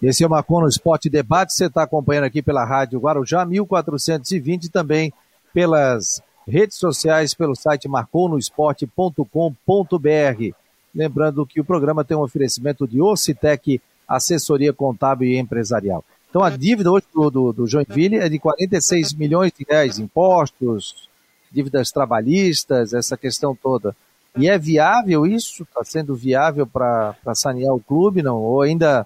Esse 0.00 0.22
é 0.22 0.26
o 0.26 0.30
Marcon 0.30 0.60
no 0.60 0.68
Esporte 0.68 1.10
Debate. 1.10 1.52
Você 1.52 1.66
está 1.66 1.82
acompanhando 1.82 2.24
aqui 2.24 2.40
pela 2.40 2.64
Rádio 2.64 3.00
Guarujá 3.00 3.44
1420 3.44 4.64
e 4.64 4.70
também 4.70 5.12
pelas 5.52 6.22
redes 6.46 6.78
sociais, 6.78 7.34
pelo 7.34 7.56
site 7.56 7.88
marconosport.com.br. 7.88 10.54
Lembrando 10.94 11.44
que 11.44 11.60
o 11.60 11.64
programa 11.64 12.04
tem 12.04 12.16
um 12.16 12.22
oferecimento 12.22 12.86
de 12.86 13.02
Ocitec, 13.02 13.80
assessoria 14.06 14.72
contábil 14.72 15.28
e 15.28 15.36
empresarial. 15.36 16.04
Então 16.30 16.44
a 16.44 16.50
dívida 16.50 16.92
hoje 16.92 17.06
do, 17.12 17.28
do, 17.28 17.52
do 17.52 17.66
Joinville 17.66 18.18
é 18.18 18.28
de 18.28 18.38
46 18.38 19.14
milhões 19.14 19.52
de 19.52 19.66
reais, 19.68 19.98
impostos, 19.98 21.08
dívidas 21.50 21.90
trabalhistas, 21.90 22.94
essa 22.94 23.16
questão 23.16 23.54
toda. 23.54 23.96
E 24.36 24.48
é 24.48 24.56
viável 24.56 25.26
isso? 25.26 25.64
Está 25.64 25.82
sendo 25.82 26.14
viável 26.14 26.66
para 26.66 27.16
sanear 27.34 27.74
o 27.74 27.80
clube, 27.80 28.22
não? 28.22 28.36
Ou 28.36 28.62
ainda 28.62 29.04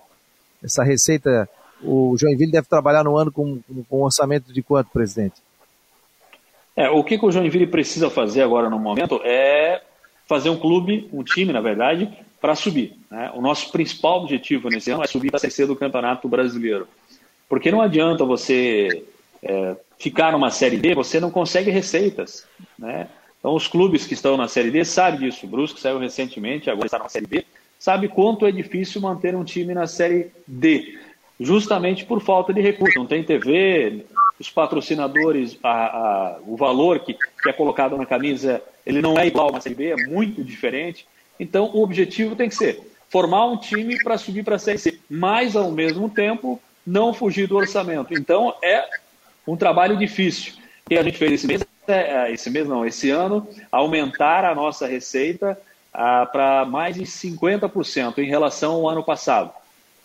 essa 0.63 0.85
receita, 0.85 1.49
o 1.83 2.17
Joinville 2.17 2.53
deve 2.53 2.69
trabalhar 2.69 3.03
no 3.03 3.17
ano 3.17 3.33
com, 3.33 3.61
com 3.89 4.01
um 4.01 4.05
orçamento 4.05 4.53
de 4.53 4.63
quanto, 4.63 4.91
presidente? 4.91 5.35
É, 6.77 6.89
o 6.89 7.05
que, 7.05 7.19
que 7.19 7.27
o 7.27 7.33
Joinville 7.33 7.67
precisa 7.67 8.09
fazer 8.09 8.43
agora 8.43 8.71
no 8.71 8.79
momento 8.79 9.21
é 9.25 9.83
fazer 10.27 10.49
um 10.49 10.57
clube, 10.57 11.09
um 11.13 11.23
time, 11.23 11.53
na 11.53 11.61
verdade, 11.61 12.11
para 12.41 12.55
subir. 12.55 12.97
Né? 13.11 13.31
O 13.35 13.43
nosso 13.43 13.71
principal 13.71 14.23
objetivo 14.23 14.69
nesse 14.69 14.91
ano 14.91 15.03
é 15.03 15.07
subir 15.07 15.31
para 15.31 15.47
a 15.47 15.51
C 15.51 15.67
do 15.67 15.77
Campeonato 15.77 16.29
Brasileiro. 16.29 16.89
Porque 17.49 17.71
não 17.71 17.83
adianta 17.83 18.25
você 18.25 19.05
é, 19.43 19.77
ficar 19.99 20.33
numa 20.33 20.51
Série 20.51 20.79
D, 20.79 20.95
você 20.95 21.21
não 21.21 21.31
consegue 21.31 21.71
receitas. 21.71 22.47
Né? 22.79 23.09
Então, 23.39 23.55
os 23.55 23.69
clubes 23.69 24.07
que 24.07 24.15
estão 24.15 24.37
na 24.37 24.49
Série 24.49 24.71
D 24.71 24.85
sabem 24.85 25.21
disso. 25.21 25.45
O 25.45 25.49
Brusque 25.49 25.81
saiu 25.81 25.99
recentemente, 25.99 26.71
agora 26.71 26.87
está 26.87 26.99
na 26.99 27.09
Série 27.09 27.27
B 27.27 27.45
sabe 27.83 28.07
quanto 28.07 28.47
é 28.47 28.53
difícil 28.53 29.01
manter 29.01 29.35
um 29.35 29.43
time 29.43 29.75
na 29.75 29.89
Série 29.89 30.31
D, 30.47 31.01
justamente 31.41 32.05
por 32.05 32.23
falta 32.23 32.53
de 32.53 32.61
recursos. 32.61 32.95
Não 32.95 33.07
tem 33.07 33.25
TV, 33.25 34.07
os 34.39 34.49
patrocinadores, 34.49 35.59
a, 35.61 35.71
a, 35.71 36.39
o 36.47 36.57
valor 36.57 37.01
que, 37.01 37.15
que 37.15 37.49
é 37.49 37.53
colocado 37.53 37.97
na 37.97 38.07
camisa, 38.07 38.63
ele 38.87 39.03
não 39.03 39.19
é 39.19 39.27
igual 39.27 39.49
a 39.49 39.51
uma 39.51 39.61
Série 39.61 39.75
B, 39.75 39.87
é 39.89 39.97
muito 39.97 40.45
diferente. 40.45 41.09
Então, 41.41 41.73
o 41.75 41.83
objetivo 41.83 42.37
tem 42.37 42.49
que 42.49 42.55
ser 42.55 42.81
formar 43.09 43.47
um 43.47 43.57
time 43.57 44.01
para 44.05 44.17
subir 44.17 44.45
para 44.45 44.55
a 44.55 44.61
Série 44.61 44.79
C, 44.79 45.01
mas, 45.11 45.57
ao 45.57 45.73
mesmo 45.73 46.09
tempo, 46.09 46.63
não 46.87 47.13
fugir 47.13 47.49
do 47.49 47.57
orçamento. 47.57 48.15
Então, 48.15 48.55
é 48.63 48.85
um 49.45 49.57
trabalho 49.57 49.97
difícil. 49.97 50.53
O 50.87 50.91
que 50.91 50.97
a 50.97 51.03
gente 51.03 51.19
fez 51.19 51.33
esse 51.33 51.49
mês, 51.49 51.67
é, 51.89 52.31
esse 52.31 52.49
mês 52.49 52.69
não, 52.69 52.87
esse 52.87 53.11
ano, 53.11 53.45
aumentar 53.73 54.45
a 54.45 54.55
nossa 54.55 54.87
receita 54.87 55.59
ah, 55.93 56.27
para 56.27 56.65
mais 56.65 56.97
de 56.97 57.03
50% 57.03 58.19
em 58.19 58.27
relação 58.27 58.75
ao 58.75 58.89
ano 58.89 59.05
passado. 59.05 59.51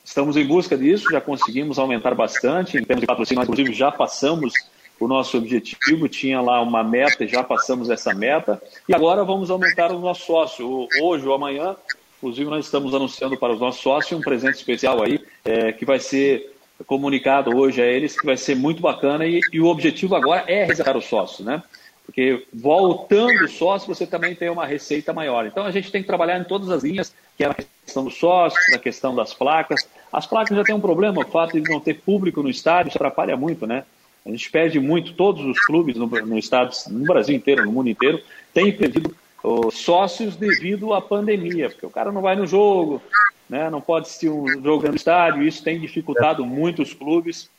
Estamos 0.04 0.38
em 0.38 0.46
busca 0.46 0.78
disso, 0.78 1.12
já 1.12 1.20
conseguimos 1.20 1.78
aumentar 1.78 2.16
bastante. 2.16 2.78
Em 2.78 2.84
termos 2.84 3.02
de 3.02 3.08
patrocínio, 3.08 3.44
inclusive, 3.44 3.74
já 3.74 3.92
passamos 3.92 4.54
o 5.00 5.08
nosso 5.08 5.38
objetivo, 5.38 6.08
tinha 6.08 6.42
lá 6.42 6.62
uma 6.62 6.84
meta, 6.84 7.28
já 7.28 7.44
passamos 7.44 7.90
essa 7.90 8.14
meta. 8.14 8.62
E 8.88 8.96
agora 8.96 9.24
vamos 9.24 9.52
aumentar 9.52 9.92
o 9.92 10.00
nosso 10.00 10.26
sócio. 10.26 10.88
Hoje 11.02 11.28
ou 11.28 11.34
amanhã, 11.34 11.76
inclusive, 12.18 12.50
nós 12.50 12.66
estamos 12.66 12.96
anunciando 12.96 13.38
para 13.38 13.54
os 13.54 13.60
nossos 13.60 13.82
sócios 13.82 14.18
um 14.18 14.24
presente 14.24 14.56
especial 14.56 15.04
aí, 15.04 15.20
é, 15.44 15.74
que 15.74 15.86
vai 15.86 16.00
ser 16.00 16.56
comunicado 16.86 17.56
hoje 17.56 17.82
a 17.82 17.86
eles, 17.86 18.18
que 18.18 18.26
vai 18.26 18.38
ser 18.38 18.56
muito 18.56 18.82
bacana. 18.82 19.26
E, 19.26 19.42
e 19.52 19.60
o 19.60 19.68
objetivo 19.68 20.16
agora 20.16 20.46
é 20.48 20.64
resgatar 20.64 20.96
os 20.96 21.06
sócios, 21.06 21.46
né? 21.46 21.62
Porque 22.08 22.48
voltando 22.54 23.50
sócio, 23.50 23.94
você 23.94 24.08
também 24.08 24.34
tem 24.34 24.50
uma 24.50 24.66
receita 24.66 25.12
maior. 25.12 25.46
Então 25.46 25.66
a 25.66 25.72
gente 25.72 25.92
tem 25.92 26.02
que 26.02 26.08
trabalhar 26.08 26.40
em 26.40 26.46
todas 26.46 26.70
as 26.70 26.82
linhas, 26.82 27.14
que 27.38 27.44
é 27.44 27.48
a 27.48 27.54
questão 27.54 28.06
dos 28.06 28.18
sócios, 28.18 28.74
a 28.74 28.80
questão 28.80 29.14
das 29.14 29.34
placas. 29.34 29.88
As 30.12 30.26
placas 30.26 30.56
já 30.56 30.64
tem 30.64 30.74
um 30.74 30.80
problema, 30.80 31.22
o 31.22 31.30
fato 31.30 31.62
de 31.62 31.70
não 31.70 31.82
ter 31.82 31.96
público 31.96 32.42
no 32.42 32.50
estádio, 32.50 32.90
isso 32.90 32.98
atrapalha 32.98 33.36
muito, 33.36 33.68
né? 33.68 33.84
A 34.26 34.30
gente 34.30 34.50
perde 34.50 34.80
muito, 34.80 35.14
todos 35.14 35.46
os 35.46 35.60
clubes 35.66 35.98
no, 35.98 36.08
no 36.08 36.40
estado, 36.40 36.74
no 36.90 37.06
Brasil 37.06 37.36
inteiro, 37.36 37.66
no 37.66 37.72
mundo 37.74 37.90
inteiro, 37.90 38.22
têm 38.54 38.72
perdido 38.72 39.16
os 39.44 39.78
sócios 39.78 40.38
devido 40.38 40.94
à 40.94 41.02
pandemia, 41.02 41.70
porque 41.70 41.86
o 41.86 41.90
cara 41.90 42.12
não 42.12 42.22
vai 42.22 42.38
no 42.38 42.48
jogo, 42.48 43.02
né? 43.50 43.70
não 43.70 43.82
pode 43.82 44.08
assistir 44.08 44.30
um 44.30 44.48
jogo 44.64 44.88
no 44.88 44.96
estádio, 44.96 45.44
isso 45.44 45.64
tem 45.64 45.80
dificultado 45.80 46.46
muito 46.46 46.82
os 46.82 46.94
clubes. 46.94 47.50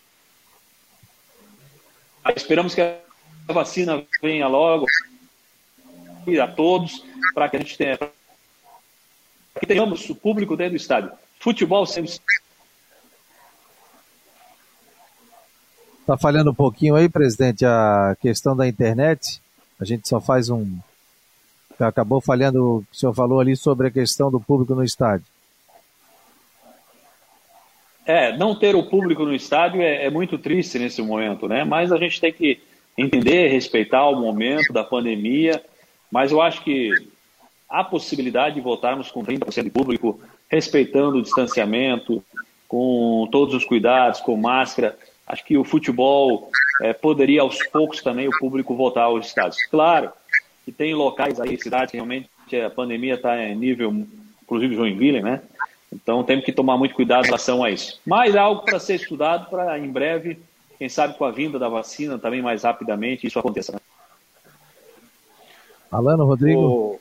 Esperamos 2.34 2.74
que 2.74 2.80
a 2.80 3.07
vacina 3.53 4.05
venha 4.22 4.46
logo 4.46 4.86
a 6.42 6.46
todos, 6.46 7.05
para 7.34 7.49
que 7.49 7.57
a 7.57 7.61
gente 7.61 7.78
tenha 7.78 7.99
que 9.59 9.66
tenhamos 9.66 10.09
o 10.09 10.14
público 10.14 10.57
dentro 10.57 10.74
do 10.74 10.76
estádio. 10.76 11.11
Futebol 11.40 11.84
sempre. 11.86 12.12
Está 16.01 16.16
falhando 16.16 16.51
um 16.51 16.55
pouquinho 16.55 16.94
aí, 16.94 17.09
presidente, 17.09 17.64
a 17.64 18.16
questão 18.20 18.57
da 18.57 18.68
internet. 18.68 19.42
A 19.80 19.84
gente 19.84 20.09
só 20.09 20.20
faz 20.20 20.49
um. 20.49 20.78
Acabou 21.78 22.20
falhando 22.20 22.78
o 22.78 22.82
que 22.82 22.92
o 22.92 22.99
senhor 22.99 23.14
falou 23.14 23.40
ali 23.40 23.57
sobre 23.57 23.88
a 23.88 23.90
questão 23.90 24.30
do 24.30 24.40
público 24.40 24.74
no 24.74 24.84
estádio. 24.84 25.26
É, 28.05 28.36
não 28.36 28.59
ter 28.59 28.74
o 28.74 28.88
público 28.88 29.24
no 29.24 29.34
estádio 29.34 29.82
é, 29.82 30.07
é 30.07 30.11
muito 30.11 30.38
triste 30.38 30.78
nesse 30.78 31.03
momento, 31.03 31.46
né? 31.46 31.62
Mas 31.64 31.92
a 31.92 31.99
gente 31.99 32.20
tem 32.20 32.32
que 32.32 32.61
entender, 32.99 33.49
respeitar 33.49 34.09
o 34.09 34.20
momento 34.20 34.72
da 34.72 34.82
pandemia, 34.82 35.62
mas 36.11 36.32
eu 36.32 36.42
acho 36.42 36.62
que 36.64 36.90
há 37.68 37.84
possibilidade 37.84 38.57
de 38.57 38.61
voltarmos 38.61 39.11
com 39.11 39.24
30% 39.24 39.62
de 39.62 39.70
público, 39.70 40.20
respeitando 40.51 41.18
o 41.18 41.22
distanciamento, 41.22 42.22
com 42.66 43.28
todos 43.30 43.55
os 43.55 43.64
cuidados, 43.64 44.20
com 44.20 44.36
máscara. 44.36 44.99
Acho 45.26 45.44
que 45.44 45.57
o 45.57 45.64
futebol 45.64 46.51
é, 46.82 46.92
poderia 46.92 47.42
aos 47.42 47.59
poucos 47.68 48.03
também 48.03 48.26
o 48.26 48.38
público 48.38 48.74
voltar 48.74 49.05
aos 49.05 49.26
estádios. 49.26 49.64
Claro 49.66 50.11
que 50.64 50.72
tem 50.72 50.94
locais 50.94 51.40
aí, 51.40 51.59
cidades 51.59 51.94
realmente 51.94 52.28
a 52.64 52.68
pandemia 52.68 53.14
está 53.14 53.42
em 53.42 53.55
nível, 53.55 54.07
inclusive 54.42 54.74
Joinville, 54.74 55.22
né? 55.22 55.40
Então 55.90 56.22
temos 56.22 56.44
que 56.44 56.53
tomar 56.53 56.76
muito 56.76 56.94
cuidado 56.94 57.24
em 57.24 57.26
relação 57.26 57.64
a 57.64 57.70
isso. 57.70 58.01
Mas 58.05 58.36
algo 58.36 58.62
para 58.62 58.78
ser 58.78 58.96
estudado 58.96 59.49
para 59.49 59.78
em 59.78 59.90
breve 59.90 60.38
quem 60.79 60.89
sabe 60.89 61.18
com 61.18 61.24
a 61.24 61.31
vinda 61.31 61.59
da 61.59 61.68
vacina 61.68 62.18
também 62.18 62.41
mais 62.41 62.62
rapidamente 62.62 63.26
isso 63.26 63.39
aconteça. 63.39 63.72
Né? 63.72 63.79
Alano, 65.91 66.24
Rodrigo. 66.24 66.61
O... 66.61 67.01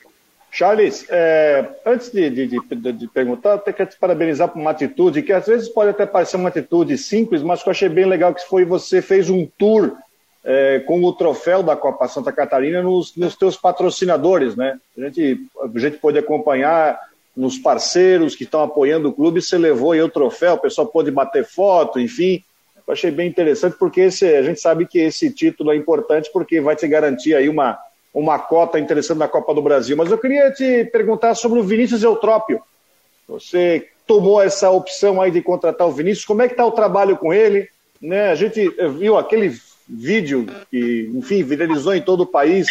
Charles, 0.49 1.05
é, 1.09 1.69
antes 1.85 2.09
de, 2.11 2.29
de, 2.29 2.47
de, 2.47 2.91
de 2.93 3.07
perguntar, 3.07 3.61
eu 3.65 3.73
quero 3.73 3.89
te 3.89 3.97
parabenizar 3.97 4.47
por 4.47 4.59
uma 4.59 4.71
atitude 4.71 5.21
que 5.21 5.33
às 5.33 5.45
vezes 5.45 5.69
pode 5.69 5.91
até 5.91 6.05
parecer 6.05 6.37
uma 6.37 6.49
atitude 6.49 6.97
simples, 6.97 7.43
mas 7.43 7.61
que 7.61 7.69
eu 7.69 7.71
achei 7.71 7.89
bem 7.89 8.05
legal 8.05 8.33
que 8.33 8.47
foi 8.47 8.65
você 8.65 9.01
fez 9.01 9.29
um 9.29 9.45
tour 9.57 9.95
é, 10.43 10.79
com 10.79 11.03
o 11.03 11.13
troféu 11.13 11.61
da 11.61 11.75
Copa 11.75 12.07
Santa 12.07 12.31
Catarina 12.31 12.81
nos, 12.81 13.15
nos 13.15 13.35
teus 13.35 13.57
patrocinadores, 13.57 14.55
né? 14.55 14.79
A 14.97 15.01
gente, 15.01 15.45
a 15.61 15.79
gente 15.79 15.97
pôde 15.97 16.17
acompanhar 16.17 16.97
nos 17.35 17.57
parceiros 17.59 18.35
que 18.35 18.45
estão 18.45 18.63
apoiando 18.63 19.09
o 19.09 19.13
clube, 19.13 19.41
você 19.41 19.57
levou 19.57 19.91
aí 19.91 20.01
o 20.01 20.09
troféu, 20.09 20.55
o 20.55 20.59
pessoal 20.59 20.87
pôde 20.87 21.11
bater 21.11 21.45
foto, 21.45 21.99
enfim. 21.99 22.41
Eu 22.87 22.93
achei 22.93 23.11
bem 23.11 23.27
interessante, 23.27 23.75
porque 23.77 24.01
esse, 24.01 24.25
a 24.25 24.41
gente 24.41 24.61
sabe 24.61 24.87
que 24.87 24.97
esse 24.99 25.29
título 25.29 25.71
é 25.71 25.75
importante 25.75 26.29
porque 26.31 26.61
vai 26.61 26.75
te 26.75 26.87
garantir 26.87 27.35
aí 27.35 27.49
uma, 27.49 27.77
uma 28.13 28.39
cota 28.39 28.79
interessante 28.79 29.17
na 29.17 29.27
Copa 29.27 29.53
do 29.53 29.61
Brasil. 29.61 29.97
Mas 29.97 30.09
eu 30.09 30.17
queria 30.17 30.49
te 30.51 30.85
perguntar 30.85 31.35
sobre 31.35 31.59
o 31.59 31.63
Vinícius 31.63 32.01
Eutrópio. 32.01 32.61
Você 33.27 33.89
tomou 34.07 34.41
essa 34.41 34.69
opção 34.69 35.21
aí 35.21 35.29
de 35.29 35.41
contratar 35.41 35.85
o 35.85 35.91
Vinícius, 35.91 36.25
como 36.25 36.41
é 36.41 36.47
que 36.47 36.53
está 36.53 36.65
o 36.65 36.71
trabalho 36.71 37.17
com 37.17 37.33
ele? 37.33 37.67
Né? 38.01 38.29
A 38.31 38.35
gente 38.35 38.69
viu 38.97 39.17
aquele 39.17 39.53
vídeo 39.87 40.47
que, 40.71 41.11
enfim, 41.13 41.43
viralizou 41.43 41.93
em 41.93 42.01
todo 42.01 42.21
o 42.21 42.27
país, 42.27 42.67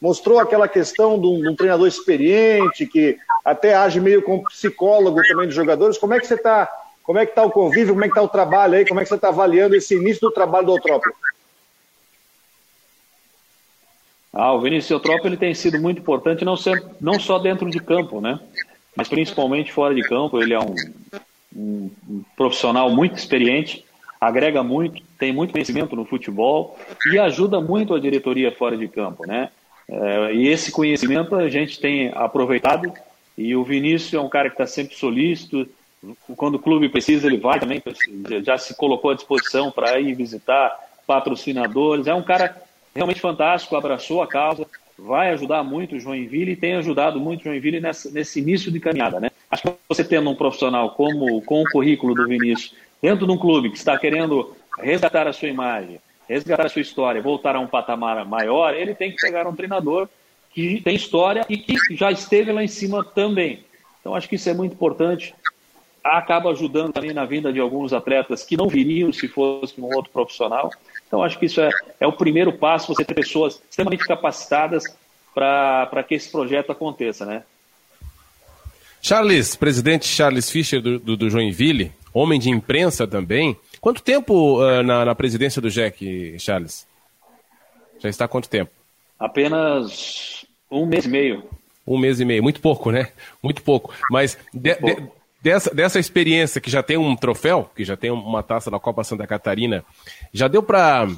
mostrou 0.00 0.40
aquela 0.40 0.66
questão 0.66 1.20
de 1.20 1.28
um, 1.28 1.40
de 1.40 1.48
um 1.48 1.54
treinador 1.54 1.86
experiente, 1.86 2.86
que 2.86 3.16
até 3.44 3.74
age 3.74 4.00
meio 4.00 4.20
como 4.20 4.42
psicólogo 4.44 5.20
também 5.28 5.46
dos 5.46 5.54
jogadores. 5.54 5.96
Como 5.96 6.12
é 6.12 6.18
que 6.18 6.26
você 6.26 6.34
está 6.34 6.68
como 7.02 7.18
é 7.18 7.26
que 7.26 7.32
está 7.32 7.42
o 7.44 7.50
convívio, 7.50 7.94
como 7.94 8.04
é 8.04 8.08
que 8.08 8.12
está 8.12 8.22
o 8.22 8.28
trabalho 8.28 8.74
aí, 8.74 8.86
como 8.86 9.00
é 9.00 9.02
que 9.02 9.08
você 9.08 9.14
está 9.16 9.28
avaliando 9.28 9.74
esse 9.74 9.94
início 9.94 10.20
do 10.20 10.30
trabalho 10.30 10.66
do 10.66 10.76
Eutrópio? 10.76 11.12
Ah, 14.32 14.52
o 14.52 14.60
Vinícius 14.60 14.90
Eutrópio 14.90 15.26
ele 15.26 15.36
tem 15.36 15.54
sido 15.54 15.80
muito 15.80 16.00
importante, 16.00 16.44
não, 16.44 16.54
não 17.00 17.18
só 17.18 17.38
dentro 17.38 17.68
de 17.68 17.80
campo, 17.80 18.20
né? 18.20 18.38
mas 18.96 19.08
principalmente 19.08 19.72
fora 19.72 19.94
de 19.94 20.02
campo. 20.02 20.40
Ele 20.40 20.54
é 20.54 20.58
um, 20.58 20.74
um, 21.54 21.90
um 22.08 22.22
profissional 22.36 22.90
muito 22.90 23.16
experiente, 23.16 23.84
agrega 24.20 24.62
muito, 24.62 25.02
tem 25.18 25.32
muito 25.32 25.52
conhecimento 25.52 25.96
no 25.96 26.04
futebol 26.04 26.78
e 27.12 27.18
ajuda 27.18 27.60
muito 27.60 27.94
a 27.94 28.00
diretoria 28.00 28.52
fora 28.52 28.76
de 28.76 28.88
campo. 28.88 29.26
Né? 29.26 29.50
É, 29.88 30.34
e 30.34 30.48
esse 30.48 30.70
conhecimento 30.70 31.34
a 31.34 31.48
gente 31.48 31.80
tem 31.80 32.10
aproveitado 32.14 32.92
e 33.36 33.56
o 33.56 33.64
Vinícius 33.64 34.12
é 34.14 34.20
um 34.20 34.28
cara 34.28 34.48
que 34.50 34.54
está 34.54 34.66
sempre 34.66 34.94
solícito, 34.94 35.66
quando 36.36 36.54
o 36.54 36.58
clube 36.58 36.88
precisa, 36.88 37.26
ele 37.26 37.36
vai 37.36 37.60
também, 37.60 37.82
já 38.42 38.56
se 38.56 38.74
colocou 38.74 39.10
à 39.10 39.14
disposição 39.14 39.70
para 39.70 40.00
ir 40.00 40.14
visitar 40.14 40.78
patrocinadores. 41.06 42.06
É 42.06 42.14
um 42.14 42.22
cara 42.22 42.56
realmente 42.94 43.20
fantástico, 43.20 43.76
abraçou 43.76 44.22
a 44.22 44.26
causa, 44.26 44.66
vai 44.98 45.30
ajudar 45.30 45.62
muito 45.62 45.96
o 45.96 46.00
Joinville 46.00 46.52
e 46.52 46.56
tem 46.56 46.74
ajudado 46.74 47.20
muito 47.20 47.40
o 47.40 47.44
Joinville 47.44 47.80
nessa, 47.80 48.10
nesse 48.10 48.40
início 48.40 48.70
de 48.70 48.80
caminhada. 48.80 49.20
Né? 49.20 49.30
Acho 49.50 49.62
que 49.62 49.72
você 49.88 50.04
tendo 50.04 50.30
um 50.30 50.34
profissional 50.34 50.90
como 50.90 51.42
com 51.42 51.62
o 51.62 51.70
currículo 51.70 52.14
do 52.14 52.26
Vinícius 52.26 52.74
dentro 53.02 53.26
de 53.26 53.32
um 53.32 53.38
clube 53.38 53.70
que 53.70 53.76
está 53.76 53.98
querendo 53.98 54.54
resgatar 54.78 55.26
a 55.26 55.32
sua 55.32 55.48
imagem, 55.48 56.00
resgatar 56.28 56.66
a 56.66 56.68
sua 56.68 56.82
história, 56.82 57.20
voltar 57.20 57.56
a 57.56 57.60
um 57.60 57.66
patamar 57.66 58.24
maior, 58.24 58.74
ele 58.74 58.94
tem 58.94 59.10
que 59.10 59.20
pegar 59.20 59.46
um 59.46 59.54
treinador 59.54 60.08
que 60.52 60.80
tem 60.82 60.94
história 60.94 61.44
e 61.48 61.56
que 61.56 61.76
já 61.92 62.10
esteve 62.10 62.52
lá 62.52 62.62
em 62.62 62.68
cima 62.68 63.04
também. 63.04 63.64
Então 64.00 64.14
acho 64.14 64.28
que 64.28 64.36
isso 64.36 64.48
é 64.48 64.54
muito 64.54 64.72
importante. 64.72 65.34
Acaba 66.02 66.50
ajudando 66.50 66.92
também 66.92 67.12
na 67.12 67.24
vinda 67.24 67.52
de 67.52 67.60
alguns 67.60 67.92
atletas 67.92 68.42
que 68.42 68.56
não 68.56 68.68
viriam 68.68 69.12
se 69.12 69.28
fosse 69.28 69.80
um 69.80 69.84
outro 69.84 70.10
profissional. 70.10 70.70
Então, 71.06 71.22
acho 71.22 71.38
que 71.38 71.46
isso 71.46 71.60
é, 71.60 71.70
é 71.98 72.06
o 72.06 72.12
primeiro 72.12 72.52
passo, 72.52 72.94
você 72.94 73.04
ter 73.04 73.14
pessoas 73.14 73.60
extremamente 73.68 74.06
capacitadas 74.06 74.84
para 75.34 76.04
que 76.06 76.14
esse 76.14 76.30
projeto 76.30 76.72
aconteça, 76.72 77.24
né? 77.26 77.42
Charles, 79.02 79.56
presidente 79.56 80.06
Charles 80.06 80.50
Fischer 80.50 80.80
do, 80.80 80.98
do, 80.98 81.16
do 81.16 81.30
Joinville, 81.30 81.92
homem 82.12 82.38
de 82.38 82.50
imprensa 82.50 83.06
também. 83.06 83.56
Quanto 83.80 84.02
tempo 84.02 84.60
uh, 84.60 84.82
na, 84.82 85.04
na, 85.04 85.14
presidência 85.14 85.60
do 85.60 85.70
JEC, 85.70 86.38
Charles? 86.38 86.86
Já 87.98 88.08
está 88.08 88.24
há 88.26 88.28
quanto 88.28 88.48
tempo? 88.48 88.70
Apenas 89.18 90.44
um 90.70 90.86
mês 90.86 91.06
e 91.06 91.08
meio. 91.08 91.44
Um 91.86 91.98
mês 91.98 92.20
e 92.20 92.24
meio, 92.24 92.42
muito 92.42 92.60
pouco, 92.60 92.90
né? 92.90 93.08
Muito 93.42 93.62
pouco. 93.62 93.92
Mas 94.10 94.38
de, 94.52 94.74
de, 94.74 95.08
dessa, 95.42 95.74
dessa 95.74 95.98
experiência 95.98 96.60
que 96.60 96.70
já 96.70 96.82
tem 96.82 96.96
um 96.96 97.16
troféu, 97.16 97.70
que 97.74 97.84
já 97.84 97.96
tem 97.96 98.10
uma 98.10 98.42
taça 98.42 98.70
da 98.70 98.78
Copa 98.78 99.04
Santa 99.04 99.26
Catarina, 99.26 99.84
já 100.32 100.48
deu 100.48 100.62
para 100.62 101.08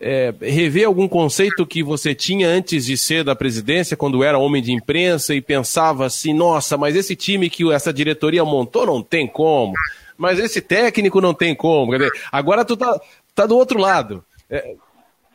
é, 0.00 0.34
rever 0.40 0.86
algum 0.86 1.06
conceito 1.06 1.64
que 1.64 1.82
você 1.82 2.14
tinha 2.14 2.48
antes 2.48 2.86
de 2.86 2.96
ser 2.96 3.22
da 3.22 3.36
presidência, 3.36 3.96
quando 3.96 4.24
era 4.24 4.36
homem 4.36 4.60
de 4.60 4.72
imprensa 4.72 5.34
e 5.34 5.40
pensava 5.40 6.04
assim, 6.06 6.34
nossa, 6.34 6.76
mas 6.76 6.96
esse 6.96 7.14
time 7.14 7.48
que 7.48 7.72
essa 7.72 7.92
diretoria 7.92 8.44
montou 8.44 8.84
não 8.84 9.00
tem 9.00 9.28
como, 9.28 9.74
mas 10.18 10.38
esse 10.40 10.60
técnico 10.60 11.20
não 11.20 11.32
tem 11.32 11.54
como. 11.54 11.92
Dizer, 11.92 12.10
agora 12.32 12.64
tu 12.64 12.76
tá, 12.76 13.00
tá 13.34 13.46
do 13.46 13.56
outro 13.56 13.78
lado. 13.78 14.24
É, 14.50 14.74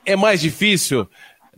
é 0.05 0.15
mais 0.15 0.41
difícil 0.41 1.07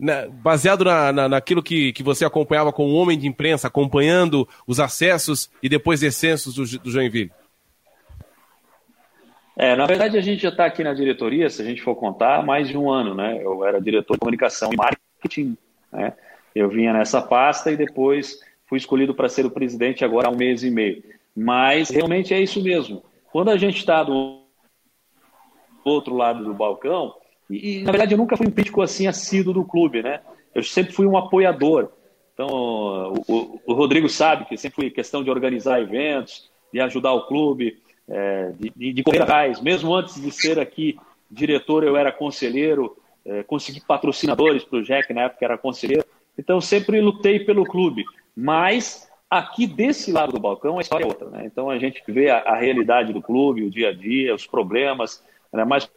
na, 0.00 0.26
baseado 0.28 0.84
na, 0.84 1.12
na, 1.12 1.28
naquilo 1.28 1.62
que, 1.62 1.92
que 1.92 2.02
você 2.02 2.24
acompanhava 2.24 2.72
como 2.72 2.94
homem 2.94 3.18
de 3.18 3.28
imprensa, 3.28 3.68
acompanhando 3.68 4.48
os 4.66 4.80
acessos 4.80 5.50
e 5.62 5.68
depois 5.68 6.00
descensos 6.00 6.54
do, 6.54 6.78
do 6.78 6.90
Joinville? 6.90 7.30
É, 9.56 9.76
na 9.76 9.84
verdade, 9.84 10.16
a 10.16 10.22
gente 10.22 10.42
já 10.42 10.48
está 10.48 10.64
aqui 10.64 10.82
na 10.82 10.94
diretoria, 10.94 11.50
se 11.50 11.60
a 11.60 11.64
gente 11.64 11.82
for 11.82 11.94
contar, 11.94 12.38
há 12.38 12.42
mais 12.42 12.66
de 12.68 12.78
um 12.78 12.90
ano, 12.90 13.14
né? 13.14 13.38
Eu 13.42 13.62
era 13.62 13.78
diretor 13.78 14.14
de 14.14 14.20
comunicação 14.20 14.70
e 14.72 14.76
marketing, 14.76 15.54
né? 15.92 16.14
Eu 16.54 16.70
vinha 16.70 16.94
nessa 16.94 17.20
pasta 17.20 17.70
e 17.70 17.76
depois 17.76 18.40
fui 18.66 18.78
escolhido 18.78 19.14
para 19.14 19.28
ser 19.28 19.44
o 19.44 19.50
presidente 19.50 20.04
agora 20.04 20.28
há 20.28 20.30
um 20.30 20.36
mês 20.36 20.62
e 20.62 20.70
meio. 20.70 21.02
Mas 21.36 21.90
realmente 21.90 22.32
é 22.32 22.40
isso 22.40 22.62
mesmo. 22.62 23.02
Quando 23.30 23.50
a 23.50 23.56
gente 23.56 23.76
está 23.76 24.02
do 24.02 24.40
outro 25.84 26.14
lado 26.14 26.42
do 26.42 26.54
balcão, 26.54 27.14
e, 27.50 27.82
na 27.82 27.90
verdade, 27.90 28.14
eu 28.14 28.18
nunca 28.18 28.36
fui 28.36 28.46
um 28.46 28.50
crítico 28.50 28.82
assim 28.82 29.06
assíduo 29.06 29.52
do 29.52 29.64
clube, 29.64 30.02
né? 30.02 30.20
Eu 30.54 30.62
sempre 30.62 30.92
fui 30.92 31.06
um 31.06 31.16
apoiador. 31.16 31.90
Então, 32.32 32.48
o, 33.28 33.60
o 33.66 33.74
Rodrigo 33.74 34.08
sabe 34.08 34.44
que 34.46 34.56
sempre 34.56 34.76
fui 34.76 34.90
questão 34.90 35.22
de 35.22 35.30
organizar 35.30 35.80
eventos, 35.80 36.50
de 36.72 36.80
ajudar 36.80 37.12
o 37.12 37.26
clube, 37.26 37.78
é, 38.08 38.52
de, 38.58 38.92
de, 38.92 39.02
correr 39.02 39.22
atrás. 39.22 39.60
Mesmo 39.60 39.94
antes 39.94 40.20
de 40.20 40.30
ser 40.30 40.58
aqui 40.58 40.96
diretor, 41.30 41.84
eu 41.84 41.96
era 41.96 42.10
conselheiro, 42.10 42.96
é, 43.24 43.42
consegui 43.42 43.80
patrocinadores 43.80 44.64
para 44.64 44.78
o 44.78 44.82
Jack, 44.82 45.12
na 45.12 45.22
época 45.22 45.44
era 45.44 45.58
conselheiro. 45.58 46.04
Então, 46.38 46.60
sempre 46.60 47.00
lutei 47.00 47.40
pelo 47.40 47.64
clube. 47.64 48.04
Mas 48.34 49.08
aqui 49.28 49.66
desse 49.66 50.10
lado 50.10 50.32
do 50.32 50.40
balcão 50.40 50.78
a 50.78 50.80
história 50.80 51.04
é 51.04 51.06
outra. 51.06 51.28
Né? 51.28 51.42
Então, 51.44 51.68
a 51.68 51.78
gente 51.78 52.02
vê 52.08 52.30
a, 52.30 52.38
a 52.38 52.56
realidade 52.56 53.12
do 53.12 53.20
clube, 53.20 53.64
o 53.64 53.70
dia 53.70 53.90
a 53.90 53.92
dia, 53.92 54.34
os 54.34 54.46
problemas, 54.46 55.22
né? 55.52 55.64
mais 55.64 55.88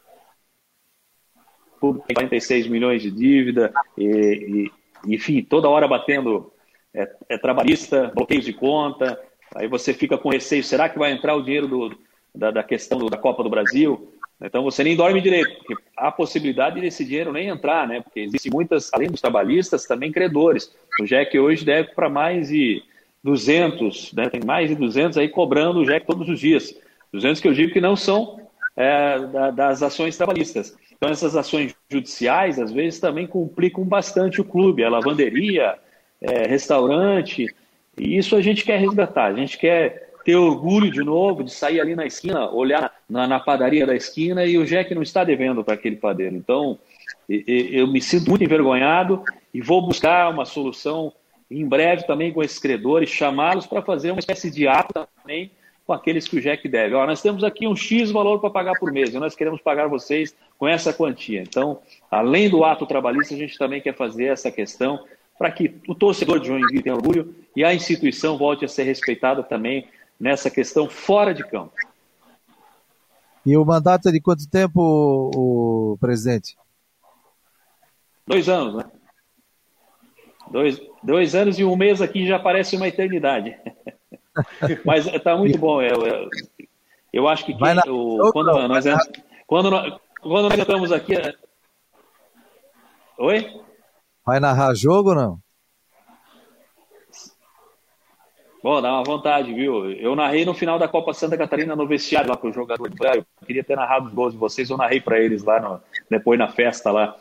público 1.84 2.08
tem 2.08 2.16
46 2.16 2.68
milhões 2.68 3.02
de 3.02 3.12
dívida, 3.12 3.74
e, 3.98 4.72
e 5.06 5.14
enfim, 5.14 5.44
toda 5.44 5.68
hora 5.68 5.86
batendo 5.86 6.50
é, 6.94 7.12
é, 7.28 7.38
trabalhista, 7.38 8.10
bloqueios 8.16 8.46
de 8.46 8.54
conta, 8.54 9.20
aí 9.54 9.68
você 9.68 9.94
fica 9.94 10.18
com 10.18 10.30
receio, 10.30 10.64
será 10.64 10.88
que 10.88 10.98
vai 10.98 11.12
entrar 11.12 11.36
o 11.36 11.44
dinheiro 11.44 11.68
do, 11.68 11.98
da, 12.34 12.52
da 12.52 12.64
questão 12.64 12.98
do, 12.98 13.10
da 13.10 13.18
Copa 13.18 13.44
do 13.44 13.50
Brasil? 13.50 14.10
Então 14.42 14.64
você 14.64 14.82
nem 14.82 14.96
dorme 14.96 15.20
direito, 15.20 15.58
porque 15.58 15.76
há 15.98 16.10
possibilidade 16.10 16.80
desse 16.80 17.04
dinheiro 17.04 17.34
nem 17.34 17.50
entrar, 17.50 17.88
né? 17.88 18.02
Porque 18.02 18.22
existem 18.22 18.52
muitas, 18.52 18.90
além 18.94 19.10
dos 19.10 19.22
trabalhistas, 19.22 19.86
também 19.86 20.12
credores. 20.12 20.74
O 21.02 21.06
JEC 21.06 21.38
hoje 21.40 21.64
deve 21.64 21.90
para 21.94 22.10
mais 22.10 22.48
de 22.50 22.82
200, 23.24 24.12
né? 24.14 24.30
tem 24.30 24.42
mais 24.44 24.70
de 24.70 24.76
200 24.76 25.18
aí 25.18 25.30
cobrando 25.30 25.80
o 25.80 25.86
JEC 25.86 26.06
todos 26.06 26.28
os 26.28 26.40
dias. 26.40 26.76
200 27.14 27.42
que 27.42 27.48
eu 27.48 27.54
digo 27.54 27.72
que 27.72 27.80
não 27.80 27.96
são 27.96 28.38
é, 28.76 29.20
da, 29.20 29.52
das 29.52 29.84
ações 29.84 30.18
trabalhistas. 30.18 30.76
Então, 31.04 31.12
essas 31.12 31.36
ações 31.36 31.76
judiciais, 31.92 32.58
às 32.58 32.72
vezes, 32.72 32.98
também 32.98 33.28
complicam 33.28 33.84
bastante 33.84 34.40
o 34.40 34.46
clube, 34.46 34.86
a 34.86 34.90
lavanderia, 34.90 35.78
é, 36.22 36.48
restaurante, 36.48 37.54
e 37.98 38.18
isso 38.18 38.38
a 38.38 38.42
gente 38.42 38.64
quer 38.64 38.80
resgatar, 38.80 39.26
a 39.26 39.34
gente 39.34 39.58
quer 39.58 40.14
ter 40.24 40.38
orgulho 40.38 40.90
de 40.90 41.04
novo 41.04 41.44
de 41.44 41.52
sair 41.52 41.82
ali 41.82 41.94
na 41.94 42.06
esquina, 42.06 42.50
olhar 42.50 42.90
na, 43.10 43.28
na 43.28 43.38
padaria 43.38 43.86
da 43.86 43.94
esquina 43.94 44.46
e 44.46 44.58
o 44.58 44.66
Jack 44.66 44.96
não 44.96 45.02
está 45.02 45.26
devendo 45.26 45.62
para 45.62 45.74
aquele 45.74 45.98
padeiro. 45.98 46.38
Então, 46.38 46.80
eu 47.28 47.86
me 47.86 48.02
sinto 48.02 48.30
muito 48.30 48.46
envergonhado 48.46 49.22
e 49.54 49.60
vou 49.60 49.86
buscar 49.86 50.30
uma 50.30 50.46
solução 50.46 51.12
em 51.52 51.68
breve 51.68 52.08
também 52.08 52.32
com 52.32 52.42
esses 52.42 52.60
credores, 52.60 53.10
chamá-los 53.10 53.68
para 53.68 53.82
fazer 53.82 54.12
uma 54.12 54.22
espécie 54.22 54.50
de 54.50 54.70
ato 54.70 55.06
também 55.22 55.52
com 55.86 55.94
aqueles 55.94 56.28
que 56.28 56.38
o 56.38 56.42
JEC 56.42 56.68
deve. 56.68 56.96
Ó, 56.96 57.06
nós 57.06 57.22
temos 57.22 57.44
aqui 57.44 57.68
um 57.68 57.76
X 57.76 58.12
valor 58.12 58.40
para 58.40 58.50
pagar 58.50 58.80
por 58.80 58.92
mês 58.92 59.14
e 59.14 59.20
nós 59.20 59.36
queremos 59.36 59.62
pagar 59.62 59.88
vocês 59.88 60.36
com 60.58 60.68
essa 60.68 60.94
quantia. 60.94 61.42
Então, 61.42 61.80
além 62.10 62.50
do 62.50 62.64
ato 62.64 62.86
trabalhista, 62.86 63.34
a 63.34 63.38
gente 63.38 63.58
também 63.58 63.82
quer 63.82 63.96
fazer 63.96 64.26
essa 64.26 64.50
questão 64.50 65.04
para 65.38 65.52
que 65.52 65.76
o 65.88 65.96
torcedor 65.96 66.40
de 66.40 66.48
Joinville 66.48 66.82
tenha 66.82 66.96
orgulho 66.96 67.36
e 67.56 67.64
a 67.64 67.74
instituição 67.74 68.38
volte 68.38 68.64
a 68.64 68.68
ser 68.68 68.84
respeitada 68.84 69.44
também 69.44 69.88
nessa 70.20 70.50
questão 70.50 70.88
fora 70.88 71.34
de 71.34 71.44
campo. 71.44 71.74
E 73.46 73.58
o 73.58 73.66
mandato 73.66 74.08
é 74.08 74.12
de 74.12 74.22
quanto 74.22 74.50
tempo, 74.50 74.80
o 75.36 75.98
presidente? 76.00 76.56
Dois 78.26 78.48
anos, 78.48 78.76
né? 78.76 78.86
Dois, 80.50 80.82
dois 81.04 81.36
anos 81.36 81.60
e 81.60 81.64
um 81.64 81.76
mês 81.76 82.02
aqui 82.02 82.26
já 82.26 82.40
parece 82.40 82.78
uma 82.78 82.88
eternidade. 82.88 83.58
Mas 84.86 85.06
está 85.08 85.36
muito 85.36 85.58
bom. 85.58 85.82
Eu, 85.82 86.06
eu, 86.06 86.30
eu, 87.12 87.28
acho 87.28 87.46
que 87.46 87.54
quem, 87.54 87.80
o, 87.90 88.32
quando, 88.32 88.68
nós, 88.68 88.86
quando, 89.46 89.70
nós, 89.70 90.00
quando 90.22 90.50
nós 90.50 90.60
estamos 90.60 90.92
aqui. 90.92 91.16
É- 91.16 91.34
Oi? 93.18 93.62
Vai 94.26 94.40
narrar 94.40 94.74
jogo 94.74 95.10
ou 95.10 95.16
não? 95.16 95.40
Bom, 98.64 98.82
dá 98.82 98.94
uma 98.94 99.04
vontade, 99.04 99.54
viu? 99.54 99.92
Eu 99.92 100.16
narrei 100.16 100.46
no 100.46 100.54
final 100.54 100.80
da 100.80 100.88
Copa 100.88 101.14
Santa 101.14 101.38
Catarina 101.38 101.76
no 101.76 101.86
vestiário 101.86 102.30
lá 102.30 102.38
com 102.38 102.48
o 102.48 102.54
jogador. 102.54 102.90
Eu 103.14 103.26
queria 103.46 103.64
ter 103.64 103.76
narrado 103.76 104.08
os 104.08 104.14
gols 104.14 104.32
de 104.32 104.40
vocês, 104.40 104.70
eu 104.70 104.78
narrei 104.78 105.02
para 105.02 105.20
eles 105.20 105.44
lá 105.44 105.60
no, 105.60 105.82
depois 106.10 106.40
na 106.40 106.48
festa 106.48 106.90
lá. 106.90 107.14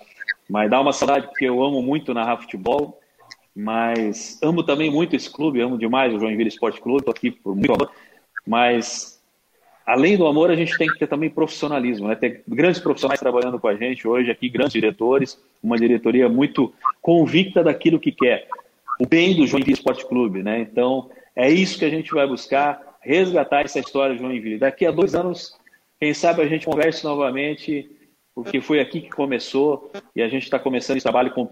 Mas 0.48 0.70
dá 0.70 0.80
uma 0.80 0.92
saudade 0.92 1.26
porque 1.26 1.44
eu 1.44 1.60
amo 1.62 1.82
muito 1.82 2.14
narrar 2.14 2.36
futebol 2.36 3.01
mas 3.54 4.38
amo 4.42 4.62
também 4.62 4.90
muito 4.90 5.14
esse 5.14 5.30
clube, 5.30 5.60
amo 5.60 5.78
demais 5.78 6.14
o 6.14 6.18
Joinville 6.18 6.48
Esporte 6.48 6.80
Clube, 6.80 7.00
estou 7.00 7.12
aqui 7.12 7.30
por 7.30 7.54
muito 7.54 7.72
amor, 7.72 7.90
mas 8.46 9.22
além 9.86 10.16
do 10.16 10.26
amor, 10.26 10.50
a 10.50 10.56
gente 10.56 10.76
tem 10.78 10.88
que 10.88 10.98
ter 10.98 11.06
também 11.06 11.28
profissionalismo, 11.28 12.08
né? 12.08 12.14
Ter 12.14 12.42
grandes 12.46 12.80
profissionais 12.80 13.20
trabalhando 13.20 13.58
com 13.58 13.68
a 13.68 13.74
gente 13.74 14.06
hoje 14.06 14.30
aqui, 14.30 14.48
grandes 14.48 14.72
diretores, 14.72 15.40
uma 15.62 15.76
diretoria 15.76 16.28
muito 16.28 16.72
convicta 17.00 17.62
daquilo 17.62 18.00
que 18.00 18.12
quer, 18.12 18.48
o 19.00 19.06
bem 19.06 19.34
do 19.34 19.46
Joinville 19.46 19.74
Esporte 19.74 20.06
Clube, 20.06 20.42
né? 20.42 20.60
Então, 20.60 21.10
é 21.34 21.50
isso 21.50 21.78
que 21.78 21.84
a 21.84 21.90
gente 21.90 22.12
vai 22.12 22.26
buscar, 22.26 22.98
resgatar 23.00 23.62
essa 23.62 23.80
história 23.80 24.14
do 24.14 24.22
Joinville. 24.22 24.58
Daqui 24.58 24.86
a 24.86 24.90
dois 24.90 25.14
anos, 25.14 25.58
quem 25.98 26.14
sabe 26.14 26.42
a 26.42 26.46
gente 26.46 26.66
converse 26.66 27.04
novamente, 27.04 27.90
porque 28.34 28.60
foi 28.60 28.80
aqui 28.80 29.00
que 29.00 29.10
começou 29.10 29.90
e 30.14 30.22
a 30.22 30.28
gente 30.28 30.44
está 30.44 30.58
começando 30.58 30.96
esse 30.96 31.04
trabalho 31.04 31.32
com 31.32 31.46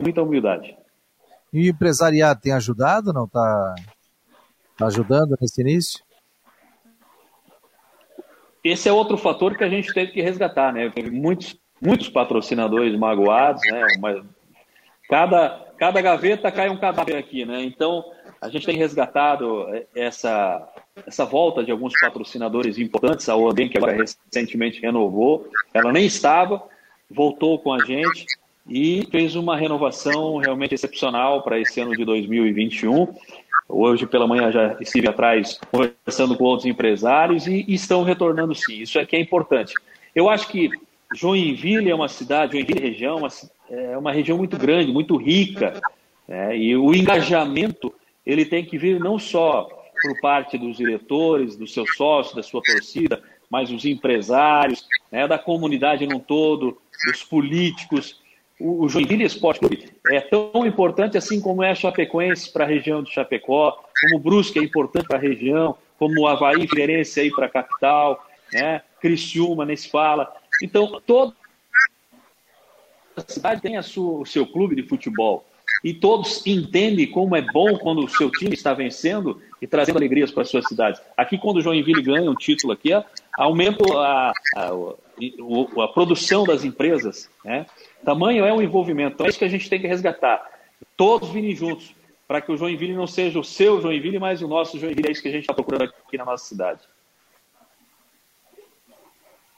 muita 0.00 0.22
humildade. 0.22 0.76
E 1.56 1.70
o 1.70 1.70
empresariado 1.70 2.38
tem 2.38 2.52
ajudado, 2.52 3.14
não? 3.14 3.24
Está 3.24 3.74
tá 4.76 4.86
ajudando 4.88 5.38
nesse 5.40 5.62
início? 5.62 6.04
Esse 8.62 8.90
é 8.90 8.92
outro 8.92 9.16
fator 9.16 9.56
que 9.56 9.64
a 9.64 9.68
gente 9.68 9.90
teve 9.94 10.12
que 10.12 10.20
resgatar, 10.20 10.70
né? 10.70 10.92
Muitos, 11.10 11.58
muitos 11.80 12.10
patrocinadores 12.10 12.94
magoados, 12.98 13.62
né? 13.72 13.86
Mas 13.98 14.22
cada, 15.08 15.66
cada 15.78 16.02
gaveta 16.02 16.52
cai 16.52 16.68
um 16.68 16.76
cadáver 16.76 17.16
aqui, 17.16 17.46
né? 17.46 17.62
Então, 17.62 18.04
a 18.38 18.50
gente 18.50 18.66
tem 18.66 18.76
resgatado 18.76 19.64
essa, 19.94 20.62
essa 21.06 21.24
volta 21.24 21.64
de 21.64 21.72
alguns 21.72 21.94
patrocinadores 21.98 22.76
importantes. 22.76 23.30
A 23.30 23.34
Odem, 23.34 23.66
que 23.66 23.78
agora 23.78 23.96
recentemente 23.96 24.82
renovou, 24.82 25.48
ela 25.72 25.90
nem 25.90 26.04
estava, 26.04 26.62
voltou 27.10 27.58
com 27.58 27.72
a 27.72 27.82
gente 27.82 28.26
e 28.68 29.06
fez 29.10 29.36
uma 29.36 29.56
renovação 29.56 30.38
realmente 30.38 30.74
excepcional 30.74 31.42
para 31.42 31.58
esse 31.58 31.80
ano 31.80 31.96
de 31.96 32.04
2021. 32.04 33.14
Hoje 33.68 34.06
pela 34.06 34.26
manhã 34.26 34.50
já 34.50 34.76
estive 34.80 35.08
atrás 35.08 35.58
conversando 35.70 36.36
com 36.36 36.44
outros 36.44 36.66
empresários 36.66 37.46
e, 37.46 37.64
estão 37.68 38.02
retornando 38.02 38.54
sim. 38.54 38.80
Isso 38.80 38.98
é 38.98 39.06
que 39.06 39.16
é 39.16 39.20
importante. 39.20 39.74
Eu 40.14 40.28
acho 40.28 40.48
que 40.48 40.70
Joinville 41.14 41.90
é 41.90 41.94
uma 41.94 42.08
cidade, 42.08 42.52
Joinville 42.52 42.80
região, 42.80 43.18
uma, 43.18 43.28
é 43.70 43.98
uma 43.98 44.12
região 44.12 44.38
muito 44.38 44.56
grande, 44.56 44.92
muito 44.92 45.16
rica, 45.16 45.80
né? 46.26 46.56
e 46.56 46.76
o 46.76 46.94
engajamento 46.94 47.92
ele 48.24 48.44
tem 48.44 48.64
que 48.64 48.76
vir 48.76 48.98
não 48.98 49.18
só 49.18 49.68
por 50.02 50.20
parte 50.20 50.58
dos 50.58 50.76
diretores, 50.76 51.56
dos 51.56 51.72
seus 51.72 51.96
sócios, 51.96 52.34
da 52.34 52.42
sua 52.42 52.60
torcida, 52.62 53.22
mas 53.50 53.70
dos 53.70 53.84
empresários, 53.84 54.86
né, 55.10 55.26
da 55.26 55.38
comunidade 55.38 56.06
num 56.06 56.18
todo, 56.18 56.78
dos 57.06 57.22
políticos. 57.22 58.20
O, 58.58 58.88
Joinville 58.88 59.24
Esporte 59.24 59.60
Clube 59.60 59.90
é 60.08 60.20
tão 60.20 60.66
importante 60.66 61.18
assim 61.18 61.40
como 61.40 61.62
é 61.62 61.70
a 61.70 61.74
Chapecoense 61.74 62.50
para 62.50 62.64
a 62.64 62.68
região 62.68 63.02
de 63.02 63.12
Chapecó, 63.12 63.78
como 64.00 64.16
o 64.16 64.18
Brusque 64.18 64.58
é 64.58 64.62
importante 64.62 65.06
para 65.06 65.18
a 65.18 65.20
região, 65.20 65.76
como 65.98 66.20
o 66.20 66.26
Havaí 66.26 66.66
Figueirense 66.66 67.20
aí 67.20 67.30
para 67.30 67.46
a 67.46 67.50
capital, 67.50 68.26
né, 68.52 68.82
Criciúma, 69.00 69.66
nem 69.66 69.76
se 69.76 69.90
fala. 69.90 70.32
Então, 70.62 71.00
toda 71.06 71.34
a 73.16 73.22
cidade 73.26 73.60
tem 73.60 73.76
a 73.76 73.82
sua, 73.82 74.20
o 74.20 74.26
seu 74.26 74.46
clube 74.46 74.74
de 74.74 74.82
futebol 74.82 75.44
e 75.84 75.92
todos 75.92 76.46
entendem 76.46 77.06
como 77.06 77.36
é 77.36 77.42
bom 77.42 77.78
quando 77.78 78.04
o 78.04 78.08
seu 78.08 78.30
time 78.30 78.54
está 78.54 78.72
vencendo 78.72 79.40
e 79.60 79.66
trazendo 79.66 79.96
alegrias 79.96 80.30
para 80.30 80.42
as 80.42 80.48
suas 80.48 80.66
cidades. 80.66 81.00
Aqui, 81.16 81.38
quando 81.38 81.58
o 81.58 81.62
Joinville 81.62 82.02
ganha 82.02 82.30
um 82.30 82.34
título 82.34 82.72
aqui, 82.72 82.90
aumenta 83.36 83.84
a, 83.94 84.32
a, 84.56 84.70
a 85.84 85.88
produção 85.88 86.44
das 86.44 86.64
empresas. 86.64 87.28
Né? 87.44 87.66
Tamanho 88.06 88.44
é 88.44 88.52
um 88.52 88.62
envolvimento. 88.62 89.14
Então, 89.14 89.26
é 89.26 89.28
isso 89.28 89.38
que 89.38 89.44
a 89.44 89.48
gente 89.48 89.68
tem 89.68 89.80
que 89.80 89.88
resgatar. 89.88 90.48
Todos 90.96 91.28
virem 91.30 91.56
juntos, 91.56 91.92
para 92.28 92.40
que 92.40 92.52
o 92.52 92.56
Joinville 92.56 92.94
não 92.94 93.08
seja 93.08 93.40
o 93.40 93.42
seu 93.42 93.80
Joinville, 93.80 94.20
mas 94.20 94.40
o 94.40 94.46
nosso 94.46 94.78
Joinville. 94.78 95.08
É 95.08 95.10
isso 95.10 95.20
que 95.20 95.26
a 95.26 95.32
gente 95.32 95.40
está 95.40 95.52
procurando 95.52 95.92
aqui 96.06 96.16
na 96.16 96.24
nossa 96.24 96.44
cidade. 96.44 96.82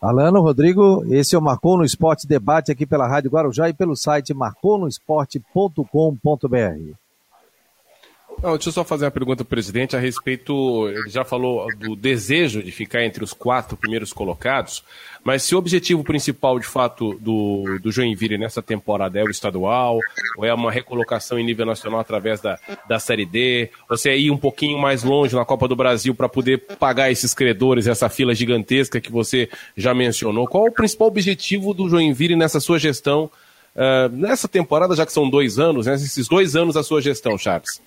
Alano, 0.01 0.41
Rodrigo, 0.41 1.05
esse 1.13 1.35
é 1.35 1.39
o 1.39 1.43
Marcou 1.43 1.77
no 1.77 1.85
Esporte 1.85 2.27
Debate 2.27 2.73
aqui 2.73 2.87
pela 2.87 3.07
Rádio 3.07 3.31
Guarujá 3.31 3.69
e 3.69 3.75
pelo 3.75 3.95
site 3.95 4.33
marconosport.com.br. 4.33 7.08
Não, 8.41 8.53
deixa 8.53 8.69
eu 8.69 8.73
só 8.73 8.85
fazer 8.85 9.05
uma 9.05 9.11
pergunta 9.11 9.39
para 9.39 9.49
o 9.49 9.49
presidente 9.49 9.97
a 9.97 9.99
respeito. 9.99 10.89
Ele 10.89 11.09
já 11.09 11.25
falou 11.25 11.67
do 11.77 11.97
desejo 11.97 12.63
de 12.63 12.71
ficar 12.71 13.05
entre 13.05 13.25
os 13.25 13.33
quatro 13.33 13.77
primeiros 13.77 14.13
colocados, 14.13 14.85
mas 15.25 15.43
se 15.43 15.57
o 15.57 15.59
objetivo 15.59 16.05
principal, 16.05 16.57
de 16.61 16.67
fato, 16.67 17.19
do, 17.21 17.79
do 17.83 17.91
Joinville 17.91 18.39
nessa 18.39 18.63
temporada 18.63 19.19
é 19.19 19.25
o 19.25 19.29
estadual, 19.31 19.99
ou 20.37 20.45
é 20.45 20.55
uma 20.55 20.71
recolocação 20.71 21.37
em 21.37 21.45
nível 21.45 21.67
nacional 21.67 21.99
através 21.99 22.41
da, 22.41 22.57
da 22.89 23.01
Série 23.01 23.27
D, 23.27 23.71
ou 23.91 23.97
se 23.97 24.09
é 24.09 24.17
ir 24.17 24.31
um 24.31 24.39
pouquinho 24.39 24.79
mais 24.79 25.03
longe 25.03 25.35
na 25.35 25.45
Copa 25.45 25.67
do 25.67 25.75
Brasil 25.75 26.15
para 26.15 26.29
poder 26.29 26.59
pagar 26.79 27.11
esses 27.11 27.35
credores, 27.35 27.89
essa 27.89 28.09
fila 28.09 28.35
gigantesca 28.37 29.01
que 29.01 29.11
você 29.11 29.49
já 29.77 29.93
mencionou, 29.93 30.47
qual 30.47 30.67
o 30.67 30.73
principal 30.73 31.09
objetivo 31.09 31.75
do 31.75 31.89
Joinville 31.89 32.37
nessa 32.37 32.61
sua 32.61 32.79
gestão? 32.79 33.29
Uh, 33.75 34.09
nessa 34.13 34.47
temporada, 34.47 34.95
já 34.95 35.05
que 35.05 35.13
são 35.13 35.29
dois 35.29 35.59
anos, 35.59 35.87
né, 35.87 35.95
esses 35.95 36.29
dois 36.29 36.55
anos 36.55 36.75
da 36.75 36.83
sua 36.85 37.01
gestão, 37.01 37.37
Charles? 37.37 37.81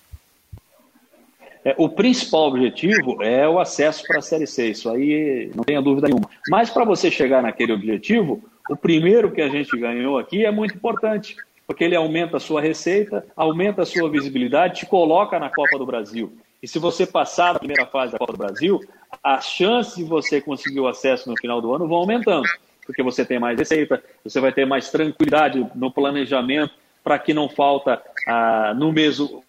É, 1.64 1.74
o 1.78 1.88
principal 1.88 2.48
objetivo 2.48 3.22
é 3.22 3.48
o 3.48 3.60
acesso 3.60 4.04
para 4.06 4.18
a 4.18 4.22
Série 4.22 4.46
C, 4.46 4.70
isso 4.70 4.90
aí 4.90 5.50
não 5.54 5.62
tenha 5.62 5.80
dúvida 5.80 6.08
nenhuma. 6.08 6.28
Mas 6.48 6.70
para 6.70 6.84
você 6.84 7.10
chegar 7.10 7.42
naquele 7.42 7.72
objetivo, 7.72 8.42
o 8.68 8.76
primeiro 8.76 9.30
que 9.30 9.40
a 9.40 9.48
gente 9.48 9.76
ganhou 9.78 10.18
aqui 10.18 10.44
é 10.44 10.50
muito 10.50 10.74
importante, 10.74 11.36
porque 11.66 11.84
ele 11.84 11.94
aumenta 11.94 12.36
a 12.36 12.40
sua 12.40 12.60
receita, 12.60 13.24
aumenta 13.36 13.82
a 13.82 13.86
sua 13.86 14.10
visibilidade, 14.10 14.80
te 14.80 14.86
coloca 14.86 15.38
na 15.38 15.48
Copa 15.50 15.78
do 15.78 15.86
Brasil. 15.86 16.32
E 16.60 16.66
se 16.66 16.78
você 16.78 17.06
passar 17.06 17.52
da 17.52 17.58
primeira 17.58 17.86
fase 17.86 18.12
da 18.12 18.18
Copa 18.18 18.32
do 18.32 18.38
Brasil, 18.38 18.80
as 19.22 19.46
chances 19.46 19.96
de 19.96 20.04
você 20.04 20.40
conseguir 20.40 20.80
o 20.80 20.88
acesso 20.88 21.28
no 21.30 21.36
final 21.36 21.60
do 21.60 21.72
ano 21.74 21.86
vão 21.86 21.98
aumentando, 21.98 22.48
porque 22.84 23.02
você 23.02 23.24
tem 23.24 23.38
mais 23.38 23.58
receita, 23.58 24.02
você 24.24 24.40
vai 24.40 24.52
ter 24.52 24.66
mais 24.66 24.90
tranquilidade 24.90 25.64
no 25.74 25.92
planejamento 25.92 26.74
para 27.02 27.18
que 27.18 27.32
não 27.34 27.48
falta 27.48 28.00
ah, 28.26 28.74
no 28.76 28.92
mesmo 28.92 29.44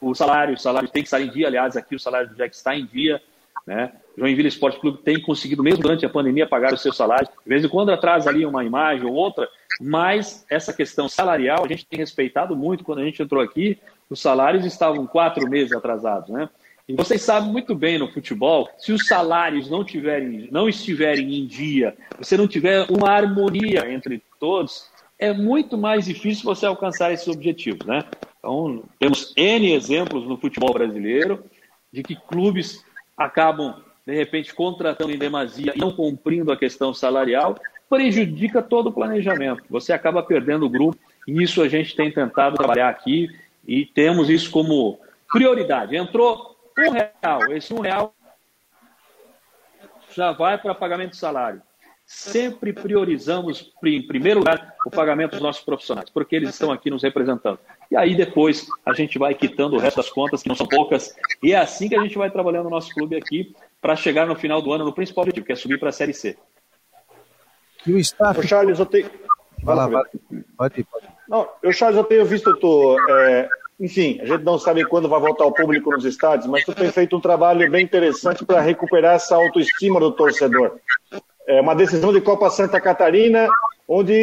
o 0.00 0.14
salário, 0.14 0.54
o 0.54 0.58
salário 0.58 0.88
tem 0.88 1.02
que 1.02 1.08
estar 1.08 1.20
em 1.20 1.30
dia, 1.30 1.46
aliás, 1.46 1.76
aqui 1.76 1.94
o 1.94 2.00
salário 2.00 2.28
do 2.28 2.34
Jack 2.34 2.54
está 2.54 2.74
em 2.74 2.86
dia, 2.86 3.20
né? 3.66 3.92
Joinville 4.16 4.48
Esporte 4.48 4.80
Clube 4.80 4.98
tem 4.98 5.20
conseguido, 5.20 5.62
mesmo 5.62 5.82
durante 5.82 6.04
a 6.04 6.08
pandemia, 6.08 6.46
pagar 6.46 6.72
os 6.72 6.82
seus 6.82 6.96
salários. 6.96 7.28
De 7.28 7.48
vez 7.48 7.64
em 7.64 7.68
quando 7.68 7.90
atrasa 7.90 8.28
ali 8.28 8.44
uma 8.44 8.64
imagem 8.64 9.06
ou 9.06 9.14
outra, 9.14 9.48
mas 9.80 10.44
essa 10.50 10.72
questão 10.72 11.08
salarial 11.08 11.64
a 11.64 11.68
gente 11.68 11.86
tem 11.86 11.98
respeitado 11.98 12.56
muito. 12.56 12.84
Quando 12.84 13.00
a 13.00 13.04
gente 13.04 13.22
entrou 13.22 13.42
aqui, 13.42 13.78
os 14.08 14.20
salários 14.20 14.64
estavam 14.64 15.06
quatro 15.06 15.48
meses 15.48 15.72
atrasados, 15.72 16.28
né? 16.30 16.48
E 16.88 16.94
vocês 16.94 17.22
sabem 17.22 17.50
muito 17.50 17.72
bem 17.72 17.98
no 17.98 18.10
futebol, 18.10 18.68
se 18.76 18.90
os 18.90 19.06
salários 19.06 19.70
não, 19.70 19.84
tiverem, 19.84 20.48
não 20.50 20.68
estiverem 20.68 21.38
em 21.38 21.46
dia, 21.46 21.96
você 22.18 22.36
não 22.36 22.48
tiver 22.48 22.84
uma 22.90 23.10
harmonia 23.10 23.88
entre 23.88 24.20
todos, 24.40 24.90
é 25.16 25.32
muito 25.32 25.78
mais 25.78 26.06
difícil 26.06 26.44
você 26.44 26.66
alcançar 26.66 27.12
esses 27.12 27.28
objetivos, 27.28 27.86
né? 27.86 28.04
Então, 28.40 28.82
temos 28.98 29.32
N 29.36 29.72
exemplos 29.72 30.26
no 30.26 30.38
futebol 30.38 30.72
brasileiro 30.72 31.44
de 31.92 32.02
que 32.02 32.16
clubes 32.16 32.82
acabam, 33.16 33.82
de 34.06 34.14
repente, 34.14 34.54
contratando 34.54 35.12
em 35.12 35.18
demasia 35.18 35.72
e 35.76 35.78
não 35.78 35.92
cumprindo 35.92 36.50
a 36.50 36.56
questão 36.56 36.94
salarial, 36.94 37.54
prejudica 37.88 38.62
todo 38.62 38.88
o 38.88 38.92
planejamento. 38.92 39.62
Você 39.68 39.92
acaba 39.92 40.22
perdendo 40.22 40.64
o 40.64 40.70
grupo 40.70 40.98
e 41.28 41.42
isso 41.42 41.60
a 41.60 41.68
gente 41.68 41.94
tem 41.94 42.10
tentado 42.10 42.56
trabalhar 42.56 42.88
aqui 42.88 43.28
e 43.66 43.84
temos 43.84 44.30
isso 44.30 44.50
como 44.50 44.98
prioridade. 45.30 45.94
Entrou 45.94 46.56
um 46.78 46.90
real, 46.90 47.52
esse 47.52 47.74
um 47.74 47.80
real 47.80 48.14
já 50.14 50.32
vai 50.32 50.56
para 50.56 50.74
pagamento 50.74 51.10
de 51.10 51.18
salário 51.18 51.62
sempre 52.12 52.72
priorizamos, 52.72 53.72
em 53.84 54.02
primeiro 54.04 54.40
lugar, 54.40 54.74
o 54.84 54.90
pagamento 54.90 55.30
dos 55.30 55.40
nossos 55.40 55.62
profissionais, 55.62 56.10
porque 56.10 56.34
eles 56.34 56.50
estão 56.50 56.72
aqui 56.72 56.90
nos 56.90 57.04
representando. 57.04 57.60
E 57.88 57.96
aí 57.96 58.16
depois 58.16 58.66
a 58.84 58.92
gente 58.92 59.16
vai 59.16 59.32
quitando 59.32 59.74
o 59.74 59.78
resto 59.78 59.98
das 59.98 60.10
contas, 60.10 60.42
que 60.42 60.48
não 60.48 60.56
são 60.56 60.66
poucas, 60.66 61.14
e 61.40 61.52
é 61.52 61.56
assim 61.56 61.88
que 61.88 61.94
a 61.94 62.02
gente 62.02 62.18
vai 62.18 62.28
trabalhando 62.28 62.66
o 62.66 62.70
nosso 62.70 62.92
clube 62.92 63.14
aqui 63.14 63.54
para 63.80 63.94
chegar 63.94 64.26
no 64.26 64.34
final 64.34 64.60
do 64.60 64.72
ano 64.72 64.84
no 64.84 64.92
principal 64.92 65.22
objetivo, 65.22 65.46
que 65.46 65.52
é 65.52 65.56
subir 65.56 65.78
para 65.78 65.90
a 65.90 65.92
Série 65.92 66.12
C. 66.12 66.36
E 67.86 67.92
o 67.92 67.98
staff... 67.98 68.40
Ô, 68.40 68.42
Charles, 68.42 68.80
eu 68.80 68.86
tenho... 68.86 69.08
Vai 69.62 69.76
lá, 69.76 69.86
vai. 69.86 70.02
Pode 70.58 70.80
ir, 70.80 70.84
pode 70.84 71.06
ir. 71.06 71.10
Não, 71.28 71.48
eu, 71.62 71.72
Charles, 71.72 71.96
eu 71.96 72.04
tenho 72.04 72.24
visto, 72.24 72.56
tô, 72.56 72.98
é, 73.08 73.48
enfim, 73.78 74.18
a 74.20 74.26
gente 74.26 74.42
não 74.42 74.58
sabe 74.58 74.84
quando 74.84 75.08
vai 75.08 75.20
voltar 75.20 75.46
o 75.46 75.52
público 75.52 75.92
nos 75.92 76.04
estádios, 76.04 76.48
mas 76.48 76.64
tu 76.64 76.74
tem 76.74 76.90
feito 76.90 77.16
um 77.16 77.20
trabalho 77.20 77.70
bem 77.70 77.84
interessante 77.84 78.44
para 78.44 78.60
recuperar 78.60 79.14
essa 79.14 79.36
autoestima 79.36 80.00
do 80.00 80.10
torcedor 80.10 80.80
é 81.50 81.60
uma 81.60 81.74
decisão 81.74 82.12
de 82.12 82.20
Copa 82.20 82.48
Santa 82.48 82.80
Catarina, 82.80 83.48
onde, 83.88 84.22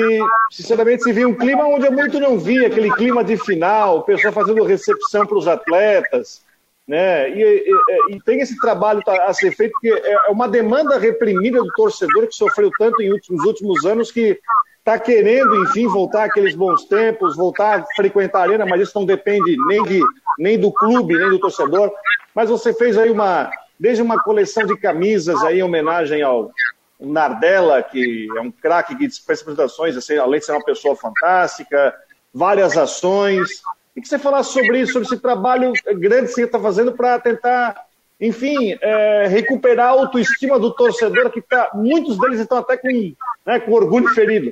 sinceramente, 0.49 1.03
se 1.03 1.11
viu 1.11 1.27
um 1.27 1.35
clima 1.35 1.65
onde 1.65 1.85
eu 1.85 1.91
muito 1.91 2.21
não 2.21 2.39
vi, 2.39 2.65
aquele 2.65 2.89
clima 2.91 3.21
de 3.21 3.35
final, 3.35 3.97
o 3.97 4.01
pessoal 4.03 4.33
fazendo 4.33 4.63
recepção 4.63 5.25
para 5.25 5.37
os 5.37 5.45
atletas, 5.45 6.41
né? 6.87 7.29
E, 7.29 7.41
e, 7.41 8.15
e, 8.15 8.21
tem 8.21 8.39
esse 8.39 8.57
trabalho 8.61 9.03
a 9.05 9.33
ser 9.33 9.51
feito, 9.51 9.73
porque 9.73 9.89
é, 9.89 10.13
é 10.13 10.31
uma 10.31 10.47
demanda 10.47 10.97
reprimida 10.97 11.61
do 11.61 11.69
torcedor 11.73 12.27
que 12.27 12.33
sofreu 12.35 12.71
tanto 12.79 13.01
em 13.01 13.11
últimos, 13.11 13.43
últimos 13.43 13.85
anos 13.85 14.09
que 14.09 14.39
está 14.79 14.97
querendo, 14.97 15.63
enfim, 15.65 15.85
voltar 15.85 16.23
àqueles 16.23 16.55
bons 16.55 16.85
tempos, 16.85 17.35
voltar 17.35 17.81
a 17.81 17.85
frequentar 17.93 18.39
a 18.39 18.43
arena, 18.43 18.65
mas 18.65 18.79
isso 18.79 18.97
não 18.97 19.05
depende 19.05 19.57
nem, 19.67 19.83
de, 19.83 20.01
nem 20.39 20.57
do 20.57 20.71
clube, 20.71 21.17
nem 21.17 21.29
do 21.29 21.39
torcedor. 21.39 21.91
Mas 22.33 22.49
você 22.49 22.73
fez 22.73 22.97
aí 22.97 23.11
uma, 23.11 23.51
desde 23.77 24.01
uma 24.01 24.23
coleção 24.23 24.65
de 24.65 24.77
camisas 24.77 25.43
aí 25.43 25.59
em 25.59 25.63
homenagem 25.63 26.21
ao, 26.21 26.53
o 26.99 27.11
Nardella, 27.11 27.83
que 27.83 28.27
é 28.35 28.41
um 28.41 28.51
craque 28.51 28.95
que 28.95 29.07
dispensa 29.07 29.41
apresentações, 29.41 29.95
assim, 29.95 30.17
além 30.17 30.39
de 30.39 30.45
ser 30.45 30.53
uma 30.53 30.63
pessoa 30.63 30.95
fantástica, 30.95 31.95
várias 32.33 32.77
ações. 32.77 33.61
E 33.95 34.01
que 34.01 34.07
você 34.07 34.17
falasse 34.17 34.53
sobre 34.53 34.79
isso, 34.79 34.93
sobre 34.93 35.07
esse 35.07 35.19
trabalho 35.19 35.73
grande 35.95 36.27
que 36.27 36.33
você 36.33 36.43
está 36.43 36.59
fazendo 36.59 36.93
para 36.93 37.19
tentar, 37.19 37.85
enfim, 38.19 38.77
é, 38.81 39.27
recuperar 39.27 39.87
a 39.87 39.91
autoestima 39.91 40.59
do 40.59 40.73
torcedor, 40.73 41.29
que 41.31 41.41
tá, 41.41 41.71
muitos 41.73 42.17
deles 42.19 42.39
estão 42.39 42.57
até 42.57 42.77
com, 42.77 43.13
né, 43.45 43.59
com 43.59 43.71
orgulho 43.71 44.07
ferido. 44.09 44.49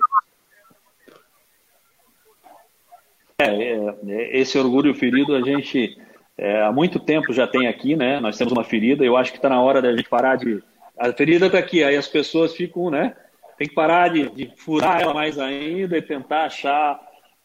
É, 3.39 3.47
é 3.47 4.39
esse 4.39 4.57
orgulho 4.57 4.93
ferido 4.95 5.35
a 5.35 5.41
gente 5.41 5.97
é, 6.37 6.61
há 6.61 6.71
muito 6.71 6.99
tempo 6.99 7.33
já 7.33 7.47
tem 7.47 7.67
aqui, 7.67 7.95
né? 7.95 8.19
Nós 8.19 8.37
temos 8.37 8.53
uma 8.53 8.63
ferida. 8.63 9.03
Eu 9.03 9.17
acho 9.17 9.31
que 9.31 9.37
está 9.37 9.49
na 9.49 9.61
hora 9.61 9.81
da 9.81 9.95
gente 9.95 10.09
parar 10.09 10.35
de 10.37 10.61
a 10.97 11.11
ferida 11.11 11.47
está 11.47 11.59
aqui, 11.59 11.83
aí 11.83 11.95
as 11.95 12.07
pessoas 12.07 12.55
ficam, 12.55 12.89
né? 12.89 13.15
Tem 13.57 13.67
que 13.67 13.73
parar 13.73 14.09
de, 14.09 14.29
de 14.29 14.51
furar 14.55 15.01
ela 15.01 15.13
mais 15.13 15.37
ainda 15.39 15.97
e 15.97 16.01
tentar 16.01 16.45
achar 16.45 16.99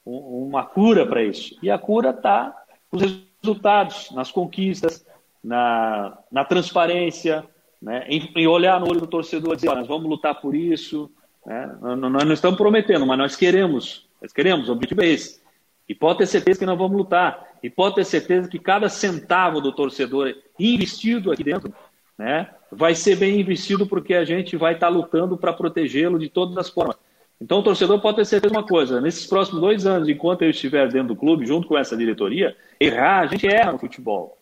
um, 0.04 0.48
uma 0.48 0.64
cura 0.64 1.06
para 1.06 1.22
isso. 1.22 1.56
E 1.62 1.70
a 1.70 1.78
cura 1.78 2.10
está 2.10 2.54
nos 2.90 3.22
resultados, 3.42 4.10
nas 4.12 4.30
conquistas, 4.30 5.04
na, 5.42 6.18
na 6.30 6.44
transparência, 6.44 7.44
né? 7.80 8.04
em, 8.08 8.30
em, 8.36 8.46
olhar 8.46 8.80
no 8.80 8.88
olho 8.88 9.00
do 9.00 9.06
torcedor 9.06 9.52
e 9.52 9.56
dizer, 9.56 9.74
nós 9.74 9.86
vamos 9.86 10.08
lutar 10.08 10.40
por 10.40 10.54
isso. 10.54 11.10
Né? 11.46 11.76
Nós 11.80 12.24
não 12.24 12.32
estamos 12.32 12.58
prometendo, 12.58 13.06
mas 13.06 13.18
nós 13.18 13.36
queremos 13.36 14.06
Nós 14.20 14.32
queremos, 14.32 14.68
o 14.68 14.72
objetivo 14.72 15.02
é 15.02 15.08
esse. 15.08 15.40
E 15.88 15.94
pode 15.94 16.18
ter 16.18 16.26
certeza 16.26 16.58
que 16.58 16.66
nós 16.66 16.78
vamos 16.78 16.96
lutar. 16.96 17.48
E 17.62 17.70
pode 17.70 17.96
ter 17.96 18.04
certeza 18.04 18.48
que 18.48 18.58
cada 18.58 18.88
centavo 18.88 19.60
do 19.60 19.72
torcedor 19.72 20.34
investido 20.58 21.32
aqui 21.32 21.42
dentro 21.42 21.72
né, 22.20 22.50
vai 22.70 22.94
ser 22.94 23.16
bem 23.16 23.40
investido 23.40 23.86
porque 23.86 24.12
a 24.12 24.26
gente 24.26 24.54
vai 24.54 24.74
estar 24.74 24.88
lutando 24.88 25.38
para 25.38 25.54
protegê-lo 25.54 26.18
de 26.18 26.28
todas 26.28 26.54
as 26.58 26.68
formas. 26.68 26.96
Então 27.40 27.60
o 27.60 27.62
torcedor 27.62 27.98
pode 27.98 28.18
ter 28.18 28.26
certeza 28.26 28.52
de 28.52 28.58
uma 28.58 28.66
coisa: 28.66 29.00
nesses 29.00 29.26
próximos 29.26 29.58
dois 29.58 29.86
anos, 29.86 30.06
enquanto 30.06 30.42
eu 30.42 30.50
estiver 30.50 30.86
dentro 30.88 31.08
do 31.08 31.16
clube, 31.16 31.46
junto 31.46 31.66
com 31.66 31.78
essa 31.78 31.96
diretoria, 31.96 32.54
errar, 32.78 33.20
a 33.20 33.26
gente 33.26 33.46
erra 33.46 33.72
no 33.72 33.78
futebol. 33.78 34.36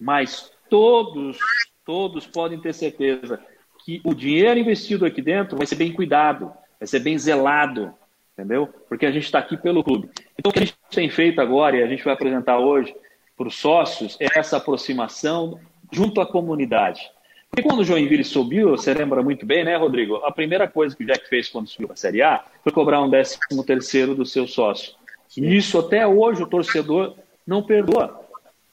Mas 0.00 0.50
todos, 0.68 1.38
todos 1.86 2.26
podem 2.26 2.60
ter 2.60 2.74
certeza 2.74 3.38
que 3.84 4.00
o 4.02 4.12
dinheiro 4.12 4.58
investido 4.58 5.06
aqui 5.06 5.22
dentro 5.22 5.56
vai 5.56 5.68
ser 5.68 5.76
bem 5.76 5.92
cuidado, 5.92 6.52
vai 6.80 6.88
ser 6.88 6.98
bem 6.98 7.16
zelado, 7.16 7.94
entendeu? 8.36 8.68
Porque 8.88 9.06
a 9.06 9.12
gente 9.12 9.24
está 9.24 9.38
aqui 9.38 9.56
pelo 9.56 9.84
clube. 9.84 10.10
Então, 10.36 10.50
o 10.50 10.52
que 10.52 10.58
a 10.58 10.64
gente 10.64 10.76
tem 10.90 11.08
feito 11.08 11.40
agora, 11.40 11.76
e 11.76 11.82
a 11.84 11.86
gente 11.86 12.02
vai 12.02 12.12
apresentar 12.12 12.58
hoje 12.58 12.92
para 13.36 13.46
os 13.46 13.54
sócios, 13.54 14.16
é 14.20 14.26
essa 14.36 14.56
aproximação 14.56 15.60
junto 15.92 16.20
à 16.20 16.26
comunidade. 16.26 17.08
Porque 17.50 17.68
quando 17.68 17.80
o 17.80 17.84
Joinville 17.84 18.22
subiu, 18.22 18.70
você 18.70 18.94
lembra 18.94 19.22
muito 19.22 19.44
bem, 19.44 19.64
né, 19.64 19.76
Rodrigo? 19.76 20.16
A 20.16 20.30
primeira 20.30 20.68
coisa 20.68 20.96
que 20.96 21.02
o 21.02 21.06
Jack 21.06 21.28
fez 21.28 21.48
quando 21.48 21.68
subiu 21.68 21.88
para 21.88 21.94
a 21.94 21.96
Série 21.96 22.22
A 22.22 22.44
foi 22.62 22.72
cobrar 22.72 23.02
um 23.02 23.10
décimo 23.10 23.64
terceiro 23.64 24.14
do 24.14 24.24
seu 24.24 24.46
sócio. 24.46 24.94
E 25.36 25.56
isso 25.56 25.78
até 25.78 26.06
hoje 26.06 26.42
o 26.42 26.46
torcedor 26.46 27.16
não 27.46 27.62
perdoa. 27.62 28.20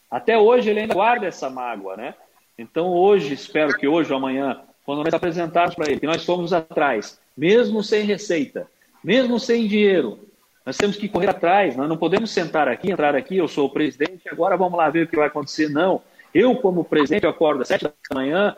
Até 0.09 0.38
hoje 0.38 0.69
ele 0.69 0.82
ainda 0.82 0.93
guarda 0.93 1.25
essa 1.25 1.49
mágoa, 1.49 1.97
né? 1.97 2.13
Então 2.57 2.89
hoje, 2.89 3.34
espero 3.34 3.73
que 3.75 3.88
hoje 3.88 4.11
ou 4.11 4.17
amanhã, 4.17 4.61
quando 4.86 5.03
nós 5.03 5.13
apresentarmos 5.13 5.75
para 5.75 5.89
ele 5.89 5.99
que 5.99 6.07
nós 6.07 6.23
fomos 6.23 6.53
atrás, 6.53 7.19
mesmo 7.36 7.84
sem 7.84 8.03
receita, 8.03 8.67
mesmo 9.03 9.39
sem 9.39 9.67
dinheiro, 9.67 10.19
nós 10.65 10.78
temos 10.78 10.97
que 10.97 11.09
correr 11.09 11.30
atrás, 11.30 11.75
nós 11.75 11.89
não 11.89 11.97
podemos 11.97 12.30
sentar 12.30 12.67
aqui, 12.67 12.91
entrar 12.91 13.15
aqui, 13.15 13.38
eu 13.38 13.47
sou 13.47 13.67
o 13.67 13.69
presidente, 13.69 14.30
agora 14.30 14.55
vamos 14.55 14.78
lá 14.78 14.89
ver 14.89 15.05
o 15.05 15.07
que 15.07 15.15
vai 15.15 15.28
acontecer. 15.28 15.69
Não. 15.69 16.01
Eu, 16.34 16.55
como 16.55 16.84
presidente, 16.84 17.23
eu 17.23 17.30
acordo 17.30 17.61
às 17.61 17.67
sete 17.67 17.86
da 17.86 17.91
manhã 18.13 18.55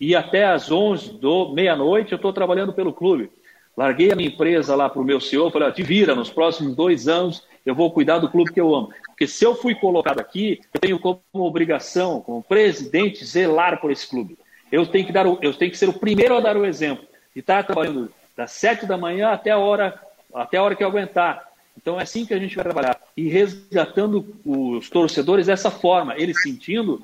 e 0.00 0.16
até 0.16 0.46
às 0.46 0.70
onze 0.70 1.12
do 1.12 1.52
meia-noite 1.52 2.12
eu 2.12 2.16
estou 2.16 2.32
trabalhando 2.32 2.72
pelo 2.72 2.92
clube. 2.92 3.30
Larguei 3.76 4.10
a 4.10 4.16
minha 4.16 4.28
empresa 4.28 4.74
lá 4.74 4.88
para 4.88 5.00
o 5.00 5.04
meu 5.04 5.20
senhor, 5.20 5.52
falei, 5.52 5.70
te 5.72 5.82
vira, 5.82 6.14
nos 6.14 6.30
próximos 6.30 6.74
dois 6.74 7.06
anos 7.06 7.44
eu 7.64 7.74
vou 7.74 7.90
cuidar 7.90 8.18
do 8.18 8.28
clube 8.28 8.52
que 8.52 8.60
eu 8.60 8.74
amo. 8.74 8.90
Porque 9.06 9.26
se 9.26 9.44
eu 9.44 9.54
fui 9.54 9.74
colocado 9.74 10.18
aqui, 10.18 10.60
eu 10.72 10.80
tenho 10.80 10.98
como 10.98 11.20
obrigação, 11.34 12.22
como 12.22 12.42
presidente, 12.42 13.24
zelar 13.24 13.80
por 13.80 13.90
esse 13.90 14.08
clube. 14.08 14.38
Eu 14.72 14.86
tenho 14.86 15.04
que, 15.04 15.12
dar 15.12 15.26
o, 15.26 15.38
eu 15.42 15.52
tenho 15.52 15.70
que 15.70 15.76
ser 15.76 15.88
o 15.88 15.92
primeiro 15.92 16.34
a 16.36 16.40
dar 16.40 16.56
o 16.56 16.64
exemplo. 16.64 17.04
E 17.36 17.40
estar 17.40 17.58
tá 17.58 17.74
trabalhando 17.74 18.10
das 18.36 18.52
sete 18.52 18.86
da 18.86 18.96
manhã 18.96 19.30
até 19.30 19.50
a 19.50 19.58
hora, 19.58 20.00
até 20.32 20.56
a 20.56 20.62
hora 20.62 20.74
que 20.74 20.82
eu 20.82 20.88
aguentar. 20.88 21.46
Então 21.76 22.00
é 22.00 22.02
assim 22.02 22.24
que 22.24 22.32
a 22.32 22.38
gente 22.38 22.56
vai 22.56 22.64
trabalhar. 22.64 22.98
E 23.16 23.28
resgatando 23.28 24.34
os 24.44 24.88
torcedores 24.88 25.46
dessa 25.46 25.70
forma, 25.70 26.14
eles 26.16 26.40
sentindo, 26.42 27.02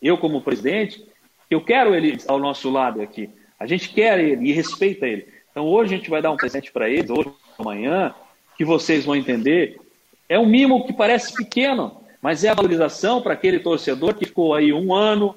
eu 0.00 0.16
como 0.16 0.40
presidente, 0.40 1.04
eu 1.54 1.60
quero 1.60 1.94
ele 1.94 2.18
ao 2.26 2.38
nosso 2.38 2.70
lado 2.70 3.00
aqui. 3.00 3.30
A 3.58 3.66
gente 3.66 3.88
quer 3.88 4.18
ele 4.20 4.48
e 4.48 4.52
respeita 4.52 5.06
ele. 5.06 5.26
Então 5.50 5.66
hoje 5.66 5.94
a 5.94 5.96
gente 5.96 6.10
vai 6.10 6.22
dar 6.22 6.30
um 6.30 6.36
presente 6.36 6.70
para 6.70 6.88
eles, 6.88 7.10
hoje, 7.10 7.30
amanhã, 7.58 8.14
que 8.56 8.64
vocês 8.64 9.04
vão 9.04 9.16
entender. 9.16 9.78
É 10.28 10.38
um 10.38 10.46
mimo 10.46 10.86
que 10.86 10.92
parece 10.92 11.34
pequeno, 11.34 12.00
mas 12.20 12.44
é 12.44 12.50
a 12.50 12.54
valorização 12.54 13.22
para 13.22 13.32
aquele 13.32 13.58
torcedor 13.58 14.14
que 14.14 14.26
ficou 14.26 14.54
aí 14.54 14.72
um 14.72 14.94
ano 14.94 15.34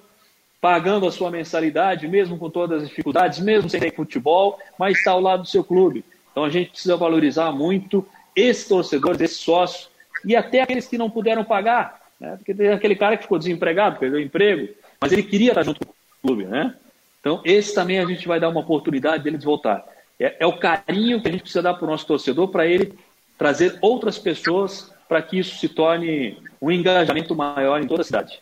pagando 0.60 1.08
a 1.08 1.12
sua 1.12 1.32
mensalidade, 1.32 2.08
mesmo 2.08 2.38
com 2.38 2.50
todas 2.50 2.84
as 2.84 2.90
dificuldades, 2.90 3.40
mesmo 3.40 3.68
sem 3.68 3.80
ter 3.80 3.96
futebol, 3.96 4.60
mas 4.78 4.98
está 4.98 5.12
ao 5.12 5.20
lado 5.20 5.42
do 5.42 5.48
seu 5.48 5.64
clube. 5.64 6.06
Então 6.32 6.44
a 6.44 6.50
gente 6.50 6.70
precisa 6.70 6.96
valorizar 6.96 7.52
muito 7.52 8.06
esse 8.36 8.70
torcedor, 8.70 9.20
esse 9.20 9.36
sócio, 9.36 9.90
e 10.24 10.36
até 10.36 10.62
aqueles 10.62 10.88
que 10.88 11.00
não 11.00 11.10
puderam 11.10 11.44
pagar, 11.44 12.00
né? 12.20 12.36
porque 12.38 12.54
tem 12.54 12.70
aquele 12.70 12.96
cara 12.96 13.18
que 13.18 13.24
ficou 13.24 13.40
desempregado, 13.40 13.98
perdeu 13.98 14.20
o 14.20 14.24
emprego, 14.24 14.72
mas 15.00 15.12
ele 15.12 15.24
queria 15.24 15.50
estar 15.50 15.64
junto 15.64 15.84
com 15.84 15.94
clube, 16.22 16.46
né? 16.46 16.76
Então, 17.20 17.42
esse 17.46 17.74
também 17.74 18.00
a 18.00 18.06
gente 18.06 18.28
vai 18.28 18.40
dar 18.40 18.50
uma 18.50 18.62
oportunidade 18.62 19.24
dele 19.24 19.38
de 19.38 19.46
voltar. 19.46 19.86
É, 20.20 20.38
é 20.40 20.46
o 20.46 20.58
carinho 20.58 21.22
que 21.22 21.28
a 21.28 21.32
gente 21.32 21.42
precisa 21.42 21.62
dar 21.62 21.74
para 21.74 21.86
o 21.86 21.90
nosso 21.90 22.06
torcedor, 22.06 22.48
para 22.50 22.66
ele 22.66 22.94
trazer 23.38 23.78
outras 23.82 24.18
pessoas, 24.18 24.92
para 25.08 25.22
que 25.22 25.40
isso 25.40 25.58
se 25.58 25.68
torne 25.68 26.38
um 26.62 26.72
engajamento 26.72 27.36
maior 27.36 27.82
em 27.82 27.88
toda 27.88 28.02
a 28.02 28.06
cidade. 28.06 28.40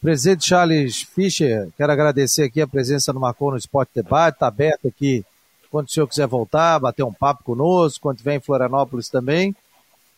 Presidente 0.00 0.46
Charles 0.46 1.02
Fischer, 1.02 1.68
quero 1.76 1.92
agradecer 1.92 2.44
aqui 2.44 2.62
a 2.62 2.66
presença 2.66 3.12
no 3.12 3.20
Marcou 3.20 3.50
no 3.50 3.58
Esporte 3.58 3.90
Debate, 3.94 4.36
está 4.36 4.46
aberto 4.46 4.88
aqui 4.88 5.24
quando 5.70 5.86
o 5.86 5.90
senhor 5.90 6.06
quiser 6.06 6.26
voltar, 6.26 6.80
bater 6.80 7.02
um 7.04 7.12
papo 7.12 7.44
conosco, 7.44 8.02
quando 8.02 8.16
estiver 8.16 8.34
em 8.34 8.40
Florianópolis 8.40 9.08
também. 9.08 9.54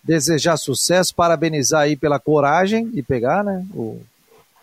Desejar 0.02 0.56
sucesso, 0.56 1.14
parabenizar 1.14 1.82
aí 1.82 1.96
pela 1.96 2.18
coragem 2.18 2.88
de 2.88 3.02
pegar, 3.02 3.44
né, 3.44 3.64
o, 3.74 4.00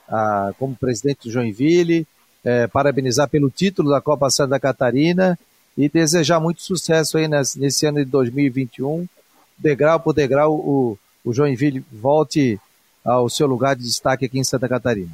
a, 0.10 0.52
como 0.58 0.76
presidente 0.76 1.24
do 1.24 1.32
Joinville, 1.32 2.08
é, 2.44 2.68
parabenizar 2.68 3.30
pelo 3.30 3.50
título 3.50 3.90
da 3.90 4.02
Copa 4.02 4.30
Santa 4.30 4.60
Catarina 4.60 5.38
e 5.78 5.88
desejar 5.88 6.40
muito 6.40 6.62
sucesso 6.62 7.18
aí 7.18 7.28
nesse, 7.28 7.60
nesse 7.60 7.86
ano 7.86 7.98
de 8.00 8.06
2021. 8.06 9.08
Degrau 9.58 10.00
por 10.00 10.14
degrau, 10.14 10.54
o, 10.54 10.98
o 11.24 11.34
Joinville 11.34 11.84
volte 11.92 12.60
ao 13.04 13.30
seu 13.30 13.48
lugar 13.48 13.76
de 13.76 13.84
destaque 13.84 14.26
aqui 14.26 14.40
em 14.40 14.44
Santa 14.44 14.68
Catarina. 14.68 15.12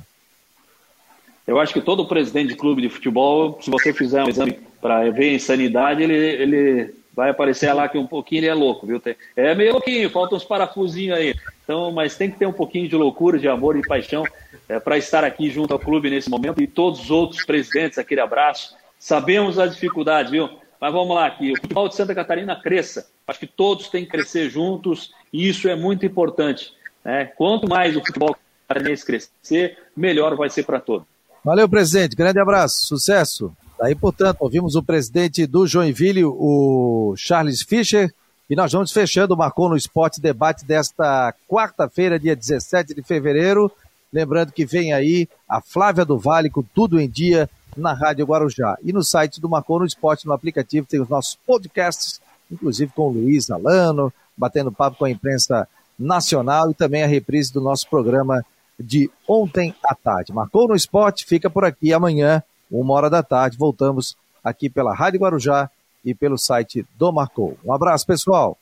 Eu 1.47 1.59
acho 1.59 1.73
que 1.73 1.81
todo 1.81 2.07
presidente 2.07 2.49
de 2.49 2.55
clube 2.55 2.81
de 2.81 2.89
futebol, 2.89 3.59
se 3.61 3.69
você 3.69 3.93
fizer 3.93 4.23
um 4.23 4.29
exame 4.29 4.59
para 4.81 5.09
ver 5.11 5.35
insanidade, 5.35 6.01
ele, 6.01 6.15
ele 6.15 6.95
vai 7.15 7.29
aparecer 7.29 7.71
lá 7.73 7.87
que 7.87 7.97
um 7.97 8.05
pouquinho 8.05 8.39
ele 8.39 8.47
é 8.47 8.53
louco, 8.53 8.85
viu? 8.85 9.01
É 9.35 9.55
meio 9.55 9.73
louquinho, 9.73 10.09
faltam 10.09 10.37
uns 10.37 10.43
parafusinhos 10.43 11.17
aí. 11.17 11.33
Então, 11.63 11.91
mas 11.91 12.15
tem 12.15 12.29
que 12.29 12.37
ter 12.37 12.45
um 12.45 12.53
pouquinho 12.53 12.89
de 12.89 12.95
loucura, 12.95 13.39
de 13.39 13.47
amor 13.47 13.77
e 13.77 13.81
paixão 13.81 14.23
é, 14.67 14.79
para 14.79 14.97
estar 14.97 15.23
aqui 15.23 15.49
junto 15.49 15.73
ao 15.73 15.79
clube 15.79 16.09
nesse 16.09 16.29
momento 16.29 16.61
e 16.61 16.67
todos 16.67 16.99
os 16.99 17.11
outros 17.11 17.45
presidentes, 17.45 17.97
aquele 17.97 18.21
abraço. 18.21 18.75
Sabemos 18.99 19.57
as 19.57 19.73
dificuldades, 19.73 20.31
viu? 20.31 20.49
Mas 20.79 20.91
vamos 20.91 21.15
lá, 21.15 21.31
que 21.31 21.53
o 21.53 21.61
futebol 21.61 21.87
de 21.87 21.95
Santa 21.95 22.13
Catarina 22.13 22.55
cresça. 22.55 23.07
Acho 23.25 23.39
que 23.39 23.47
todos 23.47 23.87
têm 23.87 24.03
que 24.03 24.11
crescer 24.11 24.49
juntos 24.49 25.11
e 25.31 25.47
isso 25.47 25.69
é 25.69 25.75
muito 25.75 26.05
importante. 26.05 26.73
Né? 27.03 27.25
Quanto 27.25 27.67
mais 27.67 27.95
o 27.95 28.01
futebol 28.01 28.35
catarinense 28.67 29.05
crescer, 29.05 29.77
melhor 29.95 30.35
vai 30.35 30.49
ser 30.49 30.63
para 30.63 30.79
todos. 30.79 31.07
Valeu, 31.43 31.69
presidente. 31.69 32.15
Grande 32.15 32.39
abraço. 32.39 32.87
Sucesso. 32.87 33.55
Daí, 33.77 33.93
portanto, 33.93 34.37
ouvimos 34.39 34.75
o 34.75 34.83
presidente 34.83 35.45
do 35.45 35.67
Joinville, 35.67 36.23
o 36.23 37.13
Charles 37.17 37.61
Fischer, 37.61 38.13
e 38.49 38.55
nós 38.55 38.71
vamos 38.71 38.91
fechando 38.91 39.33
o 39.33 39.37
Marcou 39.37 39.69
no 39.69 39.75
Esporte 39.75 40.21
debate 40.21 40.63
desta 40.65 41.33
quarta-feira, 41.49 42.19
dia 42.19 42.35
17 42.35 42.93
de 42.93 43.01
fevereiro. 43.01 43.71
Lembrando 44.13 44.51
que 44.51 44.65
vem 44.65 44.93
aí 44.93 45.27
a 45.49 45.59
Flávia 45.59 46.05
do 46.05 46.17
Vale 46.17 46.49
com 46.49 46.61
tudo 46.61 47.01
em 47.01 47.09
dia 47.09 47.49
na 47.75 47.93
Rádio 47.93 48.25
Guarujá. 48.25 48.77
E 48.83 48.93
no 48.93 49.03
site 49.03 49.41
do 49.41 49.49
Marcou 49.49 49.79
no 49.79 49.85
Esporte, 49.85 50.25
no 50.25 50.33
aplicativo, 50.33 50.87
tem 50.87 51.01
os 51.01 51.09
nossos 51.09 51.37
podcasts, 51.45 52.21
inclusive 52.51 52.91
com 52.95 53.09
o 53.09 53.11
Luiz 53.11 53.49
Alano, 53.49 54.13
batendo 54.37 54.71
papo 54.71 54.97
com 54.97 55.05
a 55.05 55.09
imprensa 55.09 55.67
nacional 55.97 56.71
e 56.71 56.73
também 56.73 57.03
a 57.03 57.07
reprise 57.07 57.51
do 57.51 57.59
nosso 57.59 57.89
programa 57.89 58.45
de 58.79 59.09
ontem 59.27 59.73
à 59.83 59.95
tarde. 59.95 60.33
Marcou 60.33 60.67
no 60.67 60.75
esporte, 60.75 61.25
fica 61.25 61.49
por 61.49 61.65
aqui 61.65 61.93
amanhã, 61.93 62.43
uma 62.69 62.93
hora 62.93 63.09
da 63.09 63.23
tarde. 63.23 63.57
Voltamos 63.57 64.15
aqui 64.43 64.69
pela 64.69 64.93
Rádio 64.93 65.19
Guarujá 65.19 65.69
e 66.03 66.13
pelo 66.13 66.37
site 66.37 66.85
do 66.97 67.11
Marcou. 67.11 67.57
Um 67.65 67.73
abraço, 67.73 68.05
pessoal. 68.05 68.57